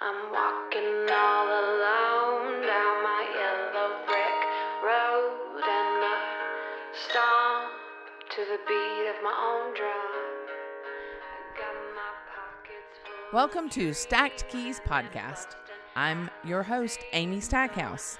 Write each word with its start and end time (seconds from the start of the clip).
I'm 0.00 0.30
walking 0.30 1.10
all 1.10 1.48
alone 1.48 2.62
down 2.62 3.02
my 3.02 3.24
yellow 3.34 3.98
brick 4.06 4.40
road 4.84 5.58
and 5.58 6.04
I 6.04 6.18
stomp 6.92 7.72
to 8.30 8.44
the 8.44 8.58
beat 8.68 9.10
of 9.10 9.16
my 9.24 9.34
own 9.42 9.74
drum. 9.74 9.90
My. 11.96 12.12
Welcome 13.32 13.68
to 13.70 13.92
Stacked 13.92 14.48
Keys 14.48 14.78
Podcast. 14.86 15.56
I'm 15.96 16.30
your 16.44 16.62
host, 16.62 17.00
Amy 17.12 17.40
Stackhouse, 17.40 18.18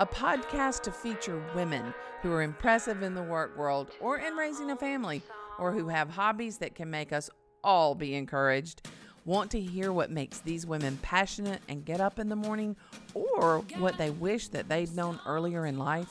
a 0.00 0.06
podcast 0.06 0.80
to 0.82 0.90
feature 0.90 1.40
women 1.54 1.94
who 2.22 2.32
are 2.32 2.42
impressive 2.42 3.04
in 3.04 3.14
the 3.14 3.22
work 3.22 3.56
world 3.56 3.92
or 4.00 4.18
in 4.18 4.34
raising 4.34 4.72
a 4.72 4.76
family 4.76 5.22
or 5.60 5.70
who 5.70 5.86
have 5.86 6.10
hobbies 6.10 6.58
that 6.58 6.74
can 6.74 6.90
make 6.90 7.12
us 7.12 7.30
all 7.62 7.94
be 7.94 8.16
encouraged. 8.16 8.88
Want 9.24 9.52
to 9.52 9.60
hear 9.60 9.92
what 9.92 10.10
makes 10.10 10.40
these 10.40 10.66
women 10.66 10.98
passionate 11.00 11.60
and 11.68 11.84
get 11.84 12.00
up 12.00 12.18
in 12.18 12.28
the 12.28 12.34
morning 12.34 12.74
or 13.14 13.64
what 13.78 13.96
they 13.96 14.10
wish 14.10 14.48
that 14.48 14.68
they'd 14.68 14.94
known 14.96 15.20
earlier 15.24 15.64
in 15.64 15.78
life? 15.78 16.08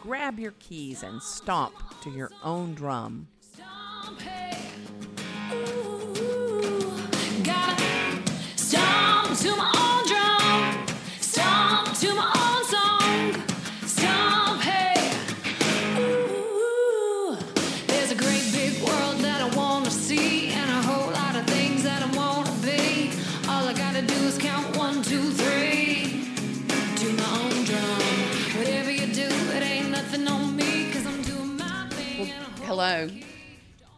Grab 0.00 0.40
your 0.40 0.52
keys 0.58 1.04
and 1.04 1.22
stomp 1.22 1.74
to 2.02 2.10
your 2.10 2.30
own 2.42 2.74
drum. 2.74 3.28
Stomp, 3.40 4.20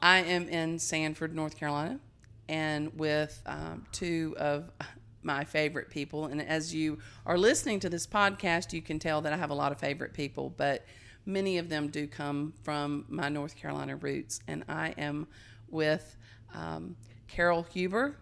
I 0.03 0.19
am 0.19 0.49
in 0.49 0.79
Sanford, 0.79 1.35
North 1.35 1.57
Carolina, 1.57 2.01
and 2.49 2.93
with 2.99 3.41
um, 3.47 3.87
two 3.93 4.35
of 4.39 4.71
my 5.23 5.45
favorite 5.45 5.89
people. 5.89 6.27
And 6.27 6.43
as 6.43 6.75
you 6.75 6.99
are 7.25 7.39
listening 7.39 7.79
to 7.81 7.89
this 7.89 8.07
podcast, 8.07 8.73
you 8.73 8.83
can 8.83 8.99
tell 8.99 9.21
that 9.21 9.33
I 9.33 9.37
have 9.37 9.51
a 9.51 9.55
lot 9.55 9.71
of 9.71 9.79
favorite 9.79 10.13
people, 10.13 10.53
but 10.57 10.85
many 11.25 11.59
of 11.59 11.69
them 11.69 11.87
do 11.89 12.09
come 12.09 12.53
from 12.65 13.05
my 13.09 13.29
North 13.29 13.55
Carolina 13.55 13.95
roots. 13.95 14.41
And 14.49 14.65
I 14.69 14.93
am 14.99 15.29
with 15.71 16.17
um, 16.53 16.97
Carol 17.29 17.63
Huber, 17.63 18.19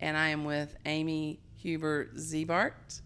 and 0.00 0.16
I 0.16 0.28
am 0.28 0.44
with 0.44 0.76
Amy 0.86 1.40
Huber 1.56 2.10
Zebart 2.16 3.00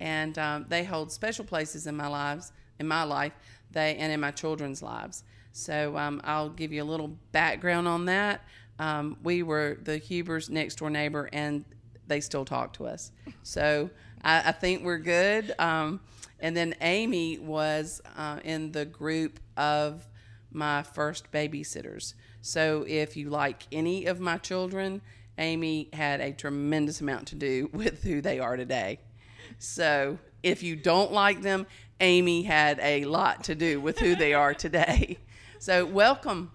and 0.00 0.38
um, 0.38 0.66
they 0.68 0.84
hold 0.84 1.10
special 1.10 1.44
places 1.44 1.86
in 1.86 1.96
my 1.96 2.06
lives, 2.06 2.52
in 2.78 2.86
my 2.86 3.02
life, 3.02 3.32
they 3.70 3.96
and 3.96 4.12
in 4.12 4.20
my 4.20 4.30
children's 4.30 4.82
lives. 4.82 5.24
So 5.58 5.96
um, 5.96 6.20
I'll 6.24 6.50
give 6.50 6.72
you 6.72 6.82
a 6.82 6.84
little 6.84 7.08
background 7.32 7.88
on 7.88 8.04
that. 8.06 8.44
Um, 8.78 9.16
we 9.22 9.42
were 9.42 9.78
the 9.82 9.98
Hubers' 9.98 10.48
next 10.48 10.76
door 10.76 10.88
neighbor, 10.88 11.28
and 11.32 11.64
they 12.06 12.20
still 12.20 12.44
talk 12.44 12.72
to 12.74 12.86
us. 12.86 13.10
So 13.42 13.90
I, 14.22 14.48
I 14.48 14.52
think 14.52 14.84
we're 14.84 14.98
good. 14.98 15.52
Um, 15.58 16.00
and 16.40 16.56
then 16.56 16.76
Amy 16.80 17.38
was 17.38 18.00
uh, 18.16 18.38
in 18.44 18.70
the 18.70 18.84
group 18.84 19.40
of 19.56 20.06
my 20.52 20.82
first 20.82 21.30
babysitters. 21.32 22.14
So 22.40 22.84
if 22.86 23.16
you 23.16 23.28
like 23.28 23.66
any 23.72 24.06
of 24.06 24.20
my 24.20 24.38
children, 24.38 25.02
Amy 25.38 25.88
had 25.92 26.20
a 26.20 26.32
tremendous 26.32 27.00
amount 27.00 27.26
to 27.28 27.34
do 27.34 27.68
with 27.72 28.04
who 28.04 28.20
they 28.20 28.38
are 28.38 28.56
today. 28.56 29.00
So 29.58 30.18
if 30.42 30.62
you 30.62 30.76
don't 30.76 31.12
like 31.12 31.42
them, 31.42 31.66
Amy 32.00 32.42
had 32.42 32.78
a 32.80 33.04
lot 33.06 33.44
to 33.44 33.56
do 33.56 33.80
with 33.80 33.98
who 33.98 34.14
they 34.14 34.34
are 34.34 34.54
today. 34.66 35.18
So 35.58 35.84
welcome. 35.84 36.50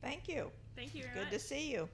Thank 0.00 0.28
you. 0.28 0.50
Thank 0.76 0.94
you 0.94 1.02
very 1.02 1.14
Good 1.14 1.24
much. 1.24 1.32
to 1.32 1.38
see 1.38 1.70
you. 1.70 1.88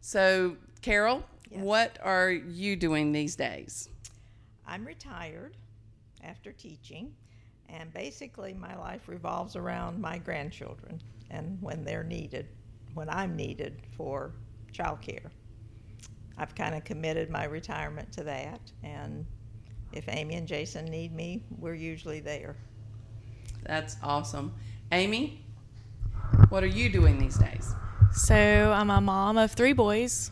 So 0.00 0.56
Carol, 0.82 1.24
Yes. 1.50 1.60
what 1.62 1.98
are 2.02 2.30
you 2.30 2.76
doing 2.76 3.12
these 3.12 3.36
days? 3.36 3.88
I'm 4.66 4.84
retired 4.84 5.56
after 6.22 6.52
teaching, 6.52 7.14
and 7.68 7.92
basically 7.94 8.52
my 8.54 8.76
life 8.76 9.08
revolves 9.08 9.56
around 9.56 10.00
my 10.00 10.18
grandchildren 10.18 11.00
and 11.30 11.60
when 11.62 11.84
they're 11.84 12.04
needed, 12.04 12.48
when 12.94 13.08
I'm 13.08 13.34
needed 13.34 13.80
for 13.96 14.32
childcare. 14.72 15.30
I've 16.36 16.54
kind 16.54 16.74
of 16.74 16.84
committed 16.84 17.30
my 17.30 17.44
retirement 17.44 18.12
to 18.12 18.24
that, 18.24 18.60
and 18.82 19.24
if 19.92 20.08
Amy 20.08 20.34
and 20.34 20.46
Jason 20.46 20.84
need 20.86 21.12
me, 21.14 21.42
we're 21.58 21.74
usually 21.74 22.20
there. 22.20 22.56
That's 23.64 23.96
awesome. 24.02 24.54
Amy, 24.92 25.44
what 26.48 26.62
are 26.62 26.66
you 26.66 26.88
doing 26.88 27.18
these 27.18 27.36
days? 27.38 27.74
So 28.12 28.34
I'm 28.34 28.90
a 28.90 29.00
mom 29.00 29.38
of 29.38 29.52
three 29.52 29.72
boys. 29.72 30.30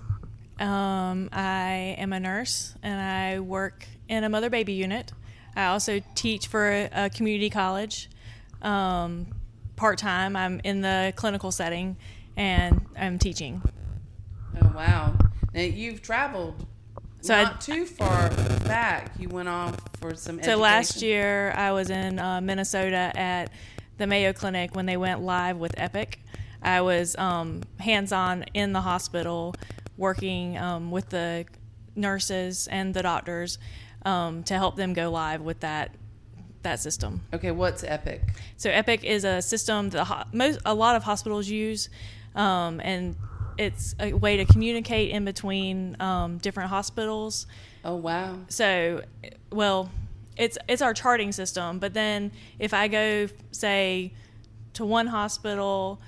Um, 0.58 1.28
I 1.32 1.96
am 1.98 2.12
a 2.12 2.20
nurse 2.20 2.74
and 2.82 3.00
I 3.00 3.40
work 3.40 3.86
in 4.08 4.24
a 4.24 4.28
mother 4.28 4.48
baby 4.50 4.72
unit. 4.72 5.12
I 5.54 5.66
also 5.66 6.00
teach 6.14 6.46
for 6.46 6.70
a, 6.70 6.88
a 6.92 7.10
community 7.10 7.50
college. 7.50 8.08
Um, 8.62 9.28
Part 9.76 9.98
time, 9.98 10.36
I'm 10.36 10.58
in 10.64 10.80
the 10.80 11.12
clinical 11.16 11.50
setting 11.52 11.98
and 12.34 12.86
I'm 12.98 13.18
teaching. 13.18 13.60
Oh 14.62 14.72
wow! 14.74 15.14
Now 15.52 15.60
you've 15.60 16.00
traveled 16.00 16.66
So 17.20 17.34
I- 17.34 17.42
not 17.42 17.60
too 17.60 17.84
far 17.84 18.30
back. 18.64 19.12
You 19.18 19.28
went 19.28 19.50
off 19.50 19.78
for 20.00 20.14
some. 20.14 20.42
So 20.42 20.56
last 20.56 21.02
year 21.02 21.52
I 21.54 21.72
was 21.72 21.90
in 21.90 22.18
uh, 22.18 22.40
Minnesota 22.40 23.12
at 23.14 23.50
the 23.98 24.06
Mayo 24.06 24.32
Clinic 24.32 24.74
when 24.74 24.86
they 24.86 24.96
went 24.96 25.22
live 25.22 25.56
with 25.56 25.74
Epic. 25.76 26.20
I 26.62 26.80
was 26.80 27.16
um, 27.16 27.62
hands 27.78 28.12
on 28.12 28.44
in 28.54 28.72
the 28.72 28.80
hospital 28.80 29.54
working 29.96 30.58
um, 30.58 30.90
with 30.90 31.08
the 31.10 31.46
nurses 31.94 32.66
and 32.68 32.92
the 32.92 33.02
doctors 33.02 33.58
um, 34.04 34.42
to 34.44 34.54
help 34.54 34.76
them 34.76 34.92
go 34.92 35.10
live 35.10 35.40
with 35.40 35.60
that 35.60 35.92
that 36.62 36.80
system. 36.80 37.20
Okay, 37.32 37.52
what's 37.52 37.84
Epic? 37.84 38.20
So 38.56 38.70
Epic 38.70 39.04
is 39.04 39.24
a 39.24 39.40
system 39.40 39.90
that 39.90 40.04
ho- 40.04 40.24
most 40.32 40.58
a 40.64 40.74
lot 40.74 40.96
of 40.96 41.04
hospitals 41.04 41.48
use, 41.48 41.88
um, 42.34 42.80
and 42.80 43.14
it's 43.56 43.94
a 44.00 44.12
way 44.12 44.36
to 44.38 44.44
communicate 44.44 45.10
in 45.10 45.24
between 45.24 45.96
um, 46.00 46.38
different 46.38 46.68
hospitals 46.70 47.46
Oh 47.84 47.94
wow! 47.96 48.36
so 48.48 49.02
well 49.50 49.90
it's 50.36 50.58
it's 50.68 50.82
our 50.82 50.92
charting 50.94 51.32
system 51.32 51.78
but 51.78 51.94
then 51.94 52.30
if 52.58 52.72
i 52.74 52.88
go 52.88 53.26
say 53.52 54.12
to 54.74 54.84
one 54.84 55.06
hospital 55.06 56.00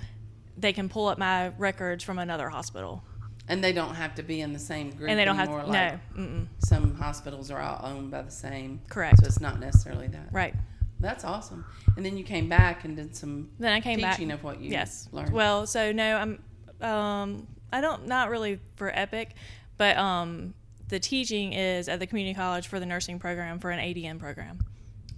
they 0.57 0.73
can 0.73 0.89
pull 0.89 1.07
up 1.09 1.19
my 1.19 1.49
records 1.59 2.03
from 2.05 2.19
another 2.19 2.49
hospital 2.49 3.03
And 3.49 3.63
they 3.65 3.73
don't 3.73 3.95
have 3.95 4.15
to 4.17 4.23
be 4.23 4.41
in 4.41 4.53
the 4.53 4.59
same 4.59 4.91
group. 4.91 5.09
and 5.11 5.19
they 5.19 5.25
don't 5.25 5.37
have 5.37 5.49
anymore, 5.49 5.65
to 5.65 5.71
like 5.71 6.17
no 6.17 6.23
mm-mm, 6.23 6.47
Some 6.59 6.95
hospitals 6.97 7.51
are 7.51 7.61
all 7.61 7.81
owned 7.83 8.11
by 8.11 8.23
the 8.23 8.31
same. 8.31 8.81
Correct. 8.91 9.21
So 9.21 9.27
it's 9.27 9.41
not 9.41 9.59
necessarily 9.61 10.09
that. 10.09 10.29
right 10.33 10.55
That's 11.01 11.25
awesome. 11.25 11.65
And 11.97 12.05
then 12.05 12.17
you 12.19 12.25
came 12.25 12.49
back 12.49 12.85
and 12.85 12.97
did 12.97 13.15
some 13.17 13.49
then 13.59 13.73
i 13.73 13.81
came 13.81 14.01
back 14.01 14.17
teaching 14.17 14.33
of 14.33 14.43
what 14.45 14.61
you 14.61 14.71
yes 14.71 15.09
learned. 15.13 15.33
well 15.33 15.67
so 15.67 15.93
no 15.93 16.17
i'm 16.17 16.43
um 16.87 17.47
i 17.73 17.81
don't 17.81 18.07
not 18.07 18.29
really 18.31 18.61
for 18.77 18.91
epic 18.95 19.35
but 19.79 19.97
um 19.97 20.53
the 20.89 20.99
teaching 20.99 21.53
is 21.53 21.89
at 21.89 22.01
the 22.01 22.07
community 22.07 22.35
college 22.35 22.67
for 22.67 22.81
the 22.81 22.87
nursing 22.87 23.19
program 23.19 23.59
for 23.59 23.71
an 23.71 23.79
adn 23.79 24.19
program 24.19 24.59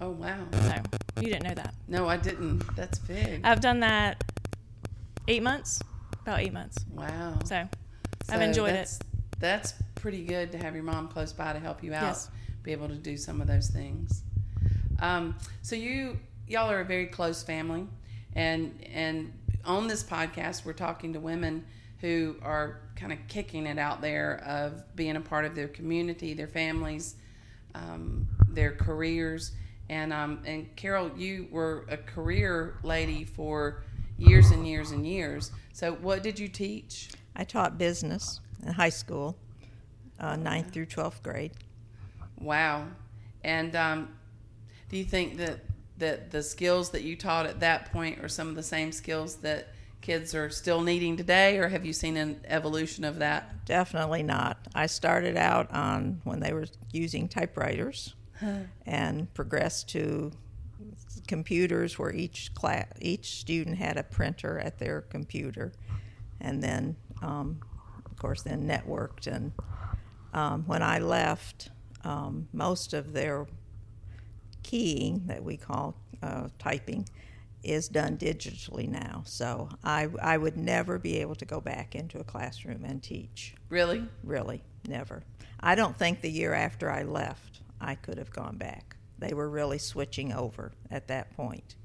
oh 0.01 0.11
wow! 0.11 0.37
so 0.53 0.75
you 1.21 1.29
didn't 1.29 1.45
know 1.45 1.55
that 1.55 1.75
No, 1.89 2.09
I 2.09 2.17
didn't. 2.17 2.63
That's 2.77 2.99
big. 2.99 3.41
i've 3.45 3.61
done 3.61 3.81
that 3.81 4.23
eight 5.29 5.43
months 5.43 5.81
about 6.23 6.41
eight 6.41 6.53
months 6.53 6.85
wow. 6.93 7.39
so 7.45 7.57
i've 7.57 7.69
So 8.25 8.41
enjoyed 8.41 8.71
it 8.71 8.75
that's, 8.75 8.99
That's 9.39 9.75
pretty 9.95 10.25
good 10.25 10.53
to 10.53 10.59
have 10.59 10.75
your 10.75 10.85
mom 10.85 11.09
close 11.09 11.33
by 11.33 11.53
to 11.53 11.59
help 11.59 11.83
you 11.85 11.93
out, 11.95 12.03
Yes. 12.03 12.31
be 12.63 12.73
able 12.73 12.89
to 12.89 12.95
do 12.95 13.17
some 13.17 13.41
of 13.41 13.47
those 13.47 13.69
things. 13.69 14.23
Um, 15.01 15.37
so 15.63 15.77
you 15.77 16.19
y'all 16.47 16.71
are 16.71 16.81
a 16.81 16.85
very 16.85 17.07
close 17.07 17.43
family, 17.43 17.87
and 18.35 18.79
and 18.93 19.33
on 19.65 19.89
this 19.89 20.03
podcast 20.03 20.65
we're 20.65 20.73
talking 20.75 21.13
to 21.15 21.21
women 21.21 21.65
who 22.01 22.37
are 22.43 22.81
kind 23.01 23.13
of 23.13 23.19
kicking 23.29 23.67
it 23.67 23.79
out 23.79 24.03
there 24.03 24.43
of 24.47 24.95
being 24.95 25.17
a 25.17 25.21
part 25.21 25.47
of 25.47 25.55
their 25.55 25.69
community, 25.69 26.35
their 26.35 26.47
families, 26.47 27.17
um, 27.75 28.29
their 28.51 28.73
careers, 28.73 29.53
and 29.89 30.13
um, 30.13 30.41
and 30.45 30.75
Carol, 30.77 31.11
you 31.17 31.49
were 31.51 31.87
a 31.89 31.97
career 31.97 32.77
lady 32.83 33.25
for 33.25 33.83
years 34.19 34.51
and 34.51 34.69
years 34.69 34.91
and 34.91 35.07
years. 35.07 35.51
So 35.73 35.95
what 35.95 36.23
did 36.23 36.39
you 36.39 36.47
teach? 36.47 37.09
I 37.35 37.45
taught 37.45 37.79
business 37.79 38.41
in 38.65 38.75
high 38.75 38.91
school, 38.91 39.37
uh, 40.19 40.37
ninth 40.37 40.73
through 40.73 40.87
12th 40.87 41.23
grade. 41.23 41.53
Wow. 42.39 42.87
And 43.43 43.75
um, 43.75 44.15
do 44.91 44.99
you 44.99 45.05
think 45.05 45.39
that 45.39 45.61
that 45.99 46.31
the 46.31 46.43
skills 46.43 46.91
that 46.91 47.03
you 47.03 47.17
taught 47.17 47.47
at 47.47 47.61
that 47.61 47.93
point 47.93 48.23
are 48.23 48.29
some 48.29 48.49
of 48.49 48.57
the 48.57 48.63
same 48.63 48.93
skills 48.93 49.37
that 49.37 49.69
kids 50.01 50.35
are 50.35 50.51
still 50.51 50.81
needing 50.81 51.17
today, 51.17 51.59
or 51.59 51.69
have 51.69 51.85
you 51.85 51.93
seen 51.93 52.17
an 52.17 52.41
evolution 52.47 53.05
of 53.05 53.19
that? 53.19 53.65
Definitely 53.65 54.23
not. 54.23 54.59
I 54.75 54.87
started 54.87 55.37
out 55.37 55.71
on 55.71 56.21
when 56.25 56.41
they 56.41 56.53
were 56.53 56.67
using 56.93 57.29
typewriters 57.29 58.15
and 58.87 59.33
progressed 59.35 59.91
to 59.91 60.33
computers 61.29 61.99
where 61.99 62.13
each 62.13 62.55
class, 62.55 62.87
each 63.01 63.39
student 63.39 63.77
had 63.77 63.97
a 63.99 64.03
printer 64.03 64.59
at 64.59 64.79
their 64.79 65.03
computer, 65.03 65.73
and 66.41 66.63
then, 66.63 66.97
um, 67.23 67.61
of 68.07 68.17
course, 68.17 68.43
then 68.43 68.67
networked. 68.67 69.27
And 69.27 69.53
um, 70.33 70.65
when 70.67 70.83
I 70.83 70.99
left, 70.99 71.71
um, 72.03 72.49
most 72.53 72.95
of 72.95 73.13
their 73.13 73.47
keying 74.63 75.23
that 75.27 75.45
we 75.45 75.57
call 75.57 75.95
uh, 76.23 76.49
typing 76.59 77.07
is 77.63 77.89
done 77.89 78.17
digitally 78.17 78.89
now. 78.89 79.23
So 79.27 79.69
I, 79.85 80.09
I 80.23 80.39
would 80.39 80.57
never 80.57 80.99
be 80.99 81.19
able 81.19 81.35
to 81.37 81.45
go 81.45 81.61
back 81.61 81.95
into 81.95 82.19
a 82.19 82.25
classroom 82.25 82.85
and 82.85 83.03
teach. 83.03 83.55
Really? 83.69 84.05
Really, 84.25 84.63
never. 84.87 85.23
I 85.61 85.75
don't 85.75 85.97
think 85.97 86.21
the 86.21 86.31
year 86.31 86.55
after 86.55 86.91
I 86.91 87.03
left 87.03 87.61
I 87.81 87.95
could 87.95 88.19
have 88.19 88.31
gone 88.31 88.57
back. 88.57 88.97
They 89.19 89.35
were 89.35 89.49
really 89.49 89.79
switching 89.79 90.33
over 90.33 90.73
at 90.91 91.09
that 91.09 91.35
point. 91.37 91.77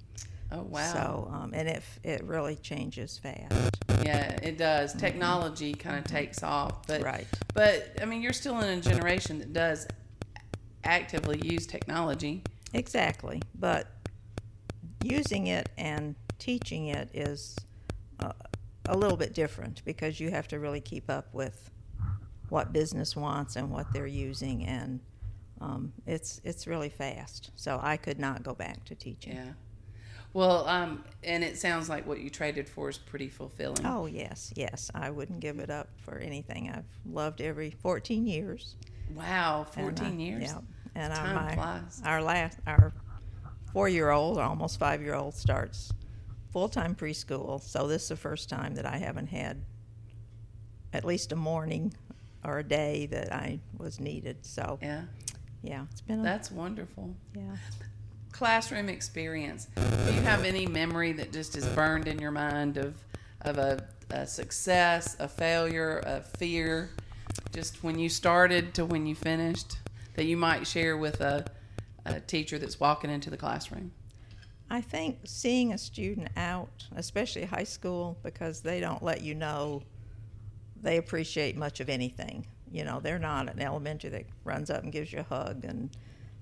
Oh 0.52 0.64
wow. 0.64 0.94
So, 0.94 1.32
um, 1.34 1.52
and 1.54 1.68
it, 1.68 1.84
it 2.04 2.24
really 2.24 2.56
changes 2.56 3.18
fast. 3.18 3.78
Yeah, 4.04 4.38
it 4.42 4.58
does. 4.58 4.94
Technology 4.94 5.74
kind 5.74 5.98
of 5.98 6.06
takes 6.06 6.44
off, 6.44 6.86
but 6.88 7.02
Right. 7.02 7.28
But 7.54 7.98
I 8.02 8.06
mean, 8.06 8.22
you're 8.22 8.34
still 8.34 8.60
in 8.62 8.78
a 8.78 8.82
generation 8.82 9.40
that 9.40 9.54
does 9.54 9.88
actively 10.84 11.42
use 11.44 11.66
technology. 11.66 12.44
Exactly. 12.74 13.42
But 13.58 13.88
using 15.06 15.48
it 15.48 15.70
and 15.78 16.16
teaching 16.40 16.88
it 16.88 17.10
is 17.14 17.56
uh, 18.20 18.32
a 18.88 18.98
little 18.98 19.18
bit 19.18 19.34
different 19.34 19.84
because 19.86 20.20
you 20.20 20.32
have 20.32 20.48
to 20.50 20.60
really 20.60 20.82
keep 20.82 21.10
up 21.10 21.34
with 21.34 21.72
what 22.50 22.74
business 22.74 23.16
wants 23.16 23.56
and 23.56 23.72
what 23.72 23.92
they're 23.92 24.08
using, 24.08 24.66
and 24.66 25.00
um, 25.62 25.92
it's 26.06 26.40
it's 26.44 26.68
really 26.68 26.90
fast. 26.90 27.52
So 27.56 27.80
I 27.82 27.98
could 27.98 28.20
not 28.20 28.44
go 28.44 28.54
back 28.54 28.86
to 28.86 28.96
teaching. 28.96 29.36
Yeah. 29.36 29.54
Well, 30.34 30.68
um, 30.68 31.04
and 31.24 31.44
it 31.44 31.58
sounds 31.58 31.88
like 31.88 32.06
what 32.06 32.20
you 32.20 32.30
traded 32.30 32.68
for 32.68 32.90
is 32.90 32.98
pretty 32.98 33.30
fulfilling. 33.30 33.86
Oh 33.86 34.06
yes, 34.06 34.54
yes. 34.56 34.92
I 34.94 35.10
wouldn't 35.10 35.40
give 35.40 35.60
it 35.60 35.70
up 35.70 35.88
for 36.02 36.18
anything. 36.18 36.70
I've 36.70 36.84
loved 37.12 37.42
every 37.42 37.72
14 37.72 38.28
years. 38.28 38.76
Wow, 39.14 39.66
And, 39.78 39.98
14 39.98 40.06
uh, 40.06 40.22
years. 40.22 40.44
Yeah. 40.44 40.60
And 40.96 41.14
our, 41.14 41.20
Time 41.20 41.36
my, 41.36 41.56
flies. 41.56 42.02
our 42.06 42.22
last, 42.22 42.60
our 42.68 42.94
four-year-old, 43.76 44.38
or 44.38 44.42
almost 44.44 44.80
five-year-old, 44.80 45.34
starts 45.34 45.92
full-time 46.54 46.96
preschool. 46.96 47.62
So 47.62 47.88
this 47.88 48.04
is 48.04 48.08
the 48.08 48.16
first 48.16 48.48
time 48.48 48.74
that 48.76 48.86
I 48.86 48.96
haven't 48.96 49.28
had 49.28 49.58
at 50.94 51.04
least 51.04 51.34
a 51.34 51.36
morning 51.36 51.94
or 52.46 52.60
a 52.60 52.64
day 52.64 53.06
that 53.08 53.34
I 53.34 53.60
was 53.78 54.00
needed. 54.00 54.38
So 54.46 54.80
Yeah, 54.82 55.02
yeah, 55.62 55.84
it's 55.92 56.00
been 56.00 56.22
a, 56.22 56.24
that's 56.24 56.50
wonderful. 56.52 57.14
yeah. 57.36 57.58
Classroom 58.32 58.88
experience. 58.88 59.68
Do 59.76 60.14
you 60.14 60.22
have 60.22 60.46
any 60.46 60.66
memory 60.66 61.12
that 61.12 61.34
just 61.34 61.58
is 61.58 61.66
burned 61.68 62.08
in 62.08 62.18
your 62.20 62.32
mind 62.32 62.78
of 62.78 62.96
of 63.42 63.58
a, 63.58 63.86
a 64.10 64.26
success, 64.26 65.18
a 65.20 65.28
failure, 65.28 66.00
a 66.06 66.22
fear, 66.22 66.92
just 67.54 67.84
when 67.84 68.00
you 68.00 68.08
started 68.08 68.74
to 68.76 68.86
when 68.86 69.06
you 69.06 69.16
finished 69.16 69.78
that 70.16 70.26
you 70.26 70.38
might 70.38 70.66
share 70.66 70.96
with 70.98 71.20
a, 71.20 71.46
a 72.06 72.20
teacher 72.20 72.58
that's 72.58 72.80
walking 72.80 73.10
into 73.10 73.30
the 73.30 73.38
classroom? 73.38 73.92
I 74.70 74.82
think 74.82 75.20
seeing 75.26 75.74
a 75.74 75.78
student 75.78 76.30
out, 76.38 76.86
especially 76.96 77.46
high 77.46 77.64
school, 77.64 78.18
because 78.24 78.62
they 78.62 78.80
don't 78.80 79.04
let 79.04 79.22
you 79.22 79.36
know 79.36 79.84
they 80.82 80.98
appreciate 80.98 81.58
much 81.58 81.80
of 81.80 81.90
anything. 81.90 82.46
You 82.72 82.84
know, 82.84 83.00
they're 83.00 83.20
not 83.20 83.50
an 83.50 83.62
elementary 83.62 84.10
that 84.12 84.26
runs 84.44 84.70
up 84.70 84.84
and 84.84 84.92
gives 84.92 85.12
you 85.12 85.20
a 85.20 85.24
hug, 85.24 85.66
and 85.66 85.90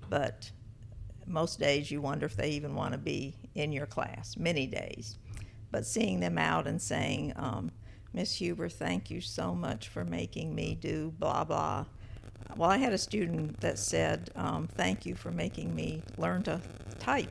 but 0.08 0.50
most 1.26 1.58
days 1.58 1.90
you 1.90 2.00
wonder 2.00 2.26
if 2.26 2.36
they 2.36 2.50
even 2.50 2.74
want 2.74 2.92
to 2.92 2.98
be 2.98 3.36
in 3.54 3.72
your 3.72 3.86
class. 3.86 4.36
Many 4.36 4.66
days, 4.66 5.18
but 5.70 5.86
seeing 5.86 6.20
them 6.20 6.38
out 6.38 6.66
and 6.66 6.80
saying, 6.80 7.32
um, 7.36 7.70
"Miss 8.12 8.34
Huber, 8.36 8.68
thank 8.68 9.10
you 9.10 9.20
so 9.20 9.54
much 9.54 9.88
for 9.88 10.04
making 10.04 10.54
me 10.54 10.74
do 10.74 11.12
blah 11.18 11.44
blah." 11.44 11.86
Well, 12.56 12.70
I 12.70 12.76
had 12.76 12.92
a 12.92 12.98
student 12.98 13.60
that 13.60 13.78
said, 13.78 14.30
um, 14.36 14.68
"Thank 14.68 15.06
you 15.06 15.14
for 15.14 15.30
making 15.32 15.74
me 15.74 16.02
learn 16.16 16.42
to 16.44 16.60
type." 16.98 17.30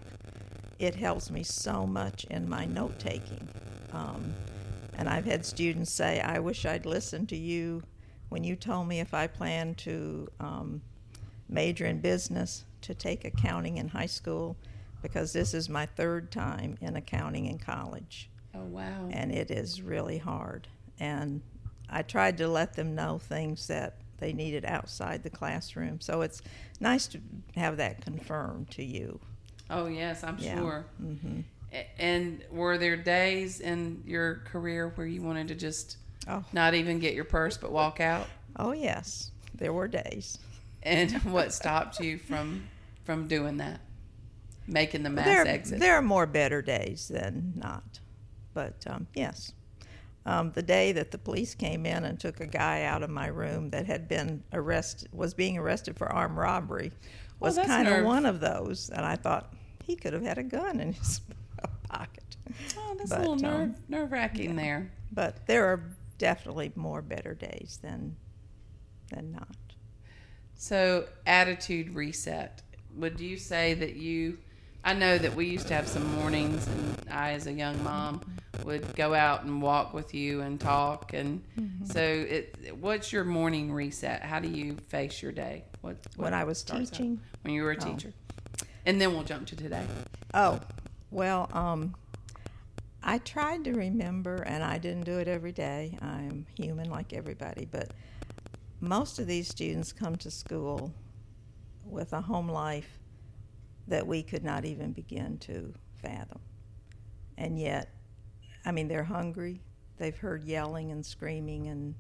it 0.80 0.96
helps 0.96 1.30
me 1.32 1.44
so 1.44 1.86
much 1.88 2.26
in 2.26 2.50
my 2.50 2.66
note 2.66 3.00
taking. 3.00 3.48
Um, 3.94 4.34
and 4.98 5.08
I've 5.08 5.24
had 5.26 5.46
students 5.46 5.92
say, 5.92 6.20
I 6.20 6.40
wish 6.40 6.66
I'd 6.66 6.86
listened 6.86 7.30
to 7.30 7.38
you 7.38 7.84
when 8.30 8.44
you 8.44 8.56
told 8.56 8.88
me 8.88 9.00
if 9.00 9.14
I 9.14 9.28
plan 9.28 9.76
to 9.76 10.28
um, 10.40 10.82
major 11.48 11.86
in 11.86 12.00
business 12.00 12.66
to 12.82 12.94
take 12.94 13.24
accounting 13.24 13.78
in 13.78 13.88
high 13.88 14.08
school 14.08 14.58
because 15.02 15.32
this 15.32 15.54
is 15.54 15.70
my 15.70 15.86
third 15.86 16.32
time 16.32 16.78
in 16.82 16.96
accounting 16.96 17.46
in 17.46 17.58
college 17.58 18.30
Oh 18.56 18.64
wow. 18.64 19.08
and 19.12 19.32
it 19.32 19.52
is 19.52 19.82
really 19.82 20.18
hard. 20.18 20.68
And 21.00 21.42
I 21.90 22.02
tried 22.02 22.38
to 22.40 22.48
let 22.48 22.74
them 22.74 22.94
know 22.96 23.20
things 23.20 23.68
that 23.68 23.96
they 24.24 24.32
needed 24.32 24.64
outside 24.64 25.22
the 25.22 25.30
classroom. 25.30 26.00
So 26.00 26.22
it's 26.22 26.42
nice 26.80 27.08
to 27.08 27.20
have 27.58 27.76
that 27.78 28.02
confirmed 28.02 28.70
to 28.72 28.84
you. 28.84 29.20
Oh 29.70 29.88
yes, 29.88 30.24
I'm 30.24 30.38
Yeah. 30.40 30.56
sure. 30.60 30.86
hmm 30.98 31.42
And 32.00 32.42
were 32.50 32.78
there 32.78 32.96
days 32.96 33.60
in 33.60 34.02
your 34.06 34.36
career 34.46 34.94
where 34.96 35.06
you 35.08 35.22
wanted 35.22 35.50
to 35.50 35.56
just 35.56 35.98
Oh. 36.26 36.46
not 36.54 36.74
even 36.74 37.00
get 37.00 37.16
your 37.16 37.26
purse 37.26 37.58
but 37.58 37.72
walk 37.74 38.00
out? 38.00 38.28
Oh 38.56 38.72
yes, 38.72 39.32
there 39.56 39.74
were 39.74 39.90
days. 39.90 40.38
And 40.84 41.12
what 41.34 41.52
stopped 41.54 42.00
you 42.00 42.18
from 42.18 42.70
from 43.04 43.28
doing 43.28 43.58
that? 43.58 43.82
Making 44.68 45.04
the 45.04 45.10
mass 45.10 45.26
there, 45.26 45.46
exit. 45.46 45.80
there 45.82 45.96
are 45.96 46.02
more 46.02 46.26
better 46.26 46.62
days 46.62 47.10
than 47.10 47.52
not, 47.58 48.00
but 48.54 48.76
um, 48.88 49.08
yes. 49.14 49.52
Um, 50.26 50.52
the 50.54 50.62
day 50.62 50.94
that 50.94 51.12
the 51.12 51.18
police 51.18 51.54
came 51.54 51.86
in 51.86 52.06
and 52.06 52.18
took 52.18 52.40
a 52.40 52.48
guy 52.48 52.84
out 52.84 53.04
of 53.04 53.10
my 53.10 53.28
room 53.28 53.72
that 53.72 53.86
had 53.86 54.08
been 54.08 54.44
arrested 54.54 55.10
was 55.12 55.34
being 55.34 55.58
arrested 55.58 55.98
for 55.98 56.10
armed 56.12 56.38
robbery 56.38 56.94
was 57.40 57.58
that's 57.58 57.68
kind 57.68 57.88
of 57.90 58.06
one 58.06 58.26
of 58.26 58.40
those, 58.40 58.90
and 58.90 59.06
I 59.06 59.18
thought 59.18 59.54
he 59.84 59.96
could 59.96 60.14
have 60.14 60.24
had 60.24 60.38
a 60.38 60.44
gun 60.44 60.80
in 60.80 60.94
his 60.94 61.22
pocket. 61.90 62.38
oh, 62.78 62.96
that's 62.98 63.10
but, 63.10 63.20
a 63.20 63.30
little 63.30 63.34
um, 63.34 63.42
nerve 63.42 63.90
nerve 63.90 64.12
wracking 64.12 64.56
there. 64.56 64.92
But 65.12 65.46
there 65.46 65.66
are 65.66 65.84
definitely 66.18 66.72
more 66.76 67.02
better 67.02 67.34
days 67.34 67.80
than 67.82 68.16
than 69.12 69.32
not. 69.34 69.58
So 70.56 71.08
attitude 71.26 71.94
reset. 71.94 72.62
Would 72.96 73.20
you 73.20 73.38
say 73.38 73.74
that 73.74 73.96
you? 73.98 74.38
I 74.84 74.94
know 74.94 75.18
that 75.18 75.36
we 75.36 75.46
used 75.48 75.68
to 75.70 75.74
have 75.74 75.88
some 75.88 76.06
mornings, 76.16 76.68
and 76.68 76.98
I, 77.10 77.32
as 77.32 77.48
a 77.48 77.54
young 77.54 77.82
mom, 77.84 78.22
would 78.66 78.96
go 78.96 79.14
out 79.14 79.44
and 79.44 79.62
walk 79.62 79.94
with 79.94 80.14
you 80.14 80.42
and 80.42 80.60
talk. 80.60 81.14
And 81.14 81.42
Mm-hmm. 81.60 81.86
so, 81.86 82.02
it, 82.02 82.76
what's 82.80 83.12
your 83.14 83.24
morning 83.24 83.72
reset? 83.72 84.24
How 84.24 84.40
do 84.40 84.48
you 84.50 84.76
face 84.90 85.22
your 85.22 85.32
day? 85.32 85.64
What, 85.82 85.98
what 86.16 86.26
When 86.26 86.34
I 86.34 86.44
was 86.44 86.58
starts 86.60 86.92
out? 86.92 86.98
teaching? 86.98 87.20
when 87.44 87.54
you 87.54 87.64
were 87.64 87.72
a 87.72 87.78
Oh. 87.78 87.80
teacher, 87.94 88.14
and 88.86 89.00
then 89.02 89.14
we'll 89.14 89.24
jump 89.24 89.48
to 89.48 89.56
today. 89.56 89.86
Oh, 90.34 90.60
well, 91.12 91.50
um, 91.54 91.96
I 93.04 93.18
tried 93.20 93.64
to 93.66 93.74
remember, 93.74 94.38
and 94.44 94.64
I 94.64 94.78
didn't 94.78 95.04
do 95.06 95.20
it 95.20 95.28
every 95.28 95.52
day. 95.52 95.98
I'm 96.02 96.46
human 96.58 96.90
like 96.90 97.12
everybody, 97.14 97.66
but 97.70 97.92
most 98.80 99.20
of 99.20 99.28
these 99.28 99.48
students 99.50 99.92
come 99.94 100.16
to 100.18 100.32
school 100.32 100.94
with 101.86 102.14
a 102.14 102.22
home 102.22 102.50
life 102.50 102.98
that 103.88 104.06
we 104.06 104.24
could 104.24 104.44
not 104.44 104.66
even 104.66 104.92
begin 104.92 105.38
to 105.40 105.74
fathom. 106.02 106.40
And 107.38 107.60
yet, 107.60 107.90
I 108.66 108.72
mean, 108.72 108.88
they're 108.88 109.04
hungry. 109.04 109.62
They've 109.98 110.18
heard 110.18 110.44
yelling 110.44 110.92
and 110.92 111.06
screaming, 111.06 111.68
and 111.68 111.96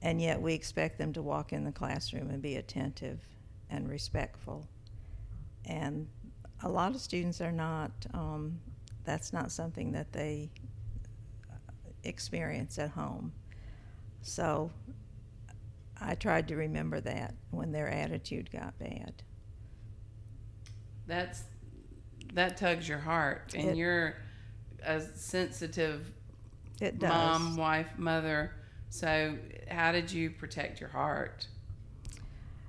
and 0.00 0.20
yet 0.20 0.40
we 0.40 0.54
expect 0.54 0.98
them 0.98 1.12
to 1.12 1.22
walk 1.22 1.52
in 1.52 1.64
the 1.64 1.72
classroom 1.72 2.30
and 2.30 2.42
be 2.42 2.56
attentive 2.56 3.20
and 3.70 3.88
respectful. 3.88 4.66
And 5.64 6.08
a 6.62 6.68
lot 6.68 6.94
of 6.94 7.00
students 7.00 7.40
are 7.40 7.52
not. 7.52 7.92
Um, 8.12 8.60
that's 9.04 9.32
not 9.32 9.50
something 9.50 9.92
that 9.92 10.12
they 10.12 10.50
experience 12.04 12.78
at 12.78 12.90
home. 12.90 13.32
So 14.22 14.70
I 16.00 16.14
tried 16.14 16.48
to 16.48 16.56
remember 16.56 17.00
that 17.00 17.34
when 17.50 17.72
their 17.72 17.88
attitude 17.88 18.50
got 18.50 18.78
bad. 18.78 19.22
That's 21.06 21.44
that 22.34 22.56
tugs 22.56 22.88
your 22.88 22.98
heart, 22.98 23.52
and 23.54 23.70
It- 23.70 23.76
you're 23.76 24.16
a 24.84 25.00
sensitive 25.00 26.12
It 26.80 26.98
does. 26.98 27.10
mom, 27.10 27.56
wife, 27.56 27.98
mother. 27.98 28.52
So, 28.90 29.38
how 29.70 29.92
did 29.92 30.10
you 30.10 30.30
protect 30.30 30.80
your 30.80 30.88
heart? 30.90 31.46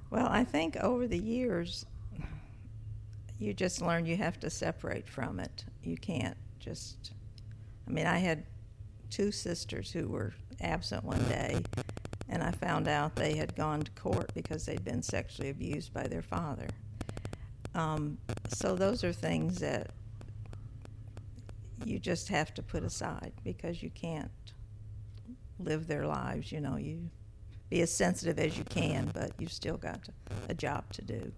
Well, 0.10 0.28
I 0.28 0.44
think 0.44 0.76
over 0.78 1.08
the 1.08 1.18
years, 1.18 1.86
you 3.40 3.54
just 3.54 3.82
learn 3.82 4.06
you 4.06 4.16
have 4.18 4.40
to 4.42 4.50
separate 4.50 5.08
from 5.10 5.40
it. 5.40 5.66
You 5.84 5.98
can't 5.98 6.38
just. 6.60 7.12
I 7.88 7.92
mean, 7.92 8.06
I 8.06 8.20
had 8.20 8.46
two 9.10 9.32
sisters 9.32 9.92
who 9.92 10.08
were 10.08 10.34
absent 10.62 11.04
one 11.04 11.24
day, 11.26 11.62
and 12.30 12.42
I 12.44 12.52
found 12.52 12.88
out 12.88 13.16
they 13.16 13.36
had 13.36 13.56
gone 13.56 13.82
to 13.82 13.92
court 13.92 14.32
because 14.34 14.66
they'd 14.66 14.84
been 14.84 15.02
sexually 15.04 15.50
abused 15.50 15.94
by 15.94 16.08
their 16.08 16.22
father. 16.22 16.68
Um, 17.76 18.18
so 18.50 18.76
those 18.76 19.04
are 19.04 19.14
things 19.14 19.60
that 19.60 19.92
you 21.86 22.00
just 22.00 22.30
have 22.30 22.54
to 22.54 22.62
put 22.62 22.84
aside 22.84 23.34
because 23.44 23.82
you 23.82 23.90
can't 23.90 24.32
live 25.60 25.88
their 25.88 26.06
lives. 26.06 26.52
You 26.52 26.62
know, 26.62 26.78
you 26.78 27.10
be 27.70 27.82
as 27.82 27.92
sensitive 27.92 28.40
as 28.40 28.58
you 28.58 28.64
can, 28.66 29.10
but 29.14 29.32
you've 29.40 29.52
still 29.52 29.78
got 29.78 30.00
a 30.50 30.54
job 30.54 30.84
to 30.94 31.02
do. 31.02 31.32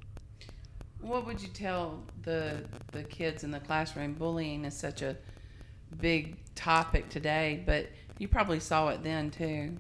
What 1.02 1.26
would 1.26 1.42
you 1.42 1.50
tell 1.50 2.04
the 2.24 2.64
the 2.92 3.04
kids 3.04 3.44
in 3.44 3.52
the 3.52 3.60
classroom? 3.60 4.14
Bullying 4.14 4.66
is 4.66 4.76
such 4.76 5.02
a 5.02 5.16
big 6.00 6.38
topic 6.56 7.10
today, 7.10 7.64
but 7.66 7.88
you 8.18 8.28
probably 8.28 8.60
saw 8.60 8.90
it 8.90 9.04
then 9.04 9.30
too. 9.32 9.78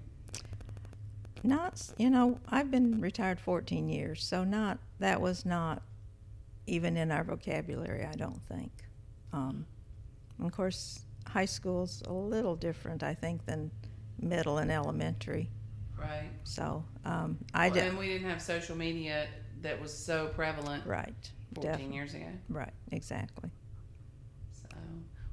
Not, 1.43 1.81
you 1.97 2.09
know, 2.09 2.39
I've 2.49 2.71
been 2.71 2.99
retired 2.99 3.39
14 3.39 3.87
years, 3.87 4.23
so 4.23 4.43
not 4.43 4.79
that 4.99 5.21
was 5.21 5.45
not 5.45 5.83
even 6.67 6.97
in 6.97 7.11
our 7.11 7.23
vocabulary. 7.23 8.05
I 8.05 8.13
don't 8.15 8.41
think. 8.43 8.71
Um, 9.33 9.65
of 10.43 10.51
course, 10.51 11.05
high 11.27 11.45
school's 11.45 12.01
a 12.07 12.13
little 12.13 12.55
different, 12.55 13.03
I 13.03 13.13
think, 13.13 13.45
than 13.45 13.71
middle 14.19 14.57
and 14.57 14.71
elementary. 14.71 15.49
Right. 15.97 16.29
So 16.43 16.83
um, 17.05 17.37
I 17.53 17.67
Well, 17.67 17.75
did 17.75 17.83
and 17.87 17.97
we 17.97 18.07
didn't 18.07 18.29
have 18.29 18.41
social 18.41 18.75
media 18.75 19.27
that 19.61 19.81
was 19.81 19.93
so 19.93 20.27
prevalent 20.27 20.85
right. 20.85 21.13
14 21.55 21.71
definitely. 21.71 21.95
years 21.95 22.13
ago. 22.13 22.27
Right, 22.49 22.73
exactly. 22.91 23.49
So, 24.51 24.75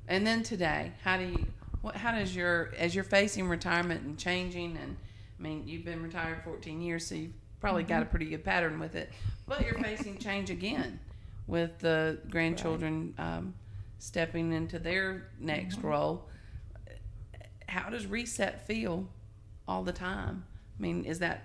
and 0.08 0.26
then 0.26 0.42
today, 0.42 0.92
how 1.02 1.16
do 1.16 1.24
you? 1.24 1.46
What? 1.80 1.96
How 1.96 2.12
does 2.12 2.34
your 2.34 2.72
as 2.78 2.94
you're 2.94 3.02
facing 3.04 3.48
retirement 3.48 4.02
and 4.02 4.16
changing? 4.16 4.78
And 4.80 4.96
I 5.38 5.42
mean, 5.42 5.64
you've 5.66 5.84
been 5.84 6.02
retired 6.02 6.42
14 6.44 6.80
years, 6.80 7.04
so 7.04 7.16
you've 7.16 7.32
probably 7.60 7.82
got 7.82 8.02
a 8.02 8.06
pretty 8.06 8.26
good 8.26 8.44
pattern 8.44 8.78
with 8.78 8.94
it. 8.94 9.10
But 9.48 9.62
you're 9.62 9.78
facing 9.78 10.18
change 10.18 10.48
again 10.50 11.00
with 11.52 11.78
the 11.80 12.18
grandchildren 12.30 13.12
um, 13.18 13.54
stepping 13.98 14.52
into 14.54 14.78
their 14.78 15.28
next 15.38 15.82
role. 15.82 16.26
How 17.68 17.90
does 17.90 18.06
reset 18.06 18.66
feel 18.66 19.06
all 19.68 19.82
the 19.84 19.92
time? 19.92 20.44
I 20.78 20.82
mean, 20.82 21.04
is 21.04 21.18
that 21.18 21.44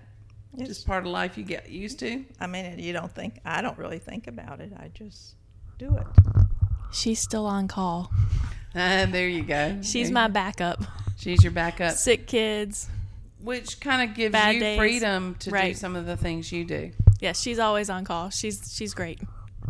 It's- 0.54 0.70
just 0.70 0.88
part 0.88 1.06
of 1.06 1.12
life 1.12 1.38
you 1.38 1.44
get 1.44 1.70
used 1.70 2.00
to? 2.00 2.24
I 2.40 2.48
mean, 2.48 2.80
you 2.80 2.94
don't 2.94 3.12
think 3.12 3.42
I 3.44 3.62
don't 3.62 3.78
really 3.78 4.00
think 4.00 4.28
about 4.28 4.62
it. 4.62 4.72
I 4.78 4.88
just 4.94 5.36
do 5.78 5.94
it. 5.98 6.08
She's 6.94 7.20
still 7.20 7.46
on 7.46 7.68
call. 7.68 8.10
Uh, 8.74 9.06
there 9.08 9.28
you 9.28 9.44
go. 9.44 9.80
She's 9.82 10.08
There- 10.08 10.14
my 10.14 10.30
backup. 10.30 10.82
She's 11.18 11.44
your 11.44 11.52
backup. 11.52 11.94
Sick 11.98 12.28
kids. 12.28 12.88
which 13.42 13.80
kind 13.82 14.10
of 14.10 14.16
gives 14.16 14.32
Bad 14.32 14.56
you 14.56 14.60
days. 14.62 14.78
freedom 14.78 15.36
to 15.40 15.52
do 15.52 15.74
some 15.74 15.96
of 15.98 16.06
the 16.06 16.16
things 16.18 16.50
you 16.52 16.64
do. 16.64 16.92
Yes, 17.20 17.42
she's 17.42 17.60
always 17.60 17.90
on 17.90 18.06
call. 18.06 18.30
She's 18.30 18.74
she's 18.74 18.94
great. 18.94 19.20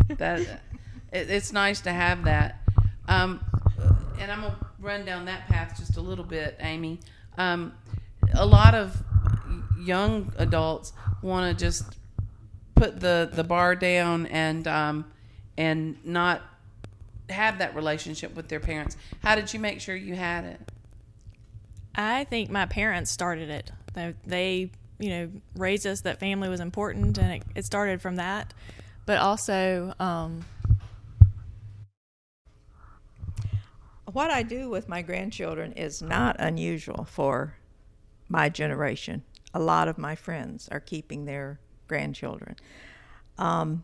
That 0.09 0.39
it, 0.39 1.29
it's 1.29 1.51
nice 1.51 1.81
to 1.81 1.91
have 1.91 2.23
that. 2.25 2.61
Um, 3.07 3.43
and 4.19 4.31
I'm 4.31 4.41
gonna 4.41 4.57
run 4.79 5.05
down 5.05 5.25
that 5.25 5.47
path 5.47 5.75
just 5.77 5.97
a 5.97 6.01
little 6.01 6.25
bit, 6.25 6.57
Amy. 6.59 6.99
Um, 7.37 7.73
a 8.33 8.45
lot 8.45 8.75
of 8.75 9.03
young 9.79 10.33
adults 10.37 10.93
want 11.21 11.57
to 11.57 11.65
just 11.65 11.97
put 12.75 12.99
the 12.99 13.29
the 13.31 13.43
bar 13.43 13.75
down 13.75 14.25
and 14.27 14.67
um, 14.67 15.05
and 15.57 16.03
not 16.05 16.41
have 17.29 17.59
that 17.59 17.75
relationship 17.75 18.35
with 18.35 18.47
their 18.47 18.59
parents. 18.59 18.95
How 19.21 19.35
did 19.35 19.53
you 19.53 19.59
make 19.59 19.81
sure 19.81 19.95
you 19.95 20.15
had 20.15 20.45
it? 20.45 20.61
I 21.95 22.23
think 22.25 22.49
my 22.49 22.65
parents 22.67 23.11
started 23.11 23.49
it. 23.49 23.71
They, 23.93 24.13
they 24.25 24.71
you 24.99 25.09
know, 25.09 25.31
raised 25.55 25.85
us 25.87 26.01
that 26.01 26.19
family 26.19 26.47
was 26.47 26.59
important, 26.59 27.17
and 27.17 27.33
it, 27.33 27.43
it 27.55 27.65
started 27.65 28.01
from 28.01 28.17
that. 28.17 28.53
But 29.07 29.17
also, 29.17 29.95
um, 29.99 30.45
What 34.17 34.31
I 34.31 34.41
do 34.41 34.69
with 34.69 34.87
my 34.87 35.01
grandchildren 35.01 35.73
is 35.73 36.01
not 36.01 36.37
unusual 36.39 37.03
for 37.03 37.55
my 38.29 38.47
generation. 38.47 39.21
A 39.53 39.59
lot 39.59 39.89
of 39.89 39.97
my 39.97 40.15
friends 40.15 40.69
are 40.71 40.79
keeping 40.79 41.25
their 41.25 41.59
grandchildren. 41.87 42.55
Um, 43.37 43.83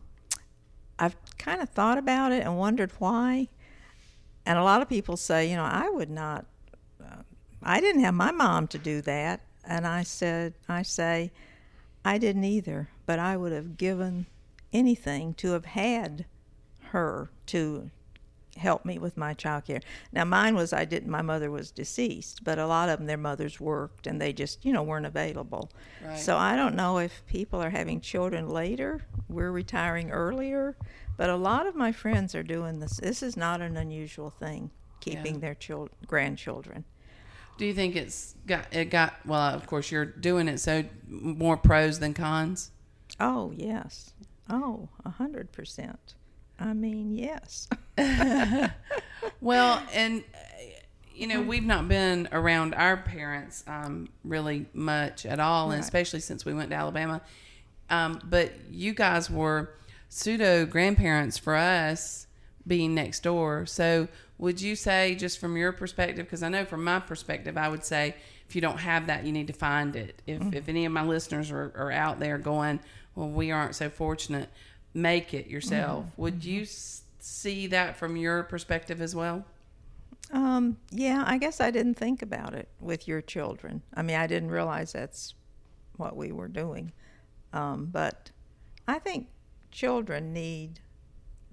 I've 0.98 1.14
kind 1.36 1.60
of 1.60 1.68
thought 1.68 1.98
about 1.98 2.32
it 2.32 2.42
and 2.42 2.58
wondered 2.58 2.90
why. 2.98 3.48
And 4.46 4.58
a 4.58 4.64
lot 4.64 4.80
of 4.80 4.88
people 4.88 5.16
say, 5.16 5.48
you 5.48 5.56
know, 5.56 5.62
I 5.62 5.90
would 5.90 6.10
not, 6.10 6.46
uh, 7.00 7.22
I 7.62 7.80
didn't 7.80 8.02
have 8.02 8.14
my 8.14 8.32
mom 8.32 8.66
to 8.68 8.78
do 8.78 9.02
that. 9.02 9.40
And 9.64 9.86
I 9.86 10.02
said, 10.04 10.54
I 10.68 10.82
say, 10.82 11.32
I 12.04 12.16
didn't 12.16 12.44
either, 12.44 12.88
but 13.04 13.18
I 13.18 13.36
would 13.36 13.52
have 13.52 13.76
given 13.76 14.26
anything 14.74 15.32
to 15.34 15.52
have 15.52 15.64
had 15.64 16.26
her 16.90 17.30
to 17.46 17.90
help 18.56 18.84
me 18.84 18.98
with 18.98 19.16
my 19.16 19.34
child 19.34 19.64
care. 19.64 19.80
Now 20.12 20.24
mine 20.24 20.54
was 20.54 20.72
I 20.72 20.84
didn't 20.84 21.10
my 21.10 21.22
mother 21.22 21.50
was 21.50 21.70
deceased, 21.72 22.44
but 22.44 22.58
a 22.58 22.66
lot 22.66 22.88
of 22.88 22.98
them 22.98 23.06
their 23.06 23.16
mothers 23.16 23.58
worked 23.58 24.06
and 24.06 24.20
they 24.20 24.32
just, 24.32 24.64
you 24.64 24.72
know, 24.72 24.82
weren't 24.82 25.06
available. 25.06 25.70
Right. 26.04 26.18
So 26.18 26.36
I 26.36 26.54
don't 26.54 26.76
know 26.76 26.98
if 26.98 27.24
people 27.26 27.60
are 27.60 27.70
having 27.70 28.00
children 28.00 28.48
later, 28.48 29.04
we're 29.28 29.50
retiring 29.50 30.10
earlier, 30.12 30.76
but 31.16 31.30
a 31.30 31.36
lot 31.36 31.66
of 31.66 31.74
my 31.74 31.90
friends 31.90 32.34
are 32.34 32.44
doing 32.44 32.78
this. 32.78 32.98
This 32.98 33.22
is 33.24 33.36
not 33.36 33.60
an 33.60 33.76
unusual 33.76 34.30
thing 34.30 34.70
keeping 35.00 35.34
Yeah. 35.34 35.40
their 35.40 35.54
chil- 35.54 35.90
grandchildren. 36.06 36.84
Do 37.58 37.66
you 37.66 37.74
think 37.74 37.96
it's 37.96 38.34
got 38.46 38.72
it 38.72 38.86
got 38.90 39.14
well? 39.26 39.52
Of 39.54 39.66
course, 39.66 39.90
you're 39.90 40.04
doing 40.04 40.46
it, 40.48 40.58
so 40.58 40.84
more 41.08 41.56
pros 41.56 41.98
than 41.98 42.14
cons. 42.14 42.70
Oh, 43.20 43.52
yes. 43.56 44.12
Oh, 44.48 44.88
a 45.04 45.10
hundred 45.10 45.52
percent. 45.52 46.14
I 46.58 46.72
mean, 46.72 47.12
yes. 47.12 47.68
Well, 49.40 49.82
and 49.92 50.24
uh, 50.34 50.38
you 51.14 51.26
know, 51.26 51.42
we've 51.42 51.64
not 51.64 51.88
been 51.88 52.28
around 52.32 52.74
our 52.74 52.96
parents 52.96 53.62
um, 53.66 54.08
really 54.24 54.66
much 54.72 55.26
at 55.26 55.38
all, 55.38 55.70
and 55.70 55.80
especially 55.80 56.20
since 56.20 56.44
we 56.44 56.54
went 56.54 56.70
to 56.70 56.76
Alabama. 56.76 57.20
Um, 57.90 58.20
but 58.24 58.52
you 58.70 58.94
guys 58.94 59.30
were 59.30 59.74
pseudo 60.08 60.66
grandparents 60.66 61.38
for 61.38 61.54
us 61.54 62.26
being 62.66 62.94
next 62.94 63.22
door. 63.22 63.66
So, 63.66 64.08
would 64.38 64.60
you 64.60 64.74
say, 64.74 65.14
just 65.14 65.38
from 65.38 65.56
your 65.56 65.72
perspective, 65.72 66.26
because 66.26 66.42
I 66.42 66.48
know 66.48 66.64
from 66.64 66.82
my 66.82 66.98
perspective, 66.98 67.56
I 67.56 67.68
would 67.68 67.84
say 67.84 68.16
if 68.48 68.54
you 68.54 68.60
don't 68.60 68.78
have 68.78 69.06
that, 69.06 69.24
you 69.24 69.32
need 69.32 69.46
to 69.46 69.52
find 69.52 69.94
it. 69.94 70.20
If, 70.26 70.54
if 70.54 70.68
any 70.68 70.84
of 70.84 70.92
my 70.92 71.04
listeners 71.04 71.50
are, 71.50 71.72
are 71.76 71.92
out 71.92 72.18
there 72.18 72.38
going, 72.38 72.80
well, 73.14 73.28
we 73.28 73.50
aren't 73.50 73.74
so 73.74 73.88
fortunate, 73.88 74.48
make 74.92 75.34
it 75.34 75.46
yourself. 75.46 76.06
Would 76.16 76.44
you 76.44 76.66
see 77.18 77.66
that 77.68 77.96
from 77.96 78.16
your 78.16 78.42
perspective 78.42 79.00
as 79.00 79.14
well? 79.14 79.44
Um, 80.32 80.78
yeah, 80.90 81.22
I 81.26 81.38
guess 81.38 81.60
I 81.60 81.70
didn't 81.70 81.94
think 81.94 82.22
about 82.22 82.54
it 82.54 82.68
with 82.80 83.06
your 83.06 83.20
children. 83.20 83.82
I 83.94 84.02
mean, 84.02 84.16
I 84.16 84.26
didn't 84.26 84.50
realize 84.50 84.92
that's 84.92 85.34
what 85.96 86.16
we 86.16 86.32
were 86.32 86.48
doing. 86.48 86.92
Um, 87.52 87.86
but 87.86 88.30
I 88.88 88.98
think 88.98 89.28
children 89.70 90.32
need 90.32 90.80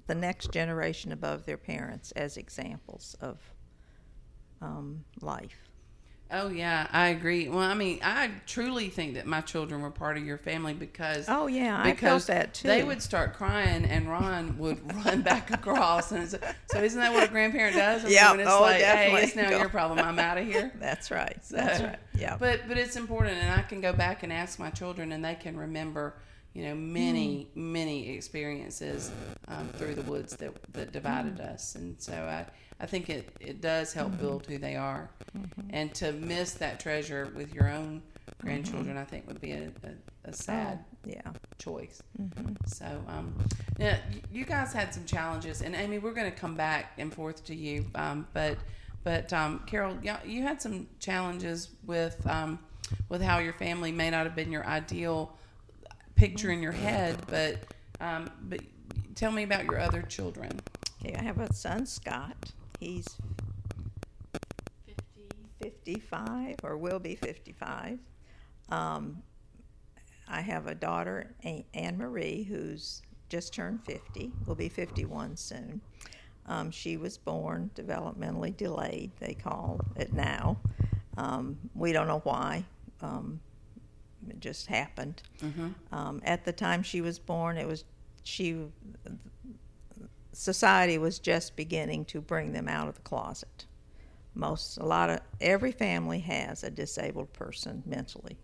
the 0.07 0.15
next 0.15 0.51
generation 0.51 1.11
above 1.11 1.45
their 1.45 1.57
parents 1.57 2.11
as 2.13 2.37
examples 2.37 3.15
of 3.21 3.39
um, 4.61 5.03
life. 5.21 5.70
Oh 6.33 6.47
yeah, 6.49 6.87
I 6.91 7.09
agree. 7.09 7.49
Well, 7.49 7.59
I 7.59 7.73
mean, 7.73 7.99
I 8.03 8.31
truly 8.47 8.87
think 8.89 9.15
that 9.15 9.25
my 9.25 9.41
children 9.41 9.81
were 9.81 9.91
part 9.91 10.15
of 10.17 10.25
your 10.25 10.37
family 10.37 10.73
because 10.73 11.25
Oh, 11.27 11.47
yeah, 11.47 11.77
I 11.77 11.83
felt 11.83 11.95
because 11.97 12.25
that, 12.27 12.53
too. 12.53 12.67
They 12.69 12.83
would 12.83 13.01
start 13.01 13.33
crying, 13.33 13.83
and 13.83 14.09
Ron 14.09 14.57
would 14.57 14.79
run 15.05 15.23
back 15.23 15.51
across, 15.51 16.11
and 16.13 16.29
so, 16.29 16.39
isn't 16.81 16.99
that 16.99 17.13
what 17.13 17.23
a 17.23 17.27
grandparent 17.27 17.75
does? 17.75 18.03
Yeah, 18.09 18.33
it's 18.35 18.49
oh, 18.49 18.61
like, 18.61 18.75
hey, 18.75 18.81
definitely. 18.81 19.21
it's 19.23 19.35
now 19.35 19.49
your 19.59 19.69
problem. 19.77 19.99
I'm 19.99 20.19
out 20.19 20.37
of 20.37 20.45
here. 20.45 20.71
That's 20.79 21.11
right. 21.11 21.37
So- 21.43 21.57
That's 21.57 21.81
right. 21.81 21.99
Yeah. 22.17 22.37
But 22.39 22.61
but 22.67 22.77
it's 22.77 22.95
important, 22.95 23.37
and 23.37 23.51
I 23.59 23.63
can 23.63 23.81
go 23.81 23.91
back 23.91 24.23
and 24.23 24.31
ask 24.31 24.57
my 24.57 24.69
children, 24.69 25.11
and 25.11 25.25
they 25.25 25.35
can 25.35 25.57
remember, 25.57 26.15
you 26.53 26.63
know, 26.63 26.75
many 26.75 27.49
Mm. 27.55 27.55
many 27.73 28.09
experiences 28.15 29.11
um, 29.49 29.67
through 29.77 29.95
the 29.95 30.03
woods 30.03 30.35
that 30.37 30.53
that 30.73 30.91
divided 30.93 31.37
Mm. 31.39 31.53
us, 31.53 31.75
and 31.75 31.99
so 32.01 32.13
I 32.13 32.45
I 32.81 32.87
think 32.87 33.09
it 33.09 33.29
it 33.39 33.61
does 33.61 33.93
help 33.93 34.11
Mm-hmm. 34.11 34.21
build 34.21 34.45
who 34.47 34.57
they 34.57 34.75
are, 34.75 35.09
and 35.69 35.93
to 35.95 36.11
miss 36.13 36.53
that 36.53 36.79
treasure 36.79 37.31
with 37.35 37.53
your 37.53 37.69
own 37.69 38.01
grandchildren, 38.41 38.95
Mm-hmm. 38.95 38.97
I 38.97 39.05
think 39.05 39.27
would 39.27 39.39
be 39.39 39.51
a, 39.51 39.65
a, 39.83 40.29
a 40.29 40.33
sad 40.33 40.83
yeah. 41.05 41.21
choice. 41.59 42.01
Mm-hmm. 42.19 42.53
So, 42.65 42.85
um, 43.07 43.33
y- 43.79 43.99
you 44.31 44.45
guys 44.45 44.73
had 44.73 44.93
some 44.93 45.05
challenges, 45.05 45.61
and 45.61 45.75
Amy, 45.75 45.99
we're 45.99 46.13
going 46.13 46.31
to 46.31 46.37
come 46.37 46.55
back 46.55 46.93
and 46.97 47.13
forth 47.13 47.43
to 47.45 47.55
you. 47.55 47.85
Um, 47.93 48.25
but, 48.33 48.57
but 49.03 49.31
um, 49.31 49.59
Carol, 49.67 49.95
you 50.25 50.41
had 50.41 50.59
some 50.61 50.87
challenges 50.99 51.69
with 51.85 52.17
um, 52.27 52.57
with 53.09 53.21
how 53.21 53.37
your 53.39 53.53
family 53.53 53.91
may 53.91 54.09
not 54.09 54.25
have 54.25 54.35
been 54.35 54.51
your 54.51 54.65
ideal 54.65 55.37
picture 56.15 56.49
in 56.51 56.61
your 56.63 56.71
head. 56.73 57.15
But, 57.27 57.57
um, 57.99 58.29
but 58.49 58.59
tell 59.15 59.31
me 59.31 59.43
about 59.43 59.65
your 59.65 59.79
other 59.79 60.01
children. 60.01 60.59
Okay, 61.03 61.15
I 61.15 61.23
have 61.23 61.39
a 61.39 61.53
son, 61.53 61.85
Scott. 61.85 62.51
He's 62.81 63.05
55 65.61 66.55
or 66.63 66.77
will 66.77 66.97
be 66.97 67.13
55. 67.13 67.99
Um, 68.69 69.21
I 70.27 70.41
have 70.41 70.65
a 70.65 70.73
daughter, 70.73 71.35
Anne 71.75 71.97
Marie, 71.99 72.41
who's 72.43 73.03
just 73.29 73.53
turned 73.53 73.83
50, 73.85 74.31
will 74.47 74.55
be 74.55 74.67
51 74.67 75.37
soon. 75.37 75.79
Um, 76.47 76.71
she 76.71 76.97
was 76.97 77.19
born 77.19 77.69
developmentally 77.75 78.57
delayed, 78.57 79.11
they 79.19 79.35
call 79.35 79.79
it 79.95 80.11
now. 80.11 80.57
Um, 81.17 81.59
we 81.75 81.91
don't 81.93 82.07
know 82.07 82.21
why. 82.23 82.65
Um, 83.01 83.39
it 84.27 84.39
just 84.39 84.65
happened. 84.65 85.21
Um, 85.91 86.19
at 86.25 86.45
the 86.45 86.51
time 86.53 86.81
she 86.81 87.01
was 87.01 87.19
born, 87.19 87.57
it 87.57 87.67
was 87.67 87.83
she. 88.23 88.57
Society 90.33 90.97
was 90.97 91.19
just 91.19 91.55
beginning 91.55 92.05
to 92.05 92.21
bring 92.21 92.53
them 92.53 92.67
out 92.67 92.87
of 92.87 92.95
the 92.95 93.01
closet. 93.01 93.65
Most, 94.33 94.77
a 94.77 94.85
lot 94.85 95.09
of, 95.09 95.19
every 95.41 95.71
family 95.71 96.19
has 96.19 96.63
a 96.63 96.69
disabled 96.69 97.33
person 97.33 97.83
mentally. 97.85 98.37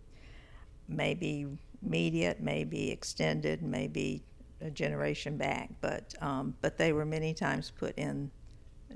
Maybe 0.89 1.47
immediate, 1.85 2.41
maybe 2.41 2.91
extended, 2.91 3.61
maybe 3.61 4.21
a 4.61 4.69
generation 4.69 5.37
back, 5.37 5.69
but 5.81 6.15
um, 6.21 6.55
but 6.61 6.77
they 6.77 6.91
were 6.91 7.05
many 7.05 7.33
times 7.33 7.71
put 7.71 7.97
in, 7.97 8.31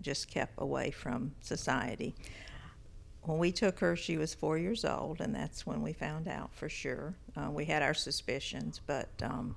just 0.02 0.30
kept 0.30 0.54
away 0.58 0.92
from 0.92 1.32
society. 1.42 2.16
When 3.24 3.38
we 3.38 3.52
took 3.52 3.80
her, 3.80 3.96
she 3.96 4.18
was 4.18 4.34
four 4.34 4.58
years 4.58 4.84
old, 4.84 5.22
and 5.22 5.36
that's 5.36 5.66
when 5.66 5.84
we 5.84 5.94
found 5.94 6.28
out 6.28 6.54
for 6.54 6.68
sure. 6.68 7.14
Uh, 7.36 7.52
we 7.52 7.66
had 7.66 7.84
our 7.84 7.94
suspicions, 7.94 8.82
but 8.88 9.10
um, 9.22 9.56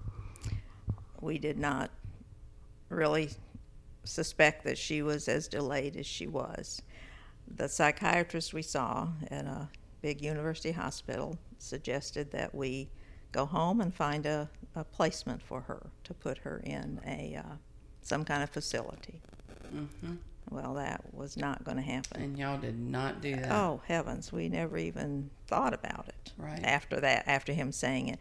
we 1.23 1.39
did 1.39 1.59
not 1.59 1.91
really 2.89 3.31
suspect 4.05 4.65
that 4.65 4.79
she 4.79 5.03
was 5.03 5.29
as 5.29 5.49
delayed 5.49 5.97
as 5.97 6.07
she 6.07 6.27
was. 6.27 6.83
The 7.57 7.69
psychiatrist 7.69 8.53
we 8.55 8.63
saw 8.63 9.09
at 9.31 9.45
a 9.45 9.69
big 10.03 10.23
university 10.23 10.73
hospital 10.73 11.39
suggested 11.59 12.31
that 12.33 12.55
we 12.55 12.89
go 13.33 13.47
home 13.47 13.81
and 13.81 13.93
find 13.95 14.27
a, 14.27 14.49
a 14.75 14.85
placement 14.85 15.43
for 15.43 15.63
her 15.63 15.91
to 16.05 16.15
put 16.15 16.39
her 16.39 16.61
in 16.65 17.01
a 17.07 17.37
uh, 17.37 17.55
some 18.03 18.25
kind 18.25 18.43
of 18.43 18.51
facility. 18.51 19.21
hmm 19.71 20.15
Well, 20.51 20.75
that 20.75 21.03
was 21.13 21.37
not 21.37 21.65
going 21.65 21.79
to 21.79 21.83
happen. 21.83 22.23
And 22.23 22.39
y'all 22.39 22.59
did 22.59 22.79
not 22.79 23.21
do 23.21 23.35
that. 23.37 23.51
Oh 23.51 23.81
heavens, 23.87 24.33
we 24.33 24.49
never 24.49 24.77
even 24.77 25.31
thought 25.47 25.73
about 25.75 26.09
it. 26.09 26.33
Right. 26.37 26.61
After 26.63 27.01
that, 27.01 27.25
after 27.27 27.53
him 27.53 27.73
saying 27.73 28.09
it, 28.09 28.19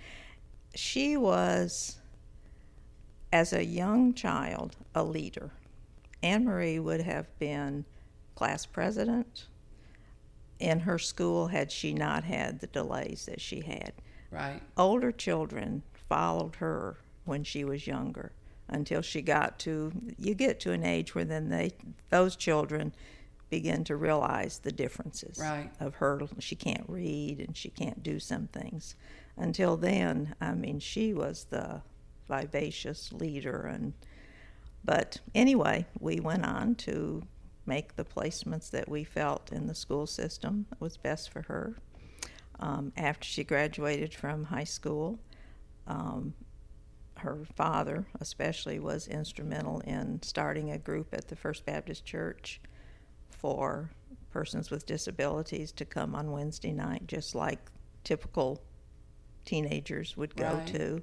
she 0.75 1.17
was, 1.17 1.97
as 3.33 3.51
a 3.51 3.65
young 3.65 4.13
child, 4.13 4.75
a 4.93 5.03
leader. 5.03 5.49
Anne 6.21 6.45
Marie 6.45 6.77
would 6.77 7.01
have 7.01 7.27
been 7.39 7.83
class 8.35 8.63
president 8.67 9.47
in 10.59 10.81
her 10.81 10.99
school 10.99 11.47
had 11.47 11.71
she 11.71 11.93
not 11.95 12.23
had 12.23 12.59
the 12.59 12.67
delays 12.67 13.25
that 13.25 13.41
she 13.41 13.61
had. 13.61 13.91
Right. 14.29 14.61
Older 14.77 15.11
children 15.11 15.81
followed 15.93 16.57
her 16.57 16.97
when 17.25 17.43
she 17.43 17.63
was 17.63 17.87
younger 17.87 18.31
until 18.69 19.01
she 19.01 19.21
got 19.21 19.57
to 19.59 19.91
you 20.19 20.35
get 20.35 20.59
to 20.59 20.71
an 20.71 20.83
age 20.83 21.15
where 21.15 21.25
then 21.25 21.49
they 21.49 21.71
those 22.11 22.35
children 22.35 22.93
begin 23.49 23.83
to 23.83 23.95
realize 23.95 24.59
the 24.59 24.71
differences 24.71 25.37
Right. 25.39 25.69
of 25.79 25.95
her 25.95 26.21
she 26.39 26.55
can't 26.55 26.85
read 26.87 27.39
and 27.39 27.57
she 27.57 27.69
can't 27.69 28.01
do 28.03 28.19
some 28.19 28.47
things 28.47 28.95
until 29.37 29.75
then 29.77 30.33
i 30.39 30.53
mean 30.53 30.79
she 30.79 31.13
was 31.13 31.45
the 31.49 31.81
vivacious 32.27 33.11
leader 33.13 33.61
and 33.65 33.93
but 34.83 35.19
anyway 35.35 35.85
we 35.99 36.19
went 36.19 36.45
on 36.45 36.75
to 36.75 37.21
make 37.65 37.95
the 37.95 38.03
placements 38.03 38.69
that 38.71 38.87
we 38.89 39.03
felt 39.03 39.51
in 39.51 39.67
the 39.67 39.75
school 39.75 40.05
system 40.07 40.65
was 40.79 40.97
best 40.97 41.29
for 41.31 41.41
her 41.43 41.75
um, 42.59 42.91
after 42.97 43.25
she 43.27 43.43
graduated 43.43 44.13
from 44.13 44.45
high 44.45 44.63
school 44.63 45.19
um, 45.87 46.33
her 47.17 47.39
father 47.55 48.05
especially 48.19 48.79
was 48.79 49.07
instrumental 49.07 49.79
in 49.81 50.21
starting 50.21 50.71
a 50.71 50.77
group 50.77 51.07
at 51.13 51.27
the 51.27 51.35
first 51.35 51.65
baptist 51.65 52.05
church 52.05 52.59
for 53.29 53.89
persons 54.31 54.71
with 54.71 54.85
disabilities 54.85 55.71
to 55.71 55.85
come 55.85 56.15
on 56.15 56.31
wednesday 56.31 56.71
night 56.71 57.05
just 57.07 57.35
like 57.35 57.59
typical 58.03 58.61
teenagers 59.45 60.17
would 60.17 60.35
go 60.35 60.55
Right. 60.55 60.67
to 60.67 61.01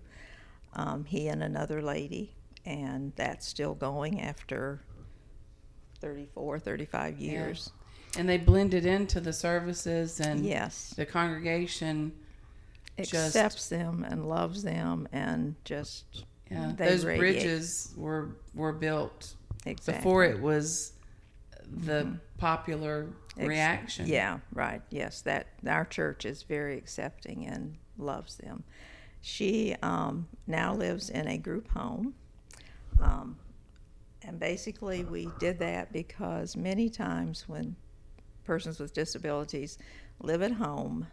um, 0.74 1.04
he 1.04 1.28
and 1.28 1.42
another 1.42 1.82
lady 1.82 2.34
and 2.64 3.12
that's 3.16 3.46
still 3.46 3.74
going 3.74 4.20
after 4.20 4.80
34 6.00 6.58
35 6.58 7.18
Yeah. 7.18 7.30
years 7.30 7.70
And 8.16 8.28
they 8.28 8.38
blended 8.38 8.84
into 8.86 9.20
the 9.20 9.32
services 9.32 10.20
and 10.20 10.44
yes 10.44 10.92
the 10.96 11.06
congregation. 11.06 12.12
just- 12.98 13.14
accepts 13.36 13.68
them 13.68 14.04
and 14.08 14.28
loves 14.28 14.62
them 14.62 15.08
and 15.12 15.54
just 15.64 16.24
Yeah, 16.50 16.72
they 16.76 16.88
those 16.88 17.04
radiate. 17.04 17.20
bridges 17.34 17.94
were 17.96 18.36
were 18.54 18.72
built 18.72 19.34
exactly. 19.64 19.94
before 20.00 20.24
it 20.24 20.40
was 20.40 20.92
the 21.72 22.16
popular 22.36 23.06
Ex- 23.38 23.48
reaction. 23.48 24.06
Yeah, 24.08 24.40
right. 24.52 24.82
Yes, 24.90 25.20
that 25.22 25.46
our 25.66 25.84
church 25.84 26.24
is 26.24 26.42
very 26.42 26.76
accepting 26.76 27.46
and 27.46 27.76
loves 27.96 28.36
them. 28.38 28.64
She 29.20 29.76
um, 29.82 30.28
now 30.46 30.74
lives 30.74 31.10
in 31.10 31.28
a 31.28 31.36
group 31.36 31.68
home, 31.68 32.14
um, 33.00 33.36
and 34.22 34.38
basically 34.40 35.04
we 35.04 35.26
did 35.38 35.58
that 35.58 35.92
because 35.92 36.56
many 36.56 36.88
times 36.88 37.44
when 37.48 37.76
persons 38.44 38.78
with 38.80 38.94
disabilities 38.94 39.78
live 40.20 40.42
at 40.42 40.52
home, 40.52 41.06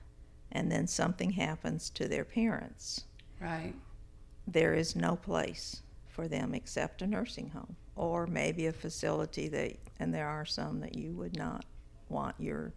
and 0.52 0.72
then 0.72 0.88
something 0.88 1.32
happens 1.32 1.90
to 1.92 2.08
their 2.08 2.24
parents, 2.24 3.04
Right. 3.42 3.76
there 4.48 4.74
is 4.74 4.96
no 4.96 5.16
place 5.18 5.82
for 6.08 6.28
them 6.28 6.54
except 6.56 7.02
a 7.02 7.08
nursing 7.08 7.50
home 7.50 7.76
or 7.96 8.26
maybe 8.26 8.66
a 8.66 8.74
facility 8.74 9.48
that 9.50 9.78
and 10.00 10.14
there 10.14 10.28
are 10.28 10.46
some 10.46 10.80
that 10.80 10.96
you 10.96 11.12
would 11.14 11.36
not 11.38 11.66
want 12.10 12.36
your 12.40 12.74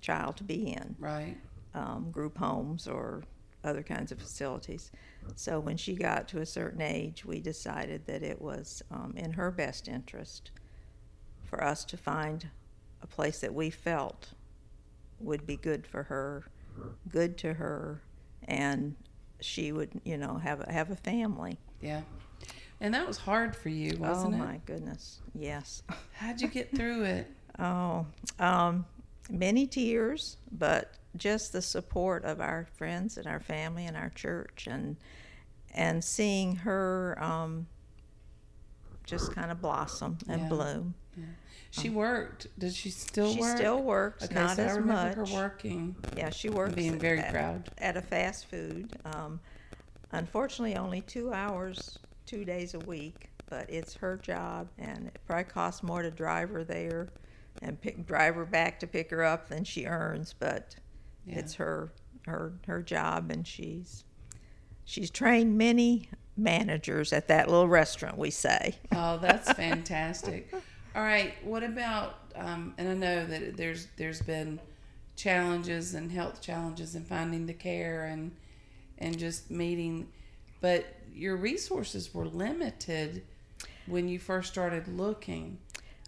child 0.00 0.36
to 0.36 0.44
be 0.44 0.72
in 0.72 0.96
Right. 0.98 1.36
um, 1.74 2.10
group 2.10 2.36
homes 2.38 2.86
or 2.86 3.22
other 3.64 3.82
kinds 3.82 4.10
of 4.12 4.18
facilities 4.18 4.90
so 5.34 5.60
when 5.60 5.76
she 5.76 5.94
got 5.94 6.26
to 6.28 6.40
a 6.40 6.46
certain 6.46 6.80
age 6.80 7.24
we 7.24 7.40
decided 7.40 8.06
that 8.06 8.22
it 8.22 8.40
was 8.40 8.82
um, 8.90 9.12
in 9.16 9.32
her 9.32 9.50
best 9.50 9.86
interest 9.88 10.50
for 11.44 11.62
us 11.62 11.84
to 11.84 11.96
find 11.96 12.48
a 13.02 13.06
place 13.06 13.40
that 13.40 13.52
we 13.54 13.70
felt 13.70 14.30
would 15.18 15.46
be 15.46 15.56
good 15.56 15.86
for 15.86 16.04
her 16.04 16.44
good 17.10 17.36
to 17.36 17.54
her 17.54 18.00
and 18.48 18.94
she 19.40 19.72
would 19.72 19.90
you 20.04 20.16
know 20.16 20.36
have 20.38 20.60
a, 20.60 20.72
have 20.72 20.90
a 20.90 20.96
family 20.96 21.58
Yeah. 21.80 22.02
And 22.82 22.94
that 22.94 23.06
was 23.06 23.18
hard 23.18 23.54
for 23.54 23.68
you, 23.68 23.94
wasn't 23.98 24.34
it? 24.34 24.38
oh 24.38 24.42
it? 24.42 24.46
my 24.46 24.60
goodness 24.64 25.20
yes 25.34 25.82
How'd 26.14 26.40
you 26.40 26.48
get 26.48 26.74
through 26.74 27.02
it? 27.04 27.26
oh 27.58 28.06
um, 28.38 28.86
many 29.28 29.66
tears 29.66 30.38
but 30.52 30.94
just 31.16 31.52
the 31.52 31.62
support 31.62 32.24
of 32.24 32.40
our 32.40 32.66
friends 32.76 33.16
and 33.16 33.26
our 33.26 33.40
family 33.40 33.86
and 33.86 33.96
our 33.96 34.10
church 34.10 34.66
and 34.70 34.96
and 35.74 36.02
seeing 36.02 36.56
her 36.56 37.16
um, 37.22 37.66
just 39.04 39.32
kind 39.34 39.50
of 39.50 39.60
blossom 39.60 40.18
and 40.28 40.42
Yeah. 40.42 40.48
bloom 40.48 40.94
She 41.72 41.88
worked. 41.90 42.48
Does 42.58 42.76
she 42.76 42.90
still 42.90 43.32
she 43.32 43.40
work? 43.40 43.56
still 43.56 43.82
works 43.82 44.24
Okay, 44.24 44.34
not 44.34 44.56
so 44.56 44.64
as 44.64 44.72
I 44.72 44.74
remember 44.76 45.20
much 45.20 45.28
her 45.30 45.34
working. 45.36 45.94
Yeah, 46.16 46.30
she 46.30 46.48
works. 46.48 46.74
being 46.74 46.98
very 46.98 47.20
at, 47.20 47.32
proud. 47.32 47.70
at 47.78 47.96
a 47.96 48.02
fast 48.02 48.46
food. 48.46 48.90
Um, 49.04 49.38
unfortunately, 50.10 50.76
only 50.76 51.00
two 51.02 51.32
hours, 51.32 52.00
two 52.26 52.44
days 52.44 52.74
a 52.74 52.80
week, 52.80 53.30
but 53.48 53.70
it's 53.70 53.94
her 53.94 54.16
job, 54.16 54.68
and 54.78 55.06
it 55.06 55.20
probably 55.26 55.44
costs 55.44 55.82
more 55.84 56.02
to 56.02 56.10
drive 56.10 56.50
her 56.50 56.64
there 56.64 57.08
and 57.62 57.80
pick 57.80 58.04
drive 58.06 58.34
her 58.34 58.44
back 58.44 58.80
to 58.80 58.86
pick 58.88 59.10
her 59.12 59.22
up 59.22 59.48
than 59.48 59.62
she 59.62 59.86
earns. 59.86 60.34
But 60.36 60.74
Yeah. 61.26 61.38
it's 61.38 61.54
her 61.54 61.92
her 62.26 62.52
her 62.66 62.82
job, 62.82 63.30
and 63.30 63.46
she's 63.46 64.04
she's 64.84 65.10
trained 65.10 65.56
many 65.56 66.08
managers 66.36 67.12
at 67.12 67.28
that 67.28 67.48
little 67.48 67.68
restaurant. 67.68 68.18
We 68.18 68.30
say. 68.30 68.76
Oh, 68.92 69.18
that's 69.18 69.52
fantastic. 69.52 70.52
All 70.94 71.02
right, 71.02 71.34
what 71.44 71.62
about? 71.62 72.16
Um, 72.34 72.74
and 72.78 72.88
I 72.88 72.94
know 72.94 73.26
that 73.26 73.56
there's 73.56 73.86
there's 73.96 74.22
been 74.22 74.60
challenges 75.16 75.94
and 75.94 76.10
health 76.10 76.40
challenges 76.40 76.94
in 76.94 77.04
finding 77.04 77.46
the 77.46 77.52
care 77.52 78.06
and 78.06 78.32
and 78.98 79.18
just 79.18 79.50
meeting, 79.50 80.08
but 80.60 80.84
your 81.14 81.36
resources 81.36 82.12
were 82.14 82.26
limited 82.26 83.22
when 83.86 84.08
you 84.08 84.18
first 84.18 84.50
started 84.50 84.88
looking. 84.88 85.58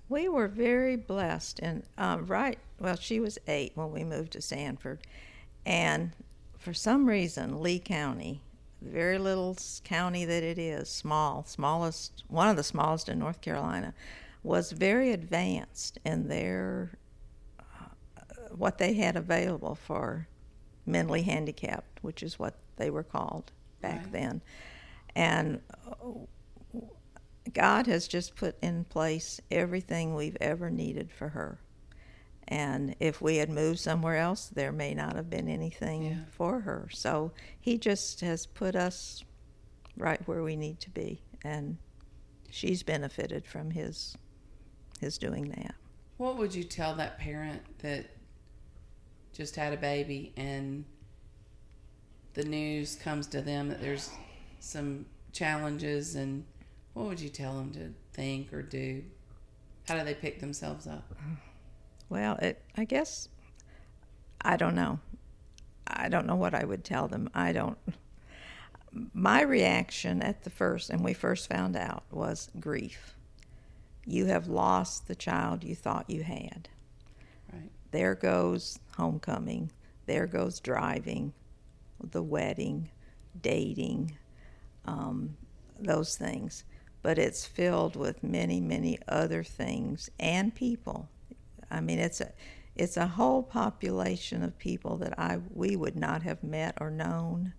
We 0.08 0.28
were 0.28 0.48
very 0.48 0.96
blessed, 0.96 1.60
and 1.60 1.84
um, 1.96 2.26
right, 2.26 2.58
well, 2.78 2.96
she 2.96 3.18
was 3.20 3.38
eight 3.48 3.72
when 3.74 3.92
we 3.92 4.04
moved 4.04 4.32
to 4.32 4.42
Sanford, 4.42 5.00
and 5.64 6.12
for 6.58 6.74
some 6.74 7.06
reason, 7.06 7.62
Lee 7.62 7.78
County, 7.78 8.42
very 8.82 9.18
little 9.18 9.56
county 9.84 10.24
that 10.24 10.42
it 10.42 10.58
is, 10.58 10.88
small, 10.88 11.44
smallest, 11.44 12.24
one 12.28 12.48
of 12.48 12.56
the 12.56 12.62
smallest 12.62 13.08
in 13.08 13.18
North 13.18 13.40
Carolina, 13.40 13.94
was 14.42 14.72
very 14.72 15.12
advanced 15.12 15.98
in 16.04 16.28
their 16.28 16.98
uh, 17.58 17.62
what 18.50 18.78
they 18.78 18.94
had 18.94 19.16
available 19.16 19.74
for 19.74 20.28
mentally 20.84 21.22
handicapped, 21.22 22.02
which 22.02 22.22
is 22.22 22.38
what 22.38 22.54
they 22.76 22.90
were 22.90 23.04
called 23.04 23.50
back 23.80 24.02
Right. 24.02 24.12
then. 24.12 24.42
And 25.14 25.60
uh, 25.86 25.94
God 27.52 27.86
has 27.86 28.06
just 28.06 28.36
put 28.36 28.56
in 28.62 28.84
place 28.84 29.40
everything 29.50 30.14
we've 30.14 30.36
ever 30.40 30.70
needed 30.70 31.10
for 31.10 31.30
her. 31.30 31.58
And 32.48 32.94
if 33.00 33.20
we 33.20 33.36
had 33.36 33.50
moved 33.50 33.78
somewhere 33.80 34.16
else, 34.16 34.48
there 34.48 34.72
may 34.72 34.94
not 34.94 35.16
have 35.16 35.30
been 35.30 35.48
anything 35.48 36.02
Yeah. 36.04 36.24
for 36.30 36.60
her. 36.60 36.88
So 36.92 37.32
He 37.60 37.78
just 37.78 38.20
has 38.20 38.46
put 38.46 38.76
us 38.76 39.24
right 39.96 40.26
where 40.26 40.42
we 40.42 40.56
need 40.56 40.80
to 40.80 40.90
be, 40.90 41.22
and 41.44 41.78
she's 42.50 42.82
benefited 42.82 43.46
from 43.46 43.70
His 43.70 44.16
His 45.00 45.18
doing 45.18 45.48
that. 45.50 45.74
What 46.18 46.36
would 46.38 46.54
you 46.54 46.62
tell 46.64 46.94
that 46.96 47.18
parent 47.18 47.62
that 47.78 48.06
just 49.32 49.56
had 49.56 49.72
a 49.72 49.76
baby 49.76 50.32
and 50.36 50.84
the 52.34 52.44
news 52.44 52.94
comes 52.96 53.26
to 53.28 53.40
them 53.40 53.68
that 53.68 53.80
there's 53.80 54.10
some 54.60 55.06
challenges 55.32 56.14
and 56.14 56.44
what 56.94 57.06
would 57.06 57.20
you 57.20 57.28
tell 57.28 57.56
them 57.56 57.72
to 57.72 57.92
think 58.12 58.52
or 58.52 58.62
do? 58.62 59.02
How 59.88 59.98
do 59.98 60.04
they 60.04 60.14
pick 60.14 60.40
themselves 60.40 60.86
up? 60.86 61.14
Well, 62.08 62.36
it, 62.36 62.62
I 62.76 62.84
guess 62.84 63.28
I 64.42 64.56
don't 64.56 64.74
know. 64.74 64.98
I 65.86 66.08
don't 66.08 66.26
know 66.26 66.36
what 66.36 66.54
I 66.54 66.64
would 66.64 66.84
tell 66.84 67.08
them. 67.08 67.30
I 67.34 67.52
don't. 67.52 67.78
My 69.14 69.42
reaction 69.42 70.22
at 70.22 70.42
the 70.42 70.50
first, 70.50 70.90
and 70.90 71.02
we 71.02 71.14
first 71.14 71.48
found 71.48 71.76
out, 71.76 72.04
was 72.10 72.50
grief. 72.60 73.16
You 74.04 74.26
have 74.26 74.48
lost 74.48 75.06
the 75.06 75.14
child 75.14 75.64
you 75.64 75.74
thought 75.74 76.10
you 76.10 76.22
had. 76.22 76.68
Right. 77.52 77.70
There 77.92 78.14
goes 78.14 78.78
homecoming. 78.96 79.70
There 80.06 80.26
goes 80.26 80.58
driving, 80.60 81.32
the 82.02 82.22
wedding, 82.22 82.90
dating, 83.40 84.16
um, 84.84 85.36
those 85.78 86.16
things. 86.16 86.64
But 87.02 87.18
it's 87.18 87.44
filled 87.44 87.96
with 87.96 88.22
many, 88.22 88.60
many 88.60 88.98
other 89.08 89.42
things 89.42 90.08
and 90.20 90.54
people. 90.54 91.08
I 91.70 91.80
mean, 91.80 91.98
it's 91.98 92.20
a 92.20 92.32
it's 92.74 92.96
a 92.96 93.06
whole 93.06 93.42
population 93.42 94.42
of 94.42 94.56
people 94.58 94.96
that 94.98 95.18
I 95.18 95.38
we 95.52 95.76
would 95.76 95.96
not 95.96 96.22
have 96.22 96.42
met 96.42 96.78
or 96.80 96.90
known 96.90 97.52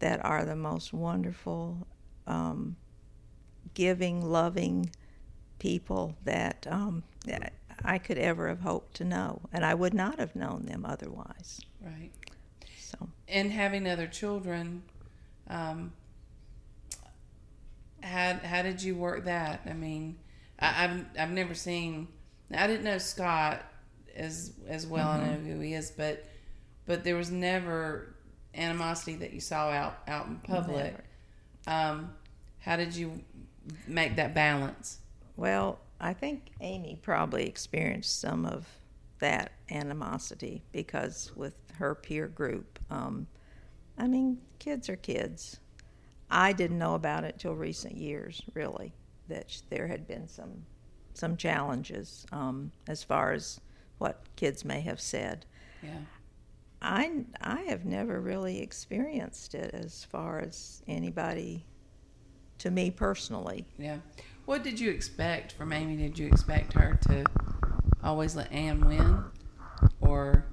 that 0.00 0.24
are 0.24 0.44
the 0.44 0.56
most 0.56 0.92
wonderful, 0.92 1.86
um, 2.26 2.76
giving, 3.74 4.24
loving 4.24 4.90
people 5.58 6.14
that, 6.24 6.66
um, 6.70 7.02
that 7.26 7.52
I 7.84 7.98
could 7.98 8.18
ever 8.18 8.48
have 8.48 8.60
hoped 8.60 8.94
to 8.96 9.04
know, 9.04 9.40
and 9.52 9.64
I 9.64 9.74
would 9.74 9.94
not 9.94 10.18
have 10.18 10.36
known 10.36 10.66
them 10.66 10.84
otherwise. 10.84 11.60
Right. 11.80 12.10
So 12.78 13.08
And 13.26 13.52
having 13.52 13.86
other 13.88 14.06
children, 14.06 14.82
um, 15.48 15.92
how 18.02 18.34
how 18.34 18.62
did 18.62 18.82
you 18.82 18.94
work 18.94 19.24
that? 19.24 19.62
I 19.66 19.72
mean, 19.72 20.18
I, 20.58 20.84
I've 20.84 21.04
I've 21.18 21.30
never 21.30 21.54
seen. 21.54 22.08
I 22.54 22.66
didn't 22.66 22.84
know 22.84 22.98
Scott 22.98 23.62
as 24.14 24.52
as 24.66 24.86
well. 24.86 25.08
I 25.08 25.26
know 25.26 25.34
who 25.34 25.60
he 25.60 25.74
is, 25.74 25.90
but 25.90 26.24
but 26.86 27.04
there 27.04 27.16
was 27.16 27.30
never 27.30 28.14
animosity 28.54 29.16
that 29.16 29.32
you 29.32 29.40
saw 29.40 29.70
out 29.70 29.98
out 30.08 30.26
in 30.26 30.36
public. 30.36 30.94
Um, 31.66 32.14
how 32.60 32.76
did 32.76 32.94
you 32.94 33.22
make 33.86 34.16
that 34.16 34.34
balance? 34.34 34.98
Well, 35.36 35.80
I 36.00 36.14
think 36.14 36.50
Amy 36.60 36.98
probably 37.00 37.46
experienced 37.46 38.20
some 38.20 38.46
of 38.46 38.66
that 39.18 39.52
animosity 39.70 40.62
because 40.72 41.32
with 41.36 41.54
her 41.78 41.94
peer 41.94 42.28
group, 42.28 42.78
um, 42.90 43.26
I 43.96 44.06
mean, 44.06 44.38
kids 44.58 44.88
are 44.88 44.96
kids. 44.96 45.60
I 46.30 46.52
didn't 46.52 46.78
know 46.78 46.94
about 46.94 47.24
it 47.24 47.38
till 47.38 47.54
recent 47.54 47.96
years, 47.96 48.42
really, 48.54 48.92
that 49.28 49.60
there 49.70 49.86
had 49.86 50.06
been 50.06 50.28
some 50.28 50.64
some 51.14 51.36
challenges 51.36 52.26
um, 52.30 52.70
as 52.86 53.02
far 53.02 53.32
as 53.32 53.60
what 53.98 54.22
kids 54.36 54.64
may 54.64 54.80
have 54.82 55.00
said. 55.00 55.44
Yeah. 55.82 55.98
I 56.80 57.24
I 57.40 57.62
have 57.62 57.84
never 57.84 58.20
really 58.20 58.60
experienced 58.60 59.54
it 59.54 59.74
as 59.74 60.04
far 60.04 60.38
as 60.38 60.82
anybody 60.86 61.64
to 62.58 62.70
me 62.70 62.90
personally. 62.90 63.66
Yeah. 63.78 63.98
What 64.44 64.62
did 64.62 64.78
you 64.78 64.90
expect 64.90 65.52
from 65.52 65.72
Amy? 65.72 65.96
Did 65.96 66.18
you 66.18 66.26
expect 66.26 66.72
her 66.74 66.98
to 67.08 67.24
always 68.02 68.36
let 68.36 68.50
Anne 68.52 68.80
win, 68.86 69.24
or 70.00 70.46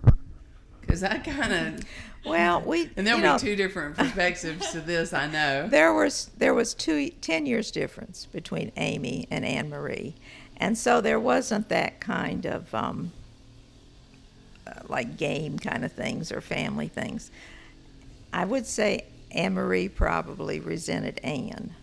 because 0.95 1.03
I 1.03 1.17
kind 1.19 1.53
of 1.53 1.85
Well, 2.25 2.61
we 2.61 2.89
and 2.97 3.05
there'll 3.05 3.19
be 3.19 3.25
know, 3.25 3.37
two 3.37 3.55
different 3.55 3.95
perspectives 3.97 4.71
to 4.71 4.81
this. 4.81 5.13
I 5.13 5.27
know. 5.27 5.67
There 5.67 5.93
was 5.93 6.29
there 6.37 6.53
was 6.53 6.73
two 6.73 7.09
ten 7.21 7.45
years 7.45 7.71
difference 7.71 8.25
between 8.25 8.71
Amy 8.77 9.27
and 9.29 9.45
Anne 9.45 9.69
Marie, 9.69 10.15
and 10.57 10.77
so 10.77 11.01
there 11.01 11.19
wasn't 11.19 11.69
that 11.69 11.99
kind 11.99 12.45
of 12.45 12.73
um, 12.73 13.11
uh, 14.65 14.81
like 14.87 15.17
game 15.17 15.59
kind 15.59 15.83
of 15.83 15.91
things 15.91 16.31
or 16.31 16.41
family 16.41 16.87
things. 16.87 17.31
I 18.31 18.45
would 18.45 18.65
say 18.65 19.05
Anne 19.31 19.53
Marie 19.53 19.89
probably 19.89 20.59
resented 20.59 21.19
Anne. 21.23 21.73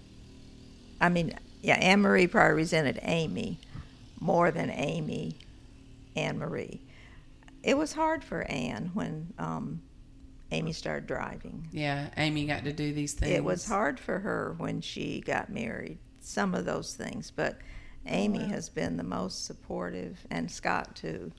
I 1.01 1.09
mean, 1.09 1.35
yeah, 1.63 1.75
Anne 1.77 2.01
Marie 2.01 2.27
probably 2.27 2.57
resented 2.57 2.99
Amy 3.03 3.59
more 4.21 4.51
than 4.51 4.71
Amy 4.71 5.37
Anne 6.15 6.39
Marie. 6.39 6.81
It 7.63 7.77
was 7.77 7.93
hard 7.93 8.25
for 8.25 8.43
Anne 8.51 8.91
when 8.95 9.33
um, 9.39 9.83
Amy 10.51 10.73
started 10.73 11.07
driving. 11.07 11.69
Yeah, 11.73 12.09
Amy 12.17 12.47
got 12.47 12.65
to 12.65 12.73
do 12.73 12.93
these 12.93 13.15
things. 13.15 13.33
It 13.33 13.45
was 13.45 13.67
hard 13.67 13.99
for 14.01 14.19
her 14.19 14.55
when 14.59 14.81
she 14.81 15.21
got 15.21 15.51
married, 15.51 15.99
some 16.21 16.55
of 16.55 16.65
those 16.65 16.95
things, 16.95 17.31
but 17.31 17.59
Amy 18.07 18.45
has 18.49 18.69
been 18.69 18.97
the 18.97 19.05
most 19.05 19.45
supportive, 19.45 20.19
and 20.31 20.51
Scott 20.51 20.97
too, 20.97 21.31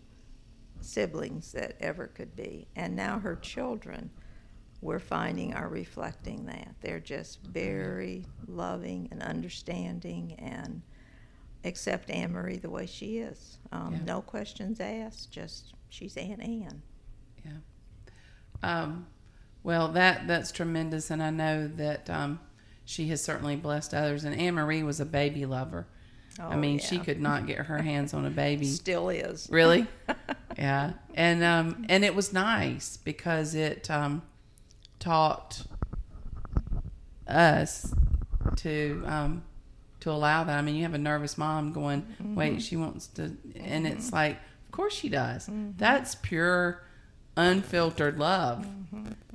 siblings 0.81 1.51
that 1.51 1.75
ever 1.79 2.07
could 2.07 2.35
be. 2.35 2.67
And 2.75 2.95
now 2.95 3.19
her 3.19 3.35
children, 3.35 4.09
we're 4.81 4.99
finding 4.99 5.53
are 5.53 5.69
reflecting 5.69 6.45
that. 6.45 6.75
They're 6.81 6.99
just 6.99 7.41
very 7.43 8.25
loving 8.47 9.09
and 9.11 9.21
understanding 9.21 10.33
and 10.39 10.81
accept 11.65 12.09
Anne 12.09 12.31
Marie 12.31 12.57
the 12.57 12.69
way 12.69 12.85
she 12.85 13.17
is. 13.17 13.57
Um, 13.71 13.93
Yeah. 13.93 13.99
No 14.05 14.21
questions 14.21 14.79
asked, 14.79 15.31
just 15.31 15.73
she's 15.93 16.17
Aunt 16.17 16.41
Anne. 16.41 16.81
Yeah. 17.45 17.51
Um, 18.63 19.07
well, 19.61 19.89
that 19.89 20.27
that's 20.27 20.51
tremendous, 20.51 21.11
and 21.11 21.21
I 21.21 21.29
know 21.29 21.67
that 21.67 22.09
um, 22.09 22.39
she 22.83 23.07
has 23.09 23.23
certainly 23.23 23.55
blessed 23.55 23.93
others. 23.93 24.23
And 24.23 24.37
Anne 24.37 24.55
Marie 24.55 24.83
was 24.83 24.99
a 24.99 25.05
baby 25.05 25.45
lover. 25.45 25.85
Oh, 26.39 26.47
I 26.47 26.55
mean, 26.55 26.79
she 26.79 26.97
could 26.97 27.21
not 27.21 27.45
get 27.45 27.59
her 27.59 27.77
hands 27.77 28.13
on 28.13 28.25
a 28.25 28.31
baby. 28.31 28.65
Still 28.73 29.09
is. 29.09 29.47
Really? 29.51 29.85
yeah. 30.57 30.93
And 31.13 31.43
um 31.43 31.85
and 31.89 32.03
it 32.03 32.15
was 32.15 32.33
nice 32.33 32.97
because 32.97 33.53
it 33.53 33.89
um 33.91 34.23
taught 34.99 35.63
us 37.27 37.93
to 38.57 39.03
um 39.05 39.43
to 39.99 40.09
allow 40.09 40.43
that. 40.43 40.57
I 40.57 40.61
mean, 40.63 40.75
you 40.75 40.83
have 40.83 40.95
a 40.95 40.97
nervous 40.97 41.37
mom 41.37 41.71
going, 41.71 42.05
"Wait, 42.19 42.61
she 42.63 42.75
wants 42.75 43.07
to," 43.09 43.37
and 43.55 43.87
it's 43.87 44.11
like, 44.11 44.35
of 44.35 44.52
course 44.73 44.93
she 44.93 45.07
does. 45.07 45.49
That's 45.77 46.15
pure, 46.15 46.83
unfiltered 47.37 48.19
love, 48.19 48.67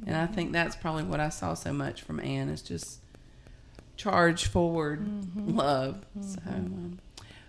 and 0.07 0.17
I 0.17 0.27
think 0.27 0.53
that's 0.53 0.77
probably 0.77 1.05
what 1.05 1.21
I 1.21 1.31
saw 1.31 1.55
so 1.55 1.73
much 1.73 2.03
from 2.03 2.21
Anne 2.21 2.51
is 2.51 2.61
just 2.61 3.01
charge 3.97 4.47
forward 4.47 5.01
love. 5.37 6.05
So, 6.21 6.39
um, 6.47 6.99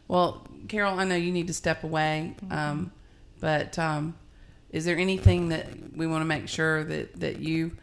well, 0.08 0.48
Carol, 0.68 1.00
I 1.00 1.04
know 1.04 1.16
you 1.16 1.32
need 1.32 1.48
to 1.48 1.54
step 1.54 1.84
away, 1.84 2.36
um, 2.50 2.92
but 3.40 3.78
um, 3.78 4.16
is 4.72 4.86
there 4.86 4.98
anything 4.98 5.50
that 5.50 5.68
we 5.96 6.08
want 6.08 6.22
to 6.22 6.26
make 6.26 6.48
sure 6.48 6.84
that 6.84 7.20
that 7.20 7.40
you 7.40 7.76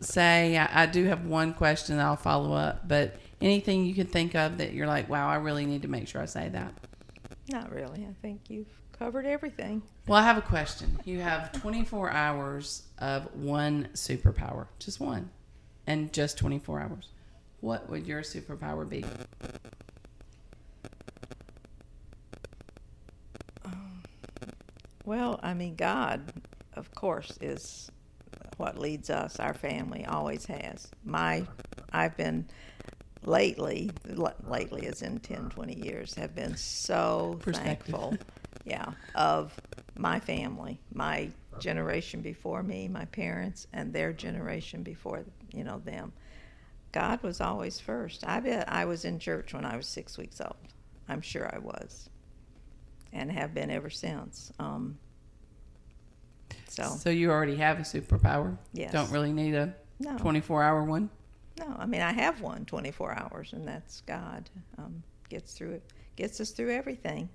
say? 0.00 0.58
I, 0.58 0.82
I 0.82 0.86
do 0.86 1.04
have 1.04 1.24
one 1.26 1.54
question 1.54 1.96
that 1.96 2.04
I'll 2.04 2.16
follow 2.16 2.52
up, 2.52 2.88
but 2.88 3.16
anything 3.40 3.86
you 3.86 3.94
can 3.94 4.06
think 4.06 4.34
of 4.34 4.58
that 4.58 4.72
you're 4.72 4.86
like, 4.86 5.08
wow, 5.08 5.28
I 5.28 5.36
really 5.36 5.66
need 5.66 5.82
to 5.82 5.88
make 5.88 6.08
sure 6.08 6.20
I 6.20 6.26
say 6.26 6.48
that. 6.50 6.74
Not 7.48 7.72
really. 7.72 8.04
I 8.04 8.14
think 8.22 8.40
you've 8.48 8.66
covered 8.98 9.26
everything. 9.26 9.82
Well, 10.06 10.18
I 10.18 10.22
have 10.22 10.38
a 10.38 10.42
question. 10.42 10.98
You 11.04 11.20
have 11.20 11.52
24 11.52 12.10
hours 12.10 12.82
of 12.98 13.34
one 13.34 13.88
superpower, 13.94 14.66
just 14.78 15.00
one, 15.00 15.30
and 15.86 16.12
just 16.12 16.38
24 16.38 16.80
hours. 16.80 17.08
What 17.60 17.88
would 17.90 18.06
your 18.06 18.22
superpower 18.22 18.88
be? 18.88 19.04
Um, 23.64 24.02
well, 25.04 25.40
I 25.42 25.54
mean, 25.54 25.74
God, 25.74 26.32
of 26.74 26.94
course, 26.94 27.36
is 27.40 27.90
what 28.56 28.78
leads 28.78 29.10
us. 29.10 29.38
Our 29.38 29.54
family 29.54 30.04
always 30.06 30.46
has. 30.46 30.88
My, 31.04 31.44
I've 31.92 32.16
been 32.16 32.46
lately, 33.24 33.90
l- 34.16 34.34
lately 34.46 34.86
as 34.86 35.02
in 35.02 35.18
10, 35.18 35.50
20 35.50 35.74
years, 35.84 36.14
have 36.14 36.34
been 36.34 36.56
so 36.56 37.38
thankful, 37.42 38.16
yeah, 38.66 38.90
of 39.14 39.58
my 39.96 40.18
family, 40.20 40.78
my 40.92 41.30
generation 41.60 42.20
before 42.20 42.62
me, 42.62 42.88
my 42.88 43.04
parents, 43.06 43.66
and 43.72 43.92
their 43.92 44.12
generation 44.12 44.82
before, 44.82 45.24
you 45.52 45.64
know, 45.64 45.78
them. 45.78 46.12
God 46.92 47.22
was 47.22 47.40
always 47.40 47.78
first. 47.80 48.24
I 48.26 48.40
bet 48.40 48.70
I 48.70 48.84
was 48.84 49.04
in 49.04 49.18
church 49.18 49.54
when 49.54 49.64
I 49.64 49.76
was 49.76 49.86
six 49.86 50.18
weeks 50.18 50.40
old. 50.40 50.56
I'm 51.08 51.20
sure 51.22 51.48
I 51.54 51.58
was, 51.58 52.10
and 53.12 53.30
have 53.30 53.54
been 53.54 53.70
ever 53.70 53.88
since. 53.88 54.52
Um, 54.58 54.98
so, 56.68 56.82
So 56.84 57.10
you 57.10 57.30
already 57.30 57.56
have 57.56 57.78
a 57.78 57.82
superpower. 57.82 58.58
Yes. 58.72 58.92
Don't 58.92 59.10
really 59.10 59.32
need 59.32 59.54
a 59.54 59.74
No. 60.00 60.18
24 60.18 60.62
hour 60.62 60.84
one. 60.84 61.08
no, 61.58 61.74
I 61.78 61.86
mean 61.86 62.02
I 62.02 62.12
have 62.12 62.40
one 62.40 62.64
24 62.64 63.12
hours, 63.18 63.52
and 63.52 63.66
that's 63.66 64.00
God. 64.02 64.50
Um, 64.76 65.02
gets 65.28 65.52
through 65.54 65.72
it, 65.72 65.92
gets 66.16 66.40
us 66.40 66.50
through 66.50 66.72
everything. 66.72 67.28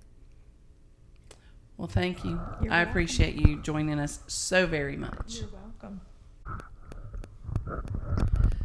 Well, 1.76 1.88
thank 1.88 2.24
you. 2.24 2.40
You're 2.62 2.72
I 2.72 2.78
welcome. 2.78 2.90
appreciate 2.90 3.34
you 3.34 3.60
joining 3.60 3.98
us 3.98 4.20
so 4.26 4.66
very 4.66 4.96
much. 4.96 5.40
You're 5.40 5.48
welcome. 5.52 6.00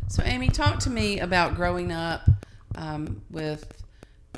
So, 0.08 0.24
Amy, 0.24 0.50
talk 0.50 0.80
to 0.80 0.90
me 0.90 1.20
about 1.20 1.56
growing 1.56 1.92
up 1.92 2.30
um, 2.76 3.22
with 3.30 3.84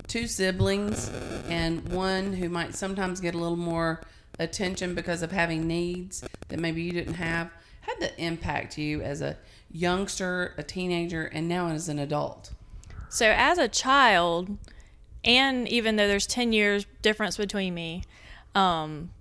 two 0.08 0.28
siblings 0.28 1.12
and 1.50 1.88
one 1.90 2.34
who 2.34 2.50
might 2.50 2.76
sometimes 2.76 3.20
get 3.20 3.36
a 3.36 3.38
little 3.38 3.58
more 3.58 4.02
attention 4.40 4.96
because 4.96 5.22
of 5.22 5.32
having 5.32 5.68
needs 5.68 6.24
that 6.48 6.60
maybe 6.60 6.82
you 6.82 6.92
didn't 6.92 7.16
have. 7.16 7.52
How 7.82 7.94
did 7.96 8.04
that 8.04 8.20
impact 8.20 8.78
you 8.78 9.02
as 9.02 9.22
a 9.22 9.38
youngster, 9.72 10.54
a 10.58 10.64
teenager, 10.64 11.26
and 11.26 11.48
now 11.48 11.68
as 11.70 11.90
an 11.90 12.00
adult? 12.00 12.52
So 13.10 13.34
as 13.36 13.58
a 13.58 13.68
child, 13.68 14.58
and 15.24 15.68
even 15.68 15.96
though 15.96 16.08
there's 16.08 16.28
10 16.28 16.54
years 16.54 16.86
difference 17.02 17.38
between 17.38 17.74
me, 17.74 18.04
um, 18.56 19.12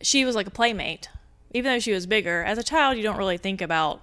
she 0.00 0.24
was 0.24 0.34
like 0.34 0.46
a 0.46 0.50
playmate. 0.50 1.08
Even 1.52 1.72
though 1.72 1.78
she 1.78 1.92
was 1.92 2.06
bigger, 2.06 2.44
as 2.44 2.58
a 2.58 2.62
child, 2.62 2.96
you 2.96 3.02
don't 3.02 3.16
really 3.16 3.38
think 3.38 3.62
about, 3.62 4.02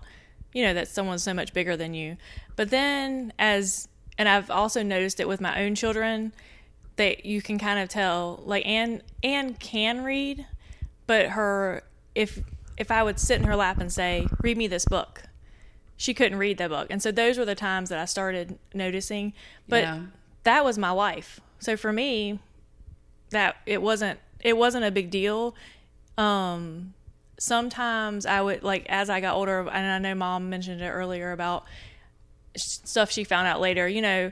you 0.53 0.63
know, 0.63 0.73
that 0.73 0.87
someone's 0.87 1.21
so 1.21 1.33
much 1.33 1.53
bigger 1.53 1.77
than 1.77 1.93
you. 1.93 2.17
But 2.55 2.69
then 2.69 3.33
as, 3.37 3.87
and 4.17 4.27
I've 4.27 4.49
also 4.49 4.81
noticed 4.81 5.19
it 5.19 5.27
with 5.27 5.39
my 5.41 5.63
own 5.63 5.75
children, 5.75 6.33
that 6.95 7.25
you 7.25 7.41
can 7.41 7.59
kind 7.59 7.79
of 7.79 7.89
tell, 7.89 8.41
like 8.45 8.65
Anne, 8.65 9.01
Anne 9.23 9.53
can 9.55 10.03
read, 10.03 10.45
but 11.05 11.27
her, 11.29 11.83
if, 12.15 12.39
if 12.77 12.89
I 12.89 13.03
would 13.03 13.19
sit 13.19 13.39
in 13.39 13.45
her 13.45 13.55
lap 13.55 13.79
and 13.79 13.91
say, 13.91 14.27
read 14.41 14.57
me 14.57 14.67
this 14.67 14.85
book, 14.85 15.23
she 15.97 16.13
couldn't 16.13 16.37
read 16.39 16.57
the 16.57 16.69
book. 16.69 16.87
And 16.89 17.03
so 17.03 17.11
those 17.11 17.37
were 17.37 17.45
the 17.45 17.55
times 17.55 17.89
that 17.89 17.99
I 17.99 18.05
started 18.05 18.57
noticing. 18.73 19.33
But 19.67 19.83
Yeah. 19.83 20.01
that 20.43 20.65
was 20.65 20.77
my 20.77 20.91
life. 20.91 21.39
So 21.59 21.77
for 21.77 21.93
me, 21.93 22.39
that 23.29 23.57
it 23.65 23.81
wasn't 23.81 24.19
it 24.43 24.55
wasn't 24.55 24.85
a 24.85 24.91
big 24.91 25.09
deal. 25.09 25.55
Um 26.17 26.93
sometimes 27.39 28.25
I 28.25 28.41
would 28.41 28.61
like 28.63 28.85
as 28.87 29.09
I 29.09 29.19
got 29.19 29.35
older 29.35 29.59
and 29.61 29.69
I 29.69 29.97
know 29.97 30.13
mom 30.15 30.49
mentioned 30.49 30.81
it 30.81 30.89
earlier 30.89 31.31
about 31.31 31.65
stuff 32.55 33.11
she 33.11 33.23
found 33.23 33.47
out 33.47 33.59
later, 33.59 33.87
you 33.87 34.01
know, 34.01 34.31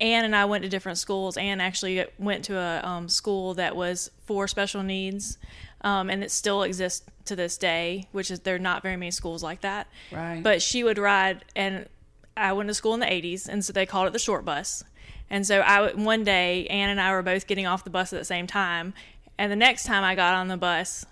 Anne 0.00 0.24
and 0.24 0.34
I 0.34 0.46
went 0.46 0.62
to 0.64 0.70
different 0.70 0.96
schools. 0.98 1.36
Anne 1.36 1.60
actually 1.60 2.04
went 2.18 2.44
to 2.46 2.56
a 2.56 2.80
um, 2.82 3.08
school 3.08 3.52
that 3.54 3.76
was 3.76 4.10
for 4.24 4.48
special 4.48 4.82
needs, 4.82 5.36
um, 5.82 6.08
and 6.08 6.24
it 6.24 6.30
still 6.30 6.62
exists 6.62 7.04
to 7.26 7.36
this 7.36 7.58
day. 7.58 8.08
Which 8.12 8.30
is 8.30 8.40
there 8.40 8.54
are 8.54 8.58
not 8.58 8.82
very 8.82 8.96
many 8.96 9.10
schools 9.10 9.42
like 9.42 9.60
that. 9.60 9.88
Right. 10.10 10.42
But 10.42 10.62
she 10.62 10.82
would 10.84 10.96
ride, 10.96 11.44
and 11.54 11.86
I 12.34 12.54
went 12.54 12.68
to 12.68 12.74
school 12.74 12.94
in 12.94 13.00
the 13.00 13.06
'80s, 13.06 13.46
and 13.46 13.62
so 13.62 13.74
they 13.74 13.84
called 13.84 14.06
it 14.06 14.14
the 14.14 14.18
short 14.18 14.42
bus. 14.46 14.82
And 15.28 15.46
so 15.46 15.60
I 15.60 15.82
would- 15.82 16.02
one 16.02 16.24
day 16.24 16.66
Anne 16.68 16.88
and 16.88 17.00
I 17.00 17.12
were 17.12 17.22
both 17.22 17.46
getting 17.46 17.66
off 17.66 17.84
the 17.84 17.90
bus 17.90 18.10
at 18.14 18.18
the 18.18 18.24
same 18.24 18.46
time, 18.46 18.94
and 19.40 19.50
the 19.50 19.56
next 19.56 19.84
time 19.84 20.04
I 20.04 20.14
got 20.14 20.34
on 20.34 20.48
the 20.48 20.56
bus, 20.56 21.04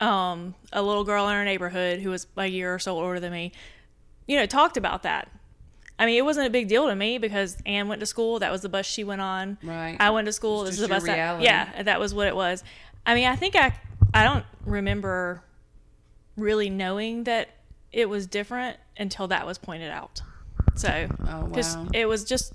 um, 0.00 0.54
a 0.72 0.82
little 0.82 1.04
girl 1.04 1.28
in 1.28 1.34
our 1.34 1.44
neighborhood 1.44 2.00
who 2.00 2.10
was 2.10 2.26
a 2.36 2.46
year 2.46 2.74
or 2.74 2.78
so 2.78 2.98
older 2.98 3.20
than 3.20 3.32
me, 3.32 3.52
you 4.26 4.36
know, 4.36 4.46
talked 4.46 4.76
about 4.76 5.04
that. 5.04 5.30
I 5.98 6.06
mean, 6.06 6.16
it 6.16 6.24
wasn't 6.24 6.46
a 6.46 6.50
big 6.50 6.68
deal 6.68 6.86
to 6.88 6.94
me 6.96 7.18
because 7.18 7.56
Anne 7.66 7.88
went 7.88 8.00
to 8.00 8.06
school. 8.06 8.38
That 8.40 8.52
was 8.52 8.62
the 8.62 8.68
bus 8.68 8.86
she 8.86 9.02
went 9.04 9.20
on. 9.20 9.58
Right. 9.62 9.96
I 9.98 10.10
went 10.10 10.26
to 10.26 10.32
school. 10.32 10.64
This 10.64 10.74
is 10.74 10.80
the 10.80 10.88
bus. 10.88 11.08
I, 11.08 11.14
reality. 11.14 11.44
yeah, 11.44 11.82
that 11.84 11.98
was 12.00 12.12
what 12.14 12.26
it 12.28 12.36
was. 12.36 12.62
I 13.06 13.14
mean, 13.14 13.26
I 13.26 13.36
think 13.36 13.56
I 13.56 13.72
I 14.14 14.22
don't 14.24 14.44
remember 14.64 15.42
really 16.36 16.70
knowing 16.70 17.24
that 17.24 17.48
it 17.92 18.08
was 18.08 18.26
different 18.26 18.76
until 18.96 19.28
that 19.28 19.46
was 19.46 19.58
pointed 19.58 19.90
out. 19.90 20.20
So, 20.74 21.08
Oh, 21.28 21.46
wow. 21.46 21.88
it 21.92 22.06
was 22.06 22.24
just 22.24 22.52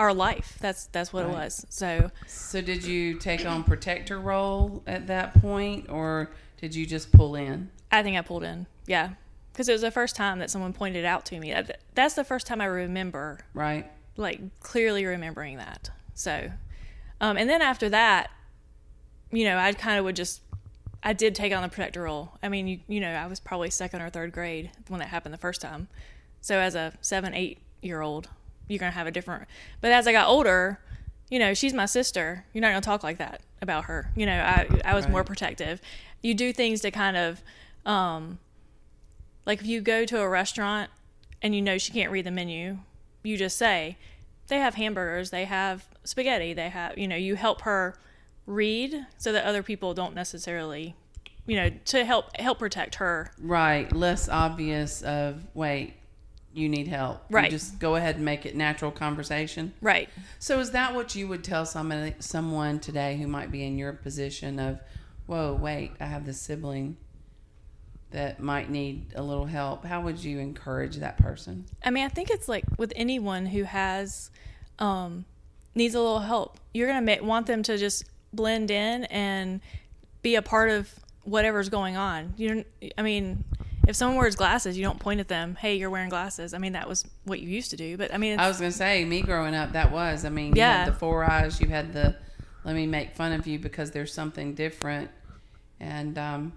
our 0.00 0.14
life. 0.14 0.56
That's 0.60 0.86
that's 0.86 1.12
what 1.12 1.26
it 1.26 1.28
was. 1.28 1.64
So, 1.68 2.10
So, 2.26 2.60
did 2.62 2.82
you 2.84 3.14
take 3.18 3.44
on 3.44 3.62
protector 3.64 4.18
role 4.18 4.82
at 4.86 5.06
that 5.08 5.38
point, 5.40 5.90
or 5.90 6.30
did 6.60 6.74
you 6.74 6.86
just 6.86 7.12
pull 7.12 7.34
in? 7.36 7.70
I 7.92 8.02
think 8.02 8.16
I 8.16 8.22
pulled 8.22 8.42
in. 8.42 8.66
Yeah. 8.86 9.10
Because 9.52 9.68
it 9.68 9.72
was 9.72 9.82
the 9.82 9.90
first 9.90 10.16
time 10.16 10.38
that 10.38 10.50
someone 10.50 10.72
pointed 10.72 11.00
it 11.04 11.06
out 11.06 11.26
to 11.26 11.38
me. 11.38 11.52
That- 11.52 11.80
That's 11.94 12.14
the 12.14 12.24
first 12.24 12.46
time 12.46 12.60
I 12.62 12.64
remember 12.64 13.40
Right. 13.52 13.90
like 14.16 14.40
clearly 14.60 15.04
remembering 15.04 15.58
that. 15.58 15.90
So, 16.14 16.50
um, 17.20 17.36
and 17.36 17.48
then 17.50 17.60
after 17.60 17.90
that, 17.90 18.30
you 19.30 19.44
know, 19.44 19.58
I 19.58 19.72
kind 19.74 19.98
of 19.98 20.04
would 20.06 20.16
just, 20.16 20.40
I 21.02 21.12
did 21.12 21.34
take 21.34 21.52
on 21.52 21.62
the 21.62 21.68
protector 21.68 22.02
role. 22.04 22.32
I 22.42 22.48
mean, 22.48 22.66
you, 22.68 22.80
you 22.88 23.00
know, 23.00 23.12
I 23.12 23.26
was 23.26 23.38
probably 23.38 23.68
second 23.70 24.00
or 24.00 24.08
third 24.08 24.32
grade 24.32 24.70
when 24.88 25.00
that 25.00 25.08
happened 25.08 25.34
the 25.34 25.38
first 25.38 25.60
time. 25.60 25.88
So 26.40 26.58
as 26.58 26.74
a 26.74 26.94
seven, 27.02 27.34
eight 27.34 27.58
year 27.82 28.00
old, 28.00 28.28
you're 28.70 28.78
going 28.78 28.92
to 28.92 28.98
have 28.98 29.06
a 29.06 29.10
different, 29.10 29.46
but 29.80 29.92
as 29.92 30.06
I 30.06 30.12
got 30.12 30.28
older, 30.28 30.80
you 31.30 31.38
know, 31.38 31.54
she's 31.54 31.72
my 31.72 31.86
sister. 31.86 32.44
You're 32.52 32.62
not 32.62 32.70
going 32.70 32.82
to 32.82 32.86
talk 32.86 33.02
like 33.02 33.18
that 33.18 33.42
about 33.62 33.84
her. 33.84 34.10
You 34.16 34.26
know, 34.26 34.40
I, 34.40 34.66
I 34.84 34.94
was 34.94 35.08
more 35.08 35.24
protective. 35.24 35.80
You 36.22 36.34
do 36.34 36.52
things 36.52 36.80
to 36.80 36.90
kind 36.90 37.16
of, 37.16 37.42
um, 37.86 38.38
like 39.46 39.60
if 39.60 39.66
you 39.66 39.80
go 39.80 40.04
to 40.04 40.20
a 40.20 40.28
restaurant 40.28 40.90
and 41.40 41.54
you 41.54 41.62
know 41.62 41.78
she 41.78 41.92
can't 41.92 42.10
read 42.10 42.26
the 42.26 42.30
menu, 42.30 42.78
you 43.22 43.36
just 43.36 43.56
say, 43.56 43.96
they 44.48 44.58
have 44.58 44.74
hamburgers, 44.74 45.30
they 45.30 45.44
have 45.44 45.86
spaghetti, 46.04 46.52
they 46.52 46.68
have, 46.68 46.98
you 46.98 47.08
know, 47.08 47.16
you 47.16 47.36
help 47.36 47.62
her 47.62 47.96
read 48.46 49.06
so 49.16 49.32
that 49.32 49.44
other 49.44 49.62
people 49.62 49.94
don't 49.94 50.14
necessarily, 50.14 50.94
you 51.46 51.56
know, 51.56 51.70
to 51.86 52.04
help 52.04 52.36
help 52.36 52.58
protect 52.58 52.96
her. 52.96 53.32
Right. 53.40 53.90
Less 53.92 54.28
obvious 54.28 55.02
of 55.02 55.46
wait, 55.54 55.94
you 56.52 56.68
need 56.68 56.88
help. 56.88 57.22
You 57.30 57.36
Right. 57.36 57.50
just 57.50 57.78
go 57.78 57.96
ahead 57.96 58.16
and 58.16 58.24
make 58.24 58.44
it 58.44 58.56
natural 58.56 58.90
conversation. 58.90 59.72
Right. 59.80 60.08
So, 60.38 60.58
is 60.58 60.72
that 60.72 60.94
what 60.94 61.14
you 61.14 61.28
would 61.28 61.44
tell 61.44 61.64
somebody, 61.64 62.14
someone 62.18 62.80
today 62.80 63.16
who 63.16 63.26
might 63.28 63.50
be 63.50 63.64
in 63.64 63.78
your 63.78 63.92
position 63.92 64.58
of, 64.58 64.80
whoa, 65.26 65.54
wait, 65.54 65.92
I 66.00 66.06
have 66.06 66.26
this 66.26 66.40
sibling 66.40 66.96
that 68.10 68.40
might 68.40 68.68
need 68.70 69.12
a 69.14 69.22
little 69.22 69.46
help? 69.46 69.84
How 69.84 70.00
would 70.00 70.22
you 70.22 70.38
encourage 70.38 70.96
that 70.96 71.16
person? 71.18 71.66
I 71.84 71.90
mean, 71.90 72.04
I 72.04 72.08
think 72.08 72.30
it's 72.30 72.48
like 72.48 72.64
with 72.78 72.92
anyone 72.96 73.46
who 73.46 73.62
has 73.62 74.30
um, 74.80 75.24
needs 75.74 75.94
a 75.94 76.00
little 76.00 76.20
help, 76.20 76.58
you're 76.74 76.88
gonna 76.88 77.18
want 77.22 77.46
them 77.46 77.62
to 77.64 77.78
just 77.78 78.04
blend 78.32 78.70
in 78.70 79.04
and 79.04 79.60
be 80.22 80.34
a 80.34 80.42
part 80.42 80.70
of 80.70 80.92
whatever's 81.24 81.68
going 81.68 81.96
on. 81.96 82.34
You, 82.36 82.48
don't, 82.48 82.66
I 82.98 83.02
mean, 83.02 83.44
if 83.90 83.96
someone 83.96 84.16
wears 84.16 84.36
glasses, 84.36 84.78
you 84.78 84.82
don't 84.84 84.98
point 84.98 85.20
at 85.20 85.28
them. 85.28 85.56
Hey, 85.56 85.74
you're 85.76 85.90
wearing 85.90 86.08
glasses. 86.08 86.54
I 86.54 86.58
mean, 86.58 86.72
that 86.72 86.88
was 86.88 87.04
what 87.24 87.40
you 87.40 87.48
used 87.48 87.70
to 87.72 87.76
do. 87.76 87.96
But 87.96 88.14
I 88.14 88.18
mean, 88.18 88.38
I 88.40 88.48
was 88.48 88.58
going 88.58 88.70
to 88.70 88.76
say, 88.76 89.04
me 89.04 89.20
growing 89.20 89.54
up, 89.54 89.72
that 89.72 89.92
was. 89.92 90.24
I 90.24 90.28
mean, 90.30 90.54
you 90.54 90.60
Yeah. 90.62 90.84
had 90.84 90.94
the 90.94 90.98
four 90.98 91.24
eyes, 91.24 91.60
you 91.60 91.68
had 91.68 91.92
the 91.92 92.16
let 92.64 92.74
me 92.74 92.86
make 92.86 93.14
fun 93.14 93.32
of 93.32 93.46
you 93.46 93.58
because 93.58 93.90
there's 93.90 94.12
something 94.12 94.54
different. 94.54 95.10
And 95.80 96.16
um, 96.18 96.52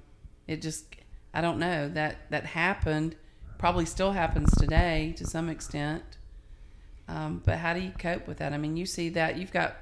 it 0.48 0.62
just, 0.62 0.86
I 1.34 1.40
don't 1.42 1.60
know, 1.60 1.88
that, 1.90 2.30
that 2.30 2.46
happened, 2.46 3.16
probably 3.58 3.86
still 3.86 4.12
happens 4.12 4.52
today 4.58 5.14
to 5.18 5.26
some 5.26 5.48
extent. 5.50 6.04
Um, 7.08 7.42
but 7.46 7.58
how 7.58 7.74
do 7.74 7.80
you 7.80 7.92
cope 7.98 8.28
with 8.28 8.38
that? 8.38 8.52
I 8.54 8.58
mean, 8.58 8.76
you 8.78 8.86
see 8.86 9.10
that 9.10 9.38
you've 9.38 9.52
got 9.54 9.76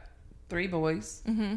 three 0.49 0.67
boys, 0.67 1.21
Mm-hmm. 1.27 1.55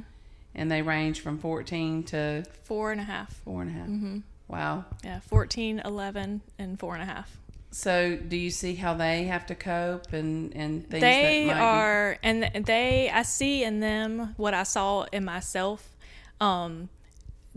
and 0.55 0.71
they 0.71 0.81
range 0.83 1.21
from 1.21 1.39
14 1.39 2.03
to 2.05 2.45
four 2.65 2.91
and 2.91 3.01
a 3.01 3.05
half. 3.05 3.33
four 3.45 3.61
and 3.63 3.71
a 3.71 3.75
half. 3.75 3.89
Mm-hmm. 3.89 4.19
Wow. 4.55 4.85
Yeah, 5.03 5.19
14, 5.19 5.83
11, 5.85 6.41
and 6.61 6.79
four 6.79 6.95
and 6.95 7.03
a 7.03 7.07
half. 7.07 7.39
So, 7.73 8.17
do 8.17 8.37
you 8.37 8.51
see 8.53 8.77
how 8.77 8.95
they 8.95 9.25
have 9.25 9.47
to 9.47 9.57
cope 9.57 10.13
and 10.13 10.55
and 10.55 10.89
things 10.89 11.01
they 11.01 11.51
are 11.51 12.19
and 12.23 12.49
they 12.65 13.11
i 13.11 13.23
see 13.23 13.65
in 13.65 13.81
them 13.81 14.33
what 14.37 14.55
i 14.55 14.63
saw 14.63 15.07
in 15.13 15.25
myself 15.25 15.97
um 16.41 16.89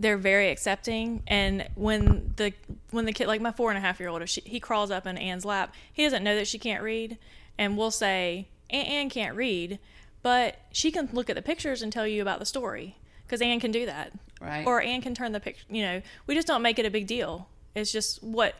they're 0.00 0.16
very 0.16 0.50
accepting 0.50 1.22
and 1.28 1.68
when 1.76 2.32
the 2.34 2.52
when 2.90 3.04
the 3.04 3.12
kid 3.12 3.28
like 3.28 3.40
my 3.40 3.52
four 3.52 3.70
and 3.70 3.78
a 3.78 3.80
half 3.80 4.00
year 4.00 4.08
old 4.08 4.20
if 4.20 4.28
she, 4.28 4.40
he 4.44 4.58
crawls 4.58 4.90
up 4.90 5.06
in 5.06 5.16
anne's 5.16 5.44
lap 5.44 5.72
he 5.92 6.02
doesn't 6.02 6.24
know 6.24 6.34
that 6.34 6.48
she 6.48 6.58
can't 6.58 6.82
read 6.82 7.16
and 7.56 7.78
we'll 7.78 7.92
say 7.92 8.48
anne, 8.70 8.86
anne 8.86 9.08
can't 9.08 9.36
read 9.36 9.78
but 10.20 10.56
she 10.72 10.90
can 10.90 11.08
look 11.12 11.30
at 11.30 11.36
the 11.36 11.42
pictures 11.42 11.80
and 11.80 11.92
tell 11.92 12.08
you 12.08 12.20
about 12.20 12.40
the 12.40 12.46
story 12.46 12.96
because 13.28 13.42
anne 13.42 13.60
can 13.60 13.70
do 13.70 13.86
that. 13.86 14.12
Right. 14.40 14.64
or 14.66 14.80
anne 14.80 15.02
can 15.02 15.16
turn 15.16 15.32
the 15.32 15.40
picture 15.40 15.64
you 15.68 15.82
know 15.82 16.00
we 16.28 16.36
just 16.36 16.46
don't 16.46 16.62
make 16.62 16.78
it 16.78 16.86
a 16.86 16.90
big 16.90 17.06
deal. 17.06 17.48
It's 17.74 17.92
just 17.92 18.22
what 18.22 18.54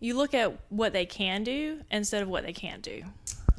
you 0.00 0.16
look 0.16 0.34
at 0.34 0.58
what 0.70 0.92
they 0.92 1.06
can 1.06 1.44
do 1.44 1.80
instead 1.90 2.22
of 2.22 2.28
what 2.28 2.44
they 2.44 2.52
can't 2.52 2.82
do. 2.82 3.02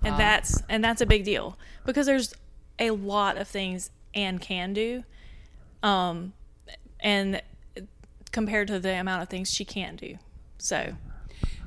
And 0.03 0.19
that's 0.19 0.61
and 0.67 0.83
that's 0.83 1.01
a 1.01 1.05
big 1.05 1.23
deal. 1.23 1.57
Because 1.85 2.07
there's 2.07 2.33
a 2.79 2.89
lot 2.91 3.37
of 3.37 3.47
things 3.47 3.91
Anne 4.15 4.39
can 4.39 4.73
do, 4.73 5.03
um, 5.83 6.33
and 6.99 7.41
compared 8.31 8.67
to 8.69 8.79
the 8.79 8.99
amount 8.99 9.21
of 9.21 9.29
things 9.29 9.49
she 9.49 9.63
can 9.63 9.95
do. 9.95 10.17
So, 10.57 10.93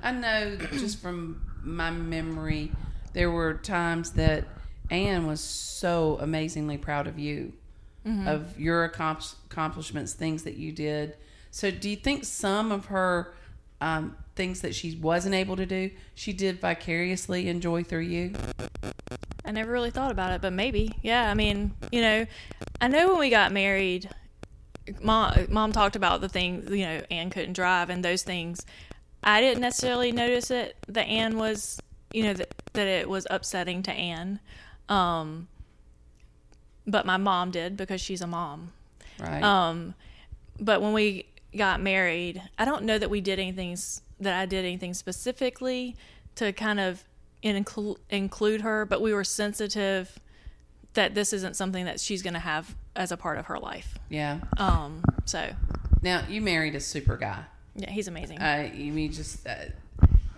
I 0.02 0.12
know 0.12 0.56
just 0.72 1.00
from 1.00 1.42
my 1.62 1.90
memory, 1.90 2.72
there 3.12 3.30
were 3.30 3.54
times 3.54 4.12
that 4.12 4.44
Anne 4.90 5.26
was 5.26 5.40
so 5.40 6.18
amazingly 6.20 6.76
proud 6.76 7.06
of 7.06 7.18
you, 7.18 7.52
of 8.06 8.58
your 8.60 8.84
accomplish- 8.84 9.32
accomplishments, 9.50 10.12
things 10.12 10.42
that 10.42 10.56
you 10.56 10.72
did. 10.72 11.16
So, 11.50 11.70
do 11.70 11.88
you 11.88 11.96
think 11.96 12.24
some 12.24 12.72
of 12.72 12.86
her 12.86 13.34
um, 13.80 14.16
things 14.34 14.60
that 14.62 14.74
she 14.74 14.96
wasn't 14.96 15.34
able 15.34 15.56
to 15.56 15.66
do, 15.66 15.90
she 16.14 16.32
did 16.32 16.60
vicariously 16.60 17.48
enjoy 17.48 17.82
through 17.84 18.00
you? 18.00 18.32
I 19.44 19.52
never 19.52 19.70
really 19.70 19.90
thought 19.90 20.10
about 20.10 20.32
it, 20.32 20.40
but 20.40 20.52
maybe. 20.52 20.92
Yeah, 21.02 21.30
I 21.30 21.34
mean, 21.34 21.74
you 21.92 22.00
know, 22.00 22.26
I 22.80 22.88
know 22.88 23.08
when 23.10 23.18
we 23.18 23.30
got 23.30 23.52
married, 23.52 24.08
mom 25.02 25.46
mom 25.48 25.72
talked 25.72 25.96
about 25.96 26.20
the 26.20 26.28
things, 26.28 26.70
you 26.70 26.84
know, 26.84 27.02
Anne 27.10 27.30
couldn't 27.30 27.52
drive 27.54 27.90
and 27.90 28.04
those 28.04 28.22
things. 28.22 28.64
I 29.22 29.40
didn't 29.40 29.60
necessarily 29.60 30.12
notice 30.12 30.50
it 30.50 30.76
that 30.88 31.06
Anne 31.06 31.38
was, 31.38 31.80
you 32.12 32.24
know, 32.24 32.34
that 32.34 32.54
that 32.72 32.86
it 32.86 33.08
was 33.08 33.26
upsetting 33.30 33.82
to 33.84 33.92
Anne. 33.92 34.40
Um 34.88 35.48
but 36.86 37.06
my 37.06 37.16
mom 37.16 37.50
did 37.50 37.76
because 37.76 38.00
she's 38.00 38.20
a 38.20 38.26
mom. 38.26 38.72
Right. 39.20 39.42
Um, 39.42 39.94
but 40.60 40.82
when 40.82 40.92
we 40.92 41.26
got 41.56 41.80
married, 41.80 42.42
I 42.58 42.64
don't 42.64 42.84
know 42.84 42.98
that 42.98 43.10
we 43.10 43.20
did 43.20 43.38
anything 43.38 43.76
that 44.20 44.34
I 44.34 44.46
did 44.46 44.64
anything 44.64 44.94
specifically 44.94 45.96
to 46.36 46.52
kind 46.52 46.80
of 46.80 47.04
include 47.42 47.98
include 48.10 48.60
her, 48.62 48.84
but 48.86 49.00
we 49.00 49.12
were 49.12 49.24
sensitive 49.24 50.18
that 50.94 51.14
this 51.14 51.32
isn't 51.32 51.56
something 51.56 51.84
that 51.84 51.98
she's 52.00 52.22
going 52.22 52.34
to 52.34 52.40
have 52.40 52.76
as 52.96 53.10
a 53.10 53.16
part 53.16 53.36
of 53.38 53.46
her 53.46 53.58
life. 53.58 53.98
yeah. 54.08 54.38
Um, 54.58 55.02
so 55.24 55.50
Now, 56.02 56.22
you 56.28 56.40
married 56.40 56.74
a 56.76 56.80
super 56.80 57.16
guy. 57.16 57.42
yeah, 57.74 57.90
he's 57.90 58.06
amazing. 58.06 58.38
Uh, 58.40 58.70
you 58.72 58.92
mean 58.92 59.10
just 59.12 59.44
uh, 59.46 59.54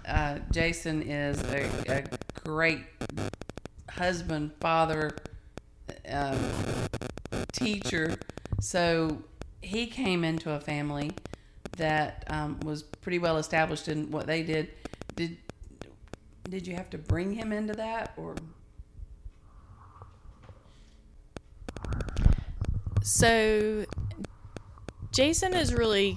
uh, 0.09 0.38
Jason 0.50 1.02
is 1.02 1.42
a, 1.42 1.68
a 1.88 2.04
great 2.42 2.80
husband, 3.90 4.52
father, 4.61 5.16
um, 6.11 6.38
teacher. 7.53 8.16
So 8.61 9.22
he 9.62 9.87
came 9.87 10.25
into 10.25 10.53
a 10.53 10.61
family 10.61 11.12
that 11.77 12.25
um, 12.29 12.59
was 12.61 12.83
pretty 12.83 13.18
well 13.18 13.37
established 13.37 13.88
in 13.88 14.11
what 14.11 14.27
they 14.27 14.42
did. 14.42 14.70
Did 15.14 15.37
did 16.49 16.66
you 16.66 16.77
have 16.77 16.90
to 16.90 16.99
bring 16.99 17.33
him 17.33 17.53
into 17.53 17.72
that, 17.75 18.12
or 18.16 18.37
So 23.07 23.87
Jason 25.12 25.55
is 25.55 25.72
really 25.72 26.16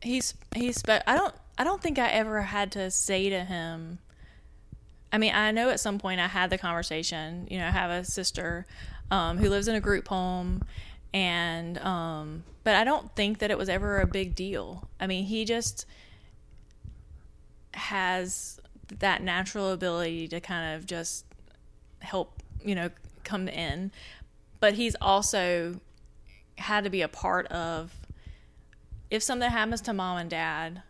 he's 0.00 0.34
he's 0.54 0.76
spe- 0.76 1.02
I 1.08 1.16
don't 1.16 1.34
I 1.58 1.64
don't 1.64 1.82
think 1.82 1.98
I 1.98 2.08
ever 2.10 2.42
had 2.42 2.70
to 2.72 2.88
say 2.90 3.28
to 3.30 3.44
him 3.44 3.98
I 5.12 5.18
mean 5.18 5.34
I 5.34 5.50
know 5.50 5.70
at 5.70 5.80
some 5.80 5.98
point 5.98 6.20
I 6.20 6.28
had 6.28 6.50
the 6.50 6.58
conversation 6.58 7.46
you 7.50 7.58
know 7.58 7.66
I 7.66 7.70
have 7.70 7.90
a 7.90 8.04
sister 8.04 8.66
um, 9.10 9.38
who 9.38 9.48
lives 9.48 9.68
in 9.68 9.74
a 9.74 9.80
group 9.80 10.08
home 10.08 10.62
and 11.12 11.78
um, 11.78 12.44
but 12.62 12.74
I 12.74 12.84
don't 12.84 13.14
think 13.16 13.38
that 13.38 13.50
it 13.50 13.58
was 13.58 13.68
ever 13.68 14.00
a 14.00 14.06
big 14.06 14.34
deal. 14.34 14.88
I 14.98 15.06
mean 15.06 15.24
he 15.24 15.44
just 15.44 15.86
has 17.74 18.60
that 18.98 19.22
natural 19.22 19.70
ability 19.70 20.28
to 20.28 20.40
kind 20.40 20.76
of 20.76 20.86
just 20.86 21.24
help 22.00 22.42
you 22.64 22.74
know 22.74 22.90
come 23.24 23.48
in. 23.48 23.90
But 24.60 24.74
he's 24.74 24.96
also 25.00 25.80
had 26.58 26.84
to 26.84 26.90
be 26.90 27.02
a 27.02 27.08
part 27.08 27.46
of 27.46 27.94
if 29.10 29.22
something 29.22 29.50
happens 29.50 29.80
to 29.80 29.92
mom 29.92 30.18
and 30.18 30.30
dad 30.30 30.82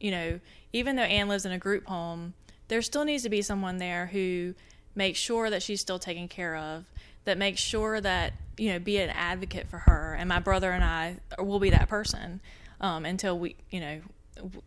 you 0.00 0.10
know 0.10 0.40
even 0.72 0.96
though 0.96 1.02
anne 1.02 1.28
lives 1.28 1.44
in 1.44 1.52
a 1.52 1.58
group 1.58 1.86
home 1.86 2.34
there 2.68 2.82
still 2.82 3.04
needs 3.04 3.22
to 3.22 3.28
be 3.28 3.42
someone 3.42 3.78
there 3.78 4.06
who 4.06 4.54
makes 4.94 5.18
sure 5.18 5.50
that 5.50 5.62
she's 5.62 5.80
still 5.80 5.98
taken 5.98 6.28
care 6.28 6.56
of 6.56 6.84
that 7.24 7.38
makes 7.38 7.60
sure 7.60 8.00
that 8.00 8.32
you 8.56 8.72
know 8.72 8.78
be 8.78 8.98
an 8.98 9.10
advocate 9.10 9.68
for 9.68 9.78
her 9.78 10.16
and 10.18 10.28
my 10.28 10.38
brother 10.38 10.72
and 10.72 10.84
i 10.84 11.16
will 11.38 11.60
be 11.60 11.70
that 11.70 11.88
person 11.88 12.40
um, 12.80 13.04
until 13.04 13.38
we 13.38 13.56
you 13.70 13.80
know 13.80 14.00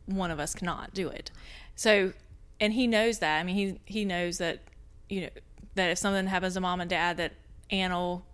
one 0.06 0.32
of 0.32 0.40
us 0.40 0.54
cannot 0.54 0.94
do 0.94 1.08
it 1.08 1.32
so 1.76 2.14
and 2.60 2.74
he 2.74 2.88
knows 2.88 3.20
that 3.20 3.40
i 3.40 3.44
mean 3.44 3.56
he 3.56 3.80
he 3.86 4.06
knows 4.06 4.38
that 4.38 4.60
you 5.10 5.22
know 5.22 5.30
that 5.76 5.90
if 5.90 5.98
something 5.98 6.28
happens 6.28 6.54
to 6.54 6.62
mom 6.62 6.82
and 6.82 6.90
dad 6.90 7.18
that 7.18 7.34
Ann 7.72 7.92
will 7.92 8.26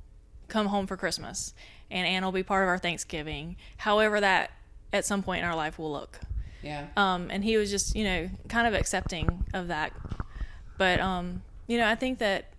come 0.47 0.67
home 0.67 0.87
for 0.87 0.97
Christmas 0.97 1.53
and 1.89 2.07
Ann 2.07 2.23
will 2.23 2.31
be 2.31 2.43
part 2.43 2.63
of 2.63 2.69
our 2.69 2.77
Thanksgiving. 2.77 3.55
However, 3.77 4.19
that 4.19 4.51
at 4.91 5.05
some 5.05 5.23
point 5.23 5.43
in 5.43 5.45
our 5.45 5.55
life 5.55 5.77
will 5.77 5.91
look. 5.91 6.19
Yeah? 6.61 6.87
Um, 6.95 7.27
and 7.29 7.43
he 7.43 7.57
was 7.57 7.69
just, 7.69 7.95
you 7.95 8.03
know, 8.03 8.29
kind 8.49 8.67
of 8.67 8.73
accepting 8.73 9.45
of 9.53 9.67
that. 9.67 9.93
But, 10.77 10.99
um, 10.99 11.41
you 11.67 11.77
know, 11.77 11.87
I 11.87 11.95
think 11.95 12.19
that 12.19 12.53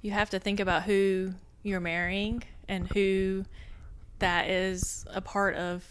you 0.00 0.10
have 0.10 0.30
to 0.30 0.38
think 0.38 0.60
about 0.60 0.82
who 0.82 1.34
you're 1.62 1.80
marrying 1.80 2.42
and 2.68 2.88
who 2.92 3.44
that 4.18 4.48
is 4.48 5.04
a 5.12 5.20
part 5.20 5.54
of. 5.56 5.84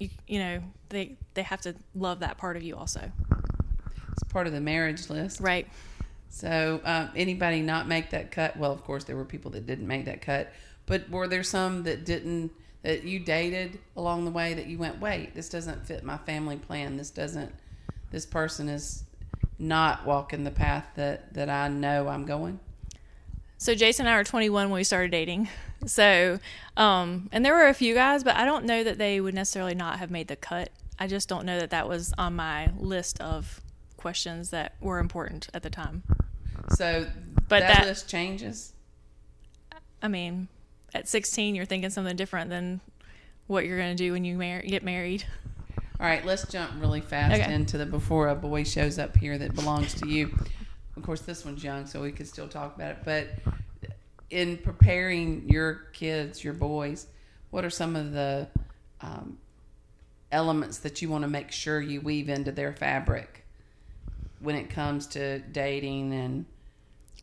You, 0.00 0.10
you 0.26 0.38
know, 0.40 0.62
they 0.88 1.16
they 1.34 1.42
have 1.42 1.60
to 1.62 1.74
love 1.94 2.20
that 2.20 2.36
part 2.36 2.56
of 2.56 2.64
you 2.64 2.76
also, 2.76 3.12
it's 4.10 4.24
part 4.24 4.48
of 4.48 4.52
the 4.52 4.60
marriage 4.60 5.08
list, 5.08 5.40
right? 5.40 5.68
So, 6.28 6.80
um, 6.84 7.10
anybody 7.14 7.60
not 7.60 7.86
make 7.86 8.10
that 8.10 8.32
cut? 8.32 8.56
Well, 8.56 8.72
of 8.72 8.82
course, 8.82 9.04
there 9.04 9.16
were 9.16 9.24
people 9.24 9.52
that 9.52 9.66
didn't 9.66 9.86
make 9.86 10.06
that 10.06 10.20
cut, 10.20 10.52
but 10.86 11.08
were 11.10 11.28
there 11.28 11.44
some 11.44 11.84
that 11.84 12.04
didn't 12.04 12.50
that 12.82 13.04
you 13.04 13.18
dated 13.20 13.78
along 13.96 14.24
the 14.24 14.30
way 14.30 14.54
that 14.54 14.66
you 14.66 14.78
went, 14.78 15.00
wait, 15.00 15.34
this 15.34 15.48
doesn't 15.48 15.86
fit 15.86 16.02
my 16.04 16.18
family 16.18 16.56
plan. 16.56 16.96
This 16.96 17.10
doesn't. 17.10 17.52
This 18.10 18.26
person 18.26 18.68
is 18.68 19.04
not 19.58 20.04
walking 20.06 20.44
the 20.44 20.50
path 20.50 20.86
that 20.96 21.32
that 21.34 21.48
I 21.48 21.68
know 21.68 22.08
I'm 22.08 22.24
going. 22.26 22.58
So 23.58 23.74
Jason 23.76 24.06
and 24.06 24.14
I 24.14 24.18
were 24.18 24.24
21 24.24 24.70
when 24.70 24.74
we 24.74 24.84
started 24.84 25.12
dating. 25.12 25.48
So, 25.86 26.38
um, 26.76 27.28
and 27.32 27.44
there 27.44 27.54
were 27.54 27.68
a 27.68 27.74
few 27.74 27.94
guys, 27.94 28.22
but 28.24 28.36
I 28.36 28.44
don't 28.44 28.64
know 28.64 28.82
that 28.84 28.98
they 28.98 29.20
would 29.20 29.34
necessarily 29.34 29.74
not 29.74 29.98
have 30.00 30.10
made 30.10 30.28
the 30.28 30.36
cut. 30.36 30.70
I 30.98 31.06
just 31.06 31.28
don't 31.28 31.44
know 31.46 31.58
that 31.58 31.70
that 31.70 31.88
was 31.88 32.12
on 32.18 32.34
my 32.36 32.70
list 32.76 33.20
of 33.20 33.60
questions 33.96 34.50
that 34.50 34.74
were 34.80 34.98
important 34.98 35.48
at 35.54 35.62
the 35.62 35.70
time. 35.70 36.02
So, 36.76 37.06
But 37.48 37.60
that, 37.60 37.78
that- 37.78 37.86
list 37.86 38.08
changes. 38.08 38.72
I 40.02 40.08
mean, 40.08 40.48
at 40.94 41.08
16, 41.08 41.54
you're 41.54 41.64
thinking 41.64 41.90
something 41.90 42.16
different 42.16 42.50
than 42.50 42.80
what 43.46 43.64
you're 43.66 43.78
going 43.78 43.96
to 43.96 44.02
do 44.02 44.12
when 44.12 44.24
you 44.24 44.36
mar- 44.36 44.62
get 44.62 44.82
married. 44.82 45.24
All 46.00 46.06
right, 46.06 46.24
let's 46.24 46.46
jump 46.50 46.72
really 46.78 47.00
fast 47.00 47.40
Okay. 47.40 47.52
into 47.52 47.78
the 47.78 47.86
before 47.86 48.28
a 48.28 48.34
boy 48.34 48.64
shows 48.64 48.98
up 48.98 49.16
here 49.16 49.38
that 49.38 49.54
belongs 49.54 49.94
to 49.94 50.08
you. 50.08 50.36
Of 50.96 51.02
course, 51.02 51.20
this 51.20 51.44
one's 51.44 51.62
young, 51.62 51.86
so 51.86 52.02
we 52.02 52.12
could 52.12 52.26
still 52.26 52.48
talk 52.48 52.74
about 52.76 52.90
it. 52.92 52.98
But 53.04 53.28
in 54.30 54.56
preparing 54.58 55.48
your 55.48 55.74
kids, 55.92 56.42
your 56.42 56.54
boys, 56.54 57.06
what 57.50 57.64
are 57.64 57.70
some 57.70 57.94
of 57.96 58.12
the 58.12 58.48
um, 59.00 59.38
elements 60.32 60.78
that 60.78 61.00
you 61.02 61.08
want 61.08 61.22
to 61.22 61.28
make 61.28 61.52
sure 61.52 61.80
you 61.80 62.00
weave 62.00 62.28
into 62.28 62.50
their 62.52 62.72
fabric 62.72 63.44
when 64.40 64.56
it 64.56 64.68
comes 64.70 65.06
to 65.08 65.38
dating 65.38 66.12
and 66.12 66.44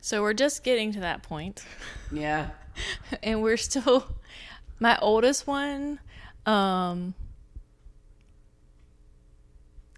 So 0.00 0.22
we're 0.22 0.32
just 0.32 0.64
getting 0.64 0.92
to 0.92 1.00
that 1.00 1.22
point. 1.22 1.64
yeah, 2.12 2.50
and 3.22 3.42
we're 3.42 3.56
still 3.56 4.06
my 4.78 4.98
oldest 5.00 5.46
one 5.46 5.98
um 6.46 7.14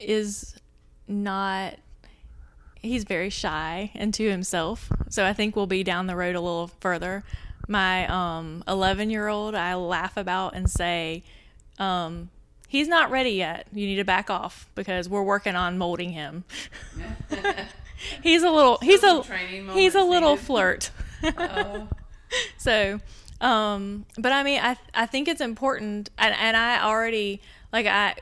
is 0.01 0.57
not 1.07 1.75
he's 2.81 3.05
very 3.05 3.31
shy 3.31 3.91
and 3.95 4.13
to 4.15 4.29
himself. 4.29 4.91
So 5.09 5.25
i 5.25 5.33
think 5.33 5.55
we'll 5.55 5.67
be 5.67 5.85
down 5.85 6.07
the 6.07 6.17
road 6.17 6.35
a 6.35 6.41
little 6.41 6.69
further. 6.81 7.25
My 7.69 8.07
um 8.09 8.65
11 8.67 9.11
year 9.11 9.29
old 9.29 9.55
i 9.55 9.75
laugh 9.75 10.17
about 10.17 10.55
and 10.55 10.69
say 10.69 11.23
um 11.79 12.31
he's 12.69 12.89
not 12.89 13.11
ready 13.11 13.31
yet. 13.33 13.67
You 13.73 13.87
need 13.87 13.97
to 13.97 14.05
back 14.05 14.31
off 14.31 14.69
because 14.75 15.09
we're 15.09 15.23
working 15.23 15.55
on 15.55 15.79
molding 15.79 16.11
him. 16.11 16.45
He's 18.23 18.43
a 18.43 18.51
little 18.51 18.79
he's 18.83 19.03
a 19.05 19.23
he's 19.73 19.95
a 19.95 20.03
little 20.03 20.37
flirt. 20.37 20.91
Oh, 21.39 21.89
so 22.59 23.01
um 23.41 24.05
but 24.19 24.33
i 24.33 24.43
mean 24.43 24.61
i 24.63 24.77
i 24.95 25.07
think 25.07 25.29
it's 25.29 25.41
important 25.41 26.11
and, 26.19 26.35
and 26.35 26.57
i 26.57 26.83
already 26.83 27.41
like 27.73 27.87
i 27.87 28.15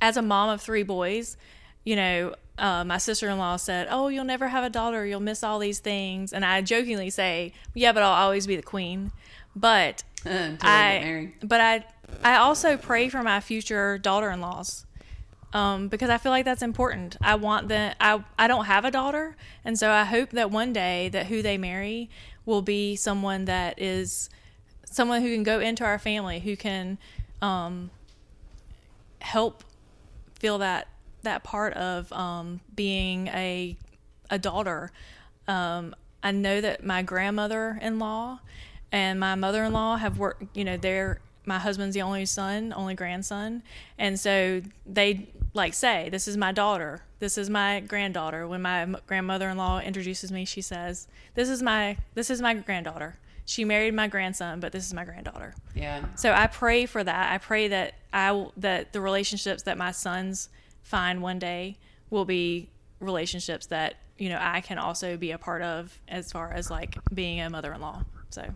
as 0.00 0.16
a 0.16 0.22
mom 0.22 0.48
of 0.50 0.60
three 0.60 0.82
boys 0.82 1.36
you 1.84 1.96
know 1.96 2.34
uh, 2.58 2.84
my 2.84 2.98
sister-in-law 2.98 3.56
said 3.56 3.88
oh 3.90 4.08
you'll 4.08 4.24
never 4.24 4.48
have 4.48 4.62
a 4.62 4.70
daughter 4.70 5.06
you'll 5.06 5.20
miss 5.20 5.42
all 5.42 5.58
these 5.58 5.78
things 5.78 6.32
and 6.32 6.44
i 6.44 6.60
jokingly 6.60 7.08
say 7.08 7.52
yeah 7.74 7.92
but 7.92 8.02
i'll 8.02 8.12
always 8.12 8.46
be 8.46 8.56
the 8.56 8.62
queen 8.62 9.10
but 9.56 10.04
they 10.24 10.56
I, 10.62 11.32
but 11.42 11.60
I, 11.60 11.84
I 12.22 12.36
also 12.36 12.76
pray 12.76 13.08
for 13.08 13.22
my 13.22 13.40
future 13.40 13.98
daughter-in-laws, 13.98 14.86
um, 15.52 15.88
because 15.88 16.10
I 16.10 16.18
feel 16.18 16.32
like 16.32 16.44
that's 16.44 16.62
important. 16.62 17.16
I 17.20 17.34
want 17.34 17.68
the, 17.68 17.94
I, 18.00 18.24
I 18.38 18.48
don't 18.48 18.64
have 18.66 18.84
a 18.84 18.90
daughter, 18.90 19.36
and 19.64 19.78
so 19.78 19.90
I 19.90 20.04
hope 20.04 20.30
that 20.30 20.50
one 20.50 20.72
day 20.72 21.08
that 21.10 21.26
who 21.26 21.42
they 21.42 21.58
marry 21.58 22.10
will 22.44 22.62
be 22.62 22.96
someone 22.96 23.44
that 23.46 23.80
is 23.80 24.30
someone 24.84 25.22
who 25.22 25.32
can 25.32 25.42
go 25.42 25.58
into 25.60 25.84
our 25.84 25.98
family 25.98 26.40
who 26.40 26.56
can 26.56 26.98
um, 27.40 27.90
help 29.20 29.64
feel 30.38 30.58
that 30.58 30.88
that 31.22 31.44
part 31.44 31.72
of 31.74 32.12
um, 32.12 32.60
being 32.74 33.28
a 33.28 33.76
a 34.30 34.38
daughter. 34.38 34.90
Um, 35.46 35.94
I 36.22 36.30
know 36.30 36.60
that 36.60 36.84
my 36.84 37.02
grandmother-in-law 37.02 38.40
and 38.90 39.20
my 39.20 39.34
mother-in-law 39.34 39.96
have 39.96 40.18
worked. 40.18 40.56
You 40.56 40.64
know, 40.64 40.76
they're 40.76 41.20
my 41.44 41.58
husband's 41.58 41.94
the 41.94 42.02
only 42.02 42.26
son, 42.26 42.72
only 42.76 42.94
grandson, 42.94 43.62
and 43.98 44.18
so 44.18 44.62
they 44.86 45.28
like 45.54 45.74
say, 45.74 46.08
"This 46.10 46.28
is 46.28 46.36
my 46.36 46.52
daughter. 46.52 47.02
This 47.18 47.36
is 47.36 47.50
my 47.50 47.80
granddaughter." 47.80 48.46
When 48.46 48.62
my 48.62 48.94
grandmother-in-law 49.06 49.80
introduces 49.80 50.30
me, 50.32 50.44
she 50.44 50.62
says, 50.62 51.08
"This 51.34 51.48
is 51.48 51.62
my 51.62 51.96
this 52.14 52.30
is 52.30 52.40
my 52.40 52.54
granddaughter." 52.54 53.18
She 53.44 53.64
married 53.64 53.94
my 53.94 54.06
grandson, 54.06 54.60
but 54.60 54.72
this 54.72 54.86
is 54.86 54.94
my 54.94 55.04
granddaughter. 55.04 55.54
Yeah. 55.74 56.04
So 56.14 56.32
I 56.32 56.46
pray 56.46 56.86
for 56.86 57.02
that. 57.02 57.32
I 57.32 57.38
pray 57.38 57.68
that 57.68 57.94
I 58.12 58.46
that 58.58 58.92
the 58.92 59.00
relationships 59.00 59.64
that 59.64 59.76
my 59.76 59.90
sons 59.90 60.48
find 60.82 61.22
one 61.22 61.38
day 61.38 61.76
will 62.10 62.24
be 62.24 62.68
relationships 63.00 63.66
that 63.66 63.96
you 64.16 64.28
know 64.28 64.38
I 64.40 64.60
can 64.60 64.78
also 64.78 65.16
be 65.16 65.32
a 65.32 65.38
part 65.38 65.62
of 65.62 65.98
as 66.08 66.30
far 66.30 66.52
as 66.52 66.70
like 66.70 66.96
being 67.12 67.40
a 67.40 67.50
mother-in-law. 67.50 68.04
So 68.30 68.54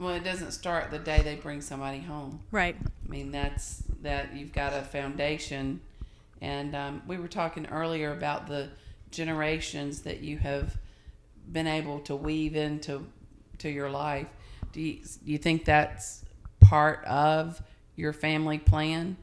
Well, 0.00 0.14
it 0.14 0.24
doesn't 0.24 0.52
start 0.52 0.90
the 0.90 0.98
day 0.98 1.20
they 1.20 1.36
bring 1.36 1.60
somebody 1.60 2.00
home. 2.00 2.40
right, 2.50 2.74
I 2.80 3.10
mean, 3.10 3.30
that's 3.30 3.82
that 4.00 4.34
you've 4.34 4.50
got 4.50 4.72
a 4.72 4.80
foundation, 4.80 5.82
and 6.40 6.74
um, 6.74 7.02
we 7.06 7.18
were 7.18 7.28
talking 7.28 7.66
earlier 7.66 8.10
about 8.10 8.46
the 8.46 8.70
generations 9.10 10.00
that 10.02 10.20
you 10.20 10.38
have 10.38 10.78
been 11.52 11.66
able 11.66 12.00
to 12.00 12.16
weave 12.16 12.56
into 12.56 13.06
to 13.58 13.68
your 13.68 13.90
life. 13.90 14.26
Do 14.72 14.80
you, 14.80 15.00
do 15.22 15.32
you 15.32 15.38
think 15.38 15.66
that's 15.66 16.24
part 16.60 17.04
of 17.04 17.60
your 17.94 18.14
family 18.14 18.58
plan? 18.58 19.18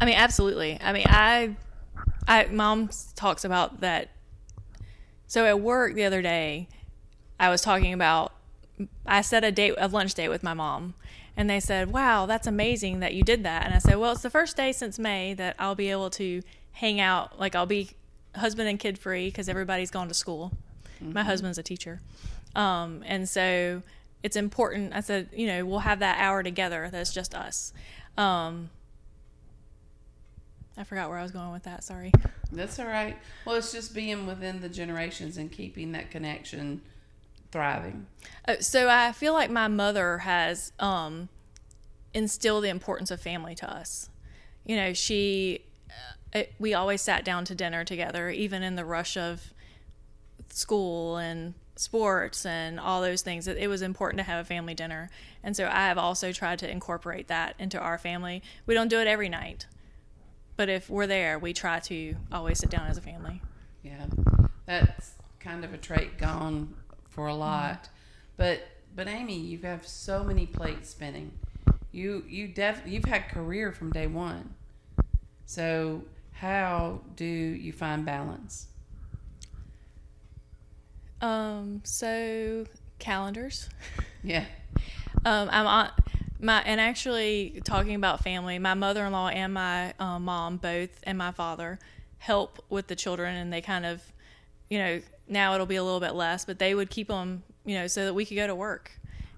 I 0.00 0.04
mean 0.04 0.14
absolutely. 0.14 0.78
I 0.80 0.92
mean 0.92 1.06
I, 1.08 1.56
I 2.28 2.46
mom 2.46 2.90
talks 3.16 3.44
about 3.44 3.80
that. 3.80 4.10
So 5.26 5.46
at 5.46 5.60
work 5.60 5.94
the 5.94 6.04
other 6.04 6.22
day, 6.22 6.68
I 7.40 7.48
was 7.48 7.60
talking 7.60 7.92
about 7.92 8.35
I 9.06 9.20
set 9.20 9.44
a 9.44 9.52
date 9.52 9.74
a 9.78 9.88
lunch 9.88 10.14
date 10.14 10.28
with 10.28 10.42
my 10.42 10.54
mom. 10.54 10.94
And 11.38 11.50
they 11.50 11.60
said, 11.60 11.92
"Wow, 11.92 12.24
that's 12.24 12.46
amazing 12.46 13.00
that 13.00 13.12
you 13.12 13.22
did 13.22 13.42
that." 13.44 13.66
And 13.66 13.74
I 13.74 13.78
said, 13.78 13.96
"Well, 13.96 14.12
it's 14.12 14.22
the 14.22 14.30
first 14.30 14.56
day 14.56 14.72
since 14.72 14.98
May 14.98 15.34
that 15.34 15.54
I'll 15.58 15.74
be 15.74 15.90
able 15.90 16.08
to 16.10 16.42
hang 16.72 16.98
out. 16.98 17.38
Like 17.38 17.54
I'll 17.54 17.66
be 17.66 17.90
husband 18.34 18.68
and 18.68 18.78
kid 18.78 18.98
free 18.98 19.28
because 19.28 19.48
everybody's 19.48 19.90
gone 19.90 20.08
to 20.08 20.14
school. 20.14 20.52
My 20.98 21.22
husband's 21.22 21.58
a 21.58 21.62
teacher, 21.62 22.00
um, 22.54 23.02
and 23.04 23.28
so 23.28 23.82
it's 24.22 24.34
important. 24.34 24.94
I 24.94 25.00
said, 25.00 25.28
you 25.34 25.46
know, 25.46 25.66
we'll 25.66 25.80
have 25.80 25.98
that 25.98 26.18
hour 26.18 26.42
together. 26.42 26.88
That's 26.90 27.12
just 27.12 27.34
us. 27.34 27.74
Um, 28.16 28.70
I 30.78 30.84
forgot 30.84 31.08
where 31.10 31.18
I 31.18 31.22
was 31.22 31.32
going 31.32 31.52
with 31.52 31.64
that. 31.64 31.84
Sorry. 31.84 32.12
That's 32.50 32.78
all 32.78 32.86
right. 32.86 33.16
Well, 33.44 33.56
it's 33.56 33.72
just 33.72 33.94
being 33.94 34.26
within 34.26 34.60
the 34.60 34.68
generations 34.68 35.36
and 35.36 35.52
keeping 35.52 35.92
that 35.92 36.10
connection 36.10 36.80
thriving. 37.50 38.06
Uh, 38.46 38.56
so 38.60 38.88
I 38.88 39.12
feel 39.12 39.32
like 39.32 39.50
my 39.50 39.68
mother 39.68 40.18
has 40.18 40.72
um, 40.78 41.28
instilled 42.14 42.64
the 42.64 42.68
importance 42.68 43.10
of 43.10 43.20
family 43.20 43.54
to 43.56 43.70
us. 43.70 44.10
You 44.64 44.76
know, 44.76 44.92
she, 44.92 45.64
uh, 45.88 46.38
it, 46.40 46.54
we 46.58 46.74
always 46.74 47.02
sat 47.02 47.24
down 47.24 47.44
to 47.46 47.54
dinner 47.54 47.84
together, 47.84 48.30
even 48.30 48.62
in 48.62 48.76
the 48.76 48.84
rush 48.84 49.16
of 49.16 49.52
school 50.50 51.16
and 51.16 51.54
sports 51.76 52.46
and 52.46 52.80
all 52.80 53.02
those 53.02 53.22
things. 53.22 53.46
It, 53.46 53.58
it 53.58 53.68
was 53.68 53.82
important 53.82 54.18
to 54.18 54.24
have 54.24 54.44
a 54.44 54.48
family 54.48 54.74
dinner, 54.74 55.10
and 55.42 55.56
so 55.56 55.66
I 55.66 55.86
have 55.86 55.98
also 55.98 56.32
tried 56.32 56.58
to 56.60 56.70
incorporate 56.70 57.28
that 57.28 57.54
into 57.58 57.78
our 57.78 57.98
family. 57.98 58.42
We 58.64 58.74
don't 58.74 58.88
do 58.88 58.98
it 59.00 59.06
every 59.06 59.28
night, 59.28 59.66
but 60.56 60.68
if 60.68 60.88
we're 60.88 61.06
there, 61.06 61.38
we 61.38 61.52
try 61.52 61.80
to 61.80 62.16
always 62.32 62.58
sit 62.58 62.70
down 62.70 62.86
as 62.86 62.96
a 62.96 63.02
family. 63.02 63.42
Yeah, 63.82 64.06
that's 64.64 65.12
kind 65.38 65.64
of 65.64 65.72
a 65.72 65.78
trait 65.78 66.18
gone 66.18 66.74
for 67.16 67.26
a 67.26 67.34
lot. 67.34 67.88
But 68.36 68.60
but 68.94 69.08
Amy, 69.08 69.38
you 69.38 69.58
have 69.62 69.86
so 69.88 70.22
many 70.22 70.46
plates 70.46 70.90
spinning. 70.90 71.32
You 71.90 72.24
you 72.28 72.46
def 72.48 72.82
you've 72.86 73.06
had 73.06 73.28
career 73.28 73.72
from 73.72 73.90
day 73.90 74.06
one. 74.06 74.54
So 75.46 76.02
how 76.34 77.00
do 77.16 77.24
you 77.24 77.72
find 77.72 78.04
balance? 78.06 78.68
Um, 81.20 81.80
so 81.84 82.66
calendars. 82.98 83.68
Yeah, 84.24 84.46
Um, 85.24 85.48
I'm 85.52 85.66
on 85.68 85.90
my 86.40 86.60
and 86.66 86.80
actually 86.80 87.60
talking 87.64 87.94
about 87.94 88.24
family. 88.24 88.58
My 88.58 88.74
mother-in-law 88.74 89.28
and 89.28 89.54
my 89.54 89.94
um, 90.00 90.24
mom 90.24 90.56
both, 90.56 90.90
and 91.04 91.16
my 91.16 91.30
father 91.30 91.78
help 92.18 92.64
with 92.68 92.88
the 92.88 92.96
children, 92.96 93.36
and 93.36 93.52
they 93.52 93.60
kind 93.60 93.86
of, 93.86 94.02
you 94.68 94.78
know, 94.78 95.00
now 95.28 95.54
it'll 95.54 95.66
be 95.66 95.76
a 95.76 95.84
little 95.84 96.00
bit 96.00 96.14
less, 96.14 96.44
but 96.44 96.58
they 96.58 96.74
would 96.74 96.90
keep 96.90 97.08
them, 97.08 97.42
you 97.64 97.76
know, 97.76 97.86
so 97.86 98.04
that 98.04 98.14
we 98.14 98.24
could 98.24 98.36
go 98.36 98.46
to 98.46 98.54
work. 98.54 98.92